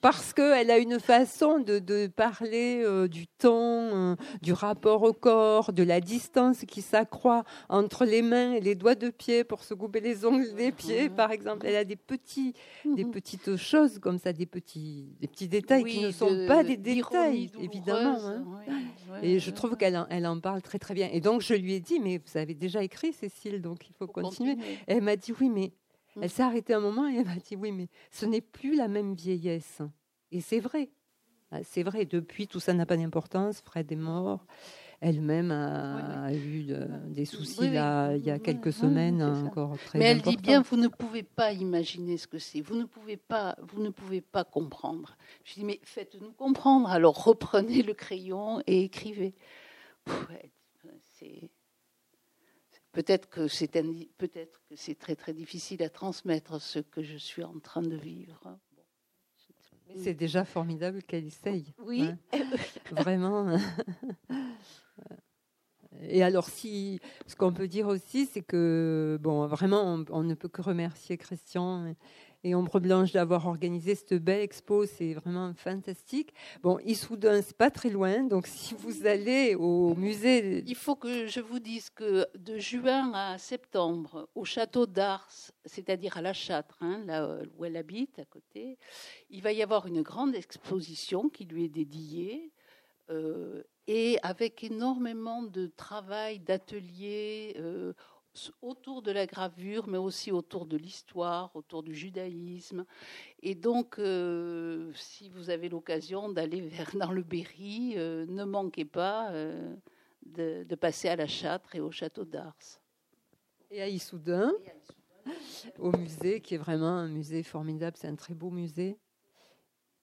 Parce 0.00 0.32
qu'elle 0.32 0.70
a 0.70 0.78
une 0.78 0.98
façon 0.98 1.58
de, 1.58 1.78
de 1.78 2.06
parler 2.06 2.82
euh, 2.84 3.06
du 3.06 3.26
temps, 3.26 3.50
euh, 3.52 4.16
du 4.40 4.52
rapport 4.52 5.02
au 5.02 5.12
corps, 5.12 5.72
de 5.72 5.82
la 5.82 6.00
distance 6.00 6.64
qui 6.66 6.82
s'accroît 6.82 7.44
entre 7.68 8.04
les 8.04 8.22
mains 8.22 8.52
et 8.52 8.60
les 8.60 8.74
doigts 8.74 8.94
de 8.94 9.10
pied 9.10 9.44
pour 9.44 9.62
se 9.62 9.74
couper 9.74 10.00
les 10.00 10.24
ongles 10.24 10.54
des 10.54 10.72
pieds, 10.72 11.08
mmh. 11.08 11.14
par 11.14 11.30
exemple. 11.32 11.66
Elle 11.66 11.76
a 11.76 11.84
des, 11.84 11.96
petits, 11.96 12.54
mmh. 12.84 12.94
des 12.94 13.04
petites 13.04 13.56
choses 13.56 13.98
comme 13.98 14.18
ça, 14.18 14.32
des 14.32 14.46
petits, 14.46 15.08
des 15.20 15.28
petits 15.28 15.48
détails 15.48 15.82
oui, 15.82 15.92
qui 15.92 16.04
ne 16.04 16.10
sont 16.10 16.30
de, 16.30 16.46
pas 16.46 16.64
des 16.64 16.76
détails, 16.76 17.50
évidemment. 17.60 18.18
Hein. 18.24 18.44
Oui, 18.46 18.74
oui, 19.12 19.18
et 19.22 19.38
je 19.38 19.50
trouve 19.50 19.76
qu'elle 19.76 19.96
en, 19.96 20.06
elle 20.08 20.26
en 20.26 20.40
parle 20.40 20.62
très 20.62 20.78
très 20.78 20.94
bien. 20.94 21.08
Et 21.12 21.20
donc 21.20 21.42
je 21.42 21.54
lui 21.54 21.74
ai 21.74 21.80
dit, 21.80 22.00
mais 22.00 22.18
vous 22.18 22.38
avez 22.38 22.54
déjà 22.54 22.82
écrit, 22.82 23.12
Cécile, 23.12 23.60
donc 23.60 23.88
il 23.88 23.92
faut, 23.92 24.06
faut 24.06 24.12
continuer. 24.12 24.56
elle 24.86 25.02
m'a 25.02 25.16
dit, 25.16 25.34
oui, 25.38 25.50
mais 25.50 25.72
elle 26.20 26.30
s'est 26.30 26.42
arrêtée 26.42 26.74
un 26.74 26.80
moment 26.80 27.08
et 27.08 27.16
elle 27.16 27.26
m'a 27.26 27.36
dit 27.36 27.56
oui, 27.56 27.72
mais 27.72 27.88
ce 28.10 28.26
n'est 28.26 28.40
plus 28.40 28.76
la 28.76 28.88
même 28.88 29.14
vieillesse. 29.14 29.82
Et 30.32 30.40
c'est 30.40 30.60
vrai. 30.60 30.90
Ah, 31.52 31.62
c'est 31.64 31.82
vrai, 31.82 32.04
depuis, 32.04 32.46
tout 32.46 32.60
ça 32.60 32.72
n'a 32.74 32.86
pas 32.86 32.96
d'importance. 32.96 33.60
Fred 33.60 33.90
est 33.90 33.96
mort. 33.96 34.46
Elle-même 35.00 35.50
a, 35.50 36.28
oui, 36.28 36.34
oui. 36.34 36.38
eu 36.38 36.64
de, 36.64 36.86
des 37.08 37.24
soucis 37.24 37.60
oui, 37.60 37.70
là, 37.70 38.14
il 38.14 38.22
y 38.22 38.30
a 38.30 38.38
quelques 38.38 38.72
semaines 38.72 39.22
encore 39.22 39.78
très 39.86 39.98
Mais 39.98 40.04
elle 40.04 40.20
dit 40.20 40.36
bien, 40.36 40.60
vous 40.60 40.76
ne 40.76 40.88
pouvez 40.88 41.22
pas 41.22 41.52
imaginer 41.52 42.18
ce 42.18 42.26
que 42.26 42.38
c'est. 42.38 42.60
Vous 42.60 42.76
ne 42.76 42.84
pouvez 42.84 43.16
pas, 43.16 43.56
vous 43.62 43.82
ne 43.82 43.88
pouvez 43.88 44.20
pas 44.20 44.44
comprendre. 44.44 45.16
Je 45.44 45.54
dis, 45.54 45.64
mais 45.64 45.80
faites-nous 45.84 46.32
comprendre. 46.32 46.90
Alors 46.90 47.24
reprenez 47.24 47.82
le 47.82 47.94
crayon 47.94 48.62
et 48.66 48.84
écrivez. 48.84 49.34
C'est 51.18 51.50
peut-être 52.92 53.28
que 53.28 53.48
c'est 53.48 53.70
peut-être 54.18 54.60
que 54.68 54.76
c'est 54.76 54.94
très 54.94 55.16
très 55.16 55.32
difficile 55.32 55.82
à 55.82 55.88
transmettre 55.88 56.60
ce 56.60 56.78
que 56.78 57.02
je 57.02 57.16
suis 57.16 57.44
en 57.44 57.58
train 57.58 57.82
de 57.82 57.96
vivre. 57.96 58.58
C'est 59.96 60.14
déjà 60.14 60.44
formidable 60.44 61.02
qu'elle 61.02 61.26
essaye. 61.26 61.74
Oui. 61.84 62.08
Vraiment. 62.92 63.56
Et 66.02 66.22
alors, 66.22 66.48
si, 66.48 67.00
ce 67.26 67.34
qu'on 67.34 67.52
peut 67.52 67.66
dire 67.66 67.88
aussi, 67.88 68.26
c'est 68.26 68.42
que, 68.42 69.18
bon, 69.20 69.46
vraiment, 69.46 69.82
on, 69.82 70.04
on, 70.10 70.22
ne 70.22 70.34
peut 70.34 70.48
que 70.48 70.62
remercier 70.62 71.18
Christian 71.18 71.94
et 72.44 72.54
Ombre 72.54 72.80
Blanche 72.80 73.12
d'avoir 73.12 73.46
organisé 73.46 73.94
cette 73.94 74.14
belle 74.14 74.40
expo. 74.40 74.86
C'est 74.86 75.14
vraiment 75.14 75.52
fantastique. 75.54 76.32
Bon, 76.62 76.78
Issoudun, 76.84 77.42
c'est 77.42 77.56
pas 77.56 77.70
très 77.70 77.90
loin. 77.90 78.22
Donc, 78.24 78.46
si 78.46 78.74
vous 78.74 79.06
allez 79.06 79.54
au 79.54 79.94
musée. 79.94 80.64
Il 80.66 80.74
faut 80.74 80.96
que 80.96 81.26
je 81.26 81.40
vous 81.40 81.58
dise 81.58 81.90
que 81.90 82.26
de 82.38 82.58
juin 82.58 83.12
à 83.14 83.38
septembre, 83.38 84.28
au 84.34 84.44
château 84.44 84.86
d'Ars, 84.86 85.28
c'est-à-dire 85.64 86.16
à 86.16 86.22
La 86.22 86.32
Châtre, 86.32 86.78
hein, 86.80 87.02
là 87.06 87.38
où 87.56 87.64
elle 87.64 87.76
habite, 87.76 88.18
à 88.18 88.24
côté, 88.24 88.78
il 89.30 89.42
va 89.42 89.52
y 89.52 89.62
avoir 89.62 89.86
une 89.86 90.02
grande 90.02 90.34
exposition 90.34 91.28
qui 91.28 91.44
lui 91.44 91.64
est 91.64 91.68
dédiée. 91.68 92.52
Euh, 93.10 93.62
et 93.86 94.18
avec 94.22 94.62
énormément 94.62 95.42
de 95.42 95.66
travail, 95.66 96.38
d'ateliers, 96.38 97.56
euh, 97.58 97.92
autour 98.62 99.02
de 99.02 99.10
la 99.10 99.26
gravure, 99.26 99.88
mais 99.88 99.98
aussi 99.98 100.30
autour 100.32 100.66
de 100.66 100.76
l'histoire, 100.76 101.54
autour 101.54 101.82
du 101.82 101.94
judaïsme. 101.94 102.84
Et 103.42 103.54
donc, 103.54 103.98
euh, 103.98 104.92
si 104.94 105.28
vous 105.28 105.50
avez 105.50 105.68
l'occasion 105.68 106.28
d'aller 106.28 106.60
vers 106.60 106.96
dans 106.96 107.12
le 107.12 107.22
Berry, 107.22 107.94
euh, 107.96 108.26
ne 108.26 108.44
manquez 108.44 108.84
pas 108.84 109.30
euh, 109.32 109.74
de, 110.24 110.74
passer 110.74 111.08
à 111.08 111.16
la 111.16 111.26
Châtre 111.26 111.74
et 111.74 111.80
au 111.80 111.90
château 111.90 112.24
d'Ars. 112.24 112.80
Et 113.70 113.82
à 113.82 113.88
Issoudun, 113.88 114.52
au 115.78 115.92
musée, 115.96 116.40
qui 116.40 116.54
est 116.54 116.58
vraiment 116.58 116.88
un 116.88 117.08
musée 117.08 117.42
formidable. 117.42 117.96
C'est 117.96 118.08
un 118.08 118.16
très 118.16 118.34
beau 118.34 118.50
musée. 118.50 118.98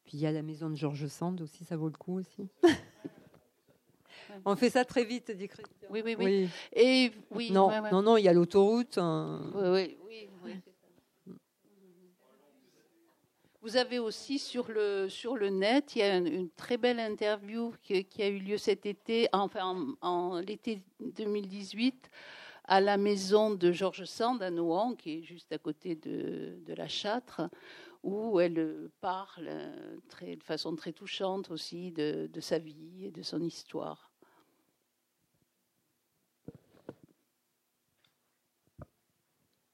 Puis 0.05 0.17
il 0.17 0.19
y 0.21 0.25
a 0.25 0.31
la 0.31 0.41
maison 0.41 0.69
de 0.69 0.75
Georges 0.75 1.07
Sand 1.07 1.41
aussi, 1.41 1.65
ça 1.65 1.75
vaut 1.75 1.89
le 1.89 1.97
coup 1.97 2.19
aussi. 2.19 2.49
On 4.45 4.55
fait 4.55 4.69
ça 4.69 4.85
très 4.85 5.03
vite, 5.03 5.31
dit 5.31 5.47
Christian. 5.47 5.87
Oui, 5.89 6.01
oui, 6.03 6.15
oui. 6.17 6.49
Et 6.73 7.11
oui, 7.31 7.51
non, 7.51 7.69
non, 7.91 8.01
non, 8.01 8.17
il 8.17 8.23
y 8.23 8.27
a 8.27 8.33
l'autoroute. 8.33 8.97
Hein. 8.97 9.51
Oui, 9.55 9.97
oui, 10.07 10.29
oui. 10.43 10.53
Vous 13.67 13.75
avez 13.75 13.99
aussi 13.99 14.39
sur 14.39 14.69
le, 14.71 15.09
sur 15.09 15.35
le 15.35 15.49
net, 15.49 15.95
il 15.95 15.99
y 15.99 16.01
a 16.03 16.15
une, 16.15 16.49
très 16.51 16.77
belle 16.77 17.01
interview 17.01 17.73
qui, 17.83 18.05
a 18.21 18.27
eu 18.27 18.39
lieu 18.39 18.57
cet 18.57 18.85
été, 18.85 19.27
enfin 19.33 19.93
en, 19.99 20.39
l'été 20.39 20.81
2018, 21.01 22.09
à 22.63 22.79
la 22.79 22.95
maison 22.95 23.53
de 23.53 23.73
Georges 23.73 24.05
Sand 24.05 24.41
à 24.41 24.51
Nohant, 24.51 24.95
qui 24.95 25.17
est 25.17 25.21
juste 25.23 25.51
à 25.51 25.57
côté 25.57 25.95
de, 25.95 26.59
de 26.65 26.73
la 26.75 26.87
Châtre, 26.87 27.41
où 28.03 28.39
elle 28.39 28.89
parle 29.01 29.51
très, 30.07 30.37
de 30.37 30.43
façon 30.43 30.75
très 30.77 30.93
touchante 30.93 31.51
aussi 31.51 31.91
de, 31.91 32.29
de 32.31 32.39
sa 32.39 32.59
vie 32.59 33.05
et 33.05 33.11
de 33.11 33.21
son 33.21 33.41
histoire. 33.41 34.06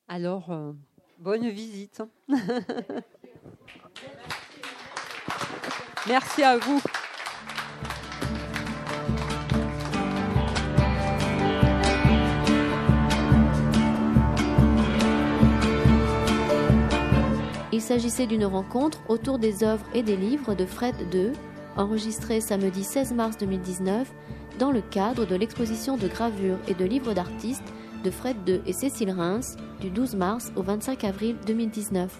Alors, 0.08 0.52
euh, 0.52 0.74
bonne 1.20 1.48
visite. 1.50 2.02
Merci 6.08 6.44
à 6.44 6.58
vous. 6.58 6.82
Il 17.72 17.82
s'agissait 17.82 18.28
d'une 18.28 18.46
rencontre 18.46 19.02
autour 19.10 19.40
des 19.40 19.64
œuvres 19.64 19.86
et 19.94 20.04
des 20.04 20.16
livres 20.16 20.54
de 20.54 20.66
Fred 20.66 20.96
II, 21.14 21.32
enregistrée 21.76 22.40
samedi 22.40 22.84
16 22.84 23.14
mars 23.14 23.38
2019 23.38 24.12
dans 24.60 24.72
le 24.72 24.82
cadre 24.82 25.26
de 25.26 25.36
l'exposition 25.36 25.98
de 25.98 26.08
gravures 26.08 26.60
et 26.68 26.76
de 26.76 26.86
livres 26.86 27.14
d'artistes 27.14 27.74
de 28.04 28.12
Fred 28.12 28.38
II 28.48 28.62
et 28.66 28.74
Cécile 28.74 29.12
Reims 29.12 29.56
du 29.82 29.90
12 29.90 30.16
mars 30.16 30.52
au 30.56 30.62
25 30.62 31.04
avril 31.04 31.36
2019. 31.46 32.12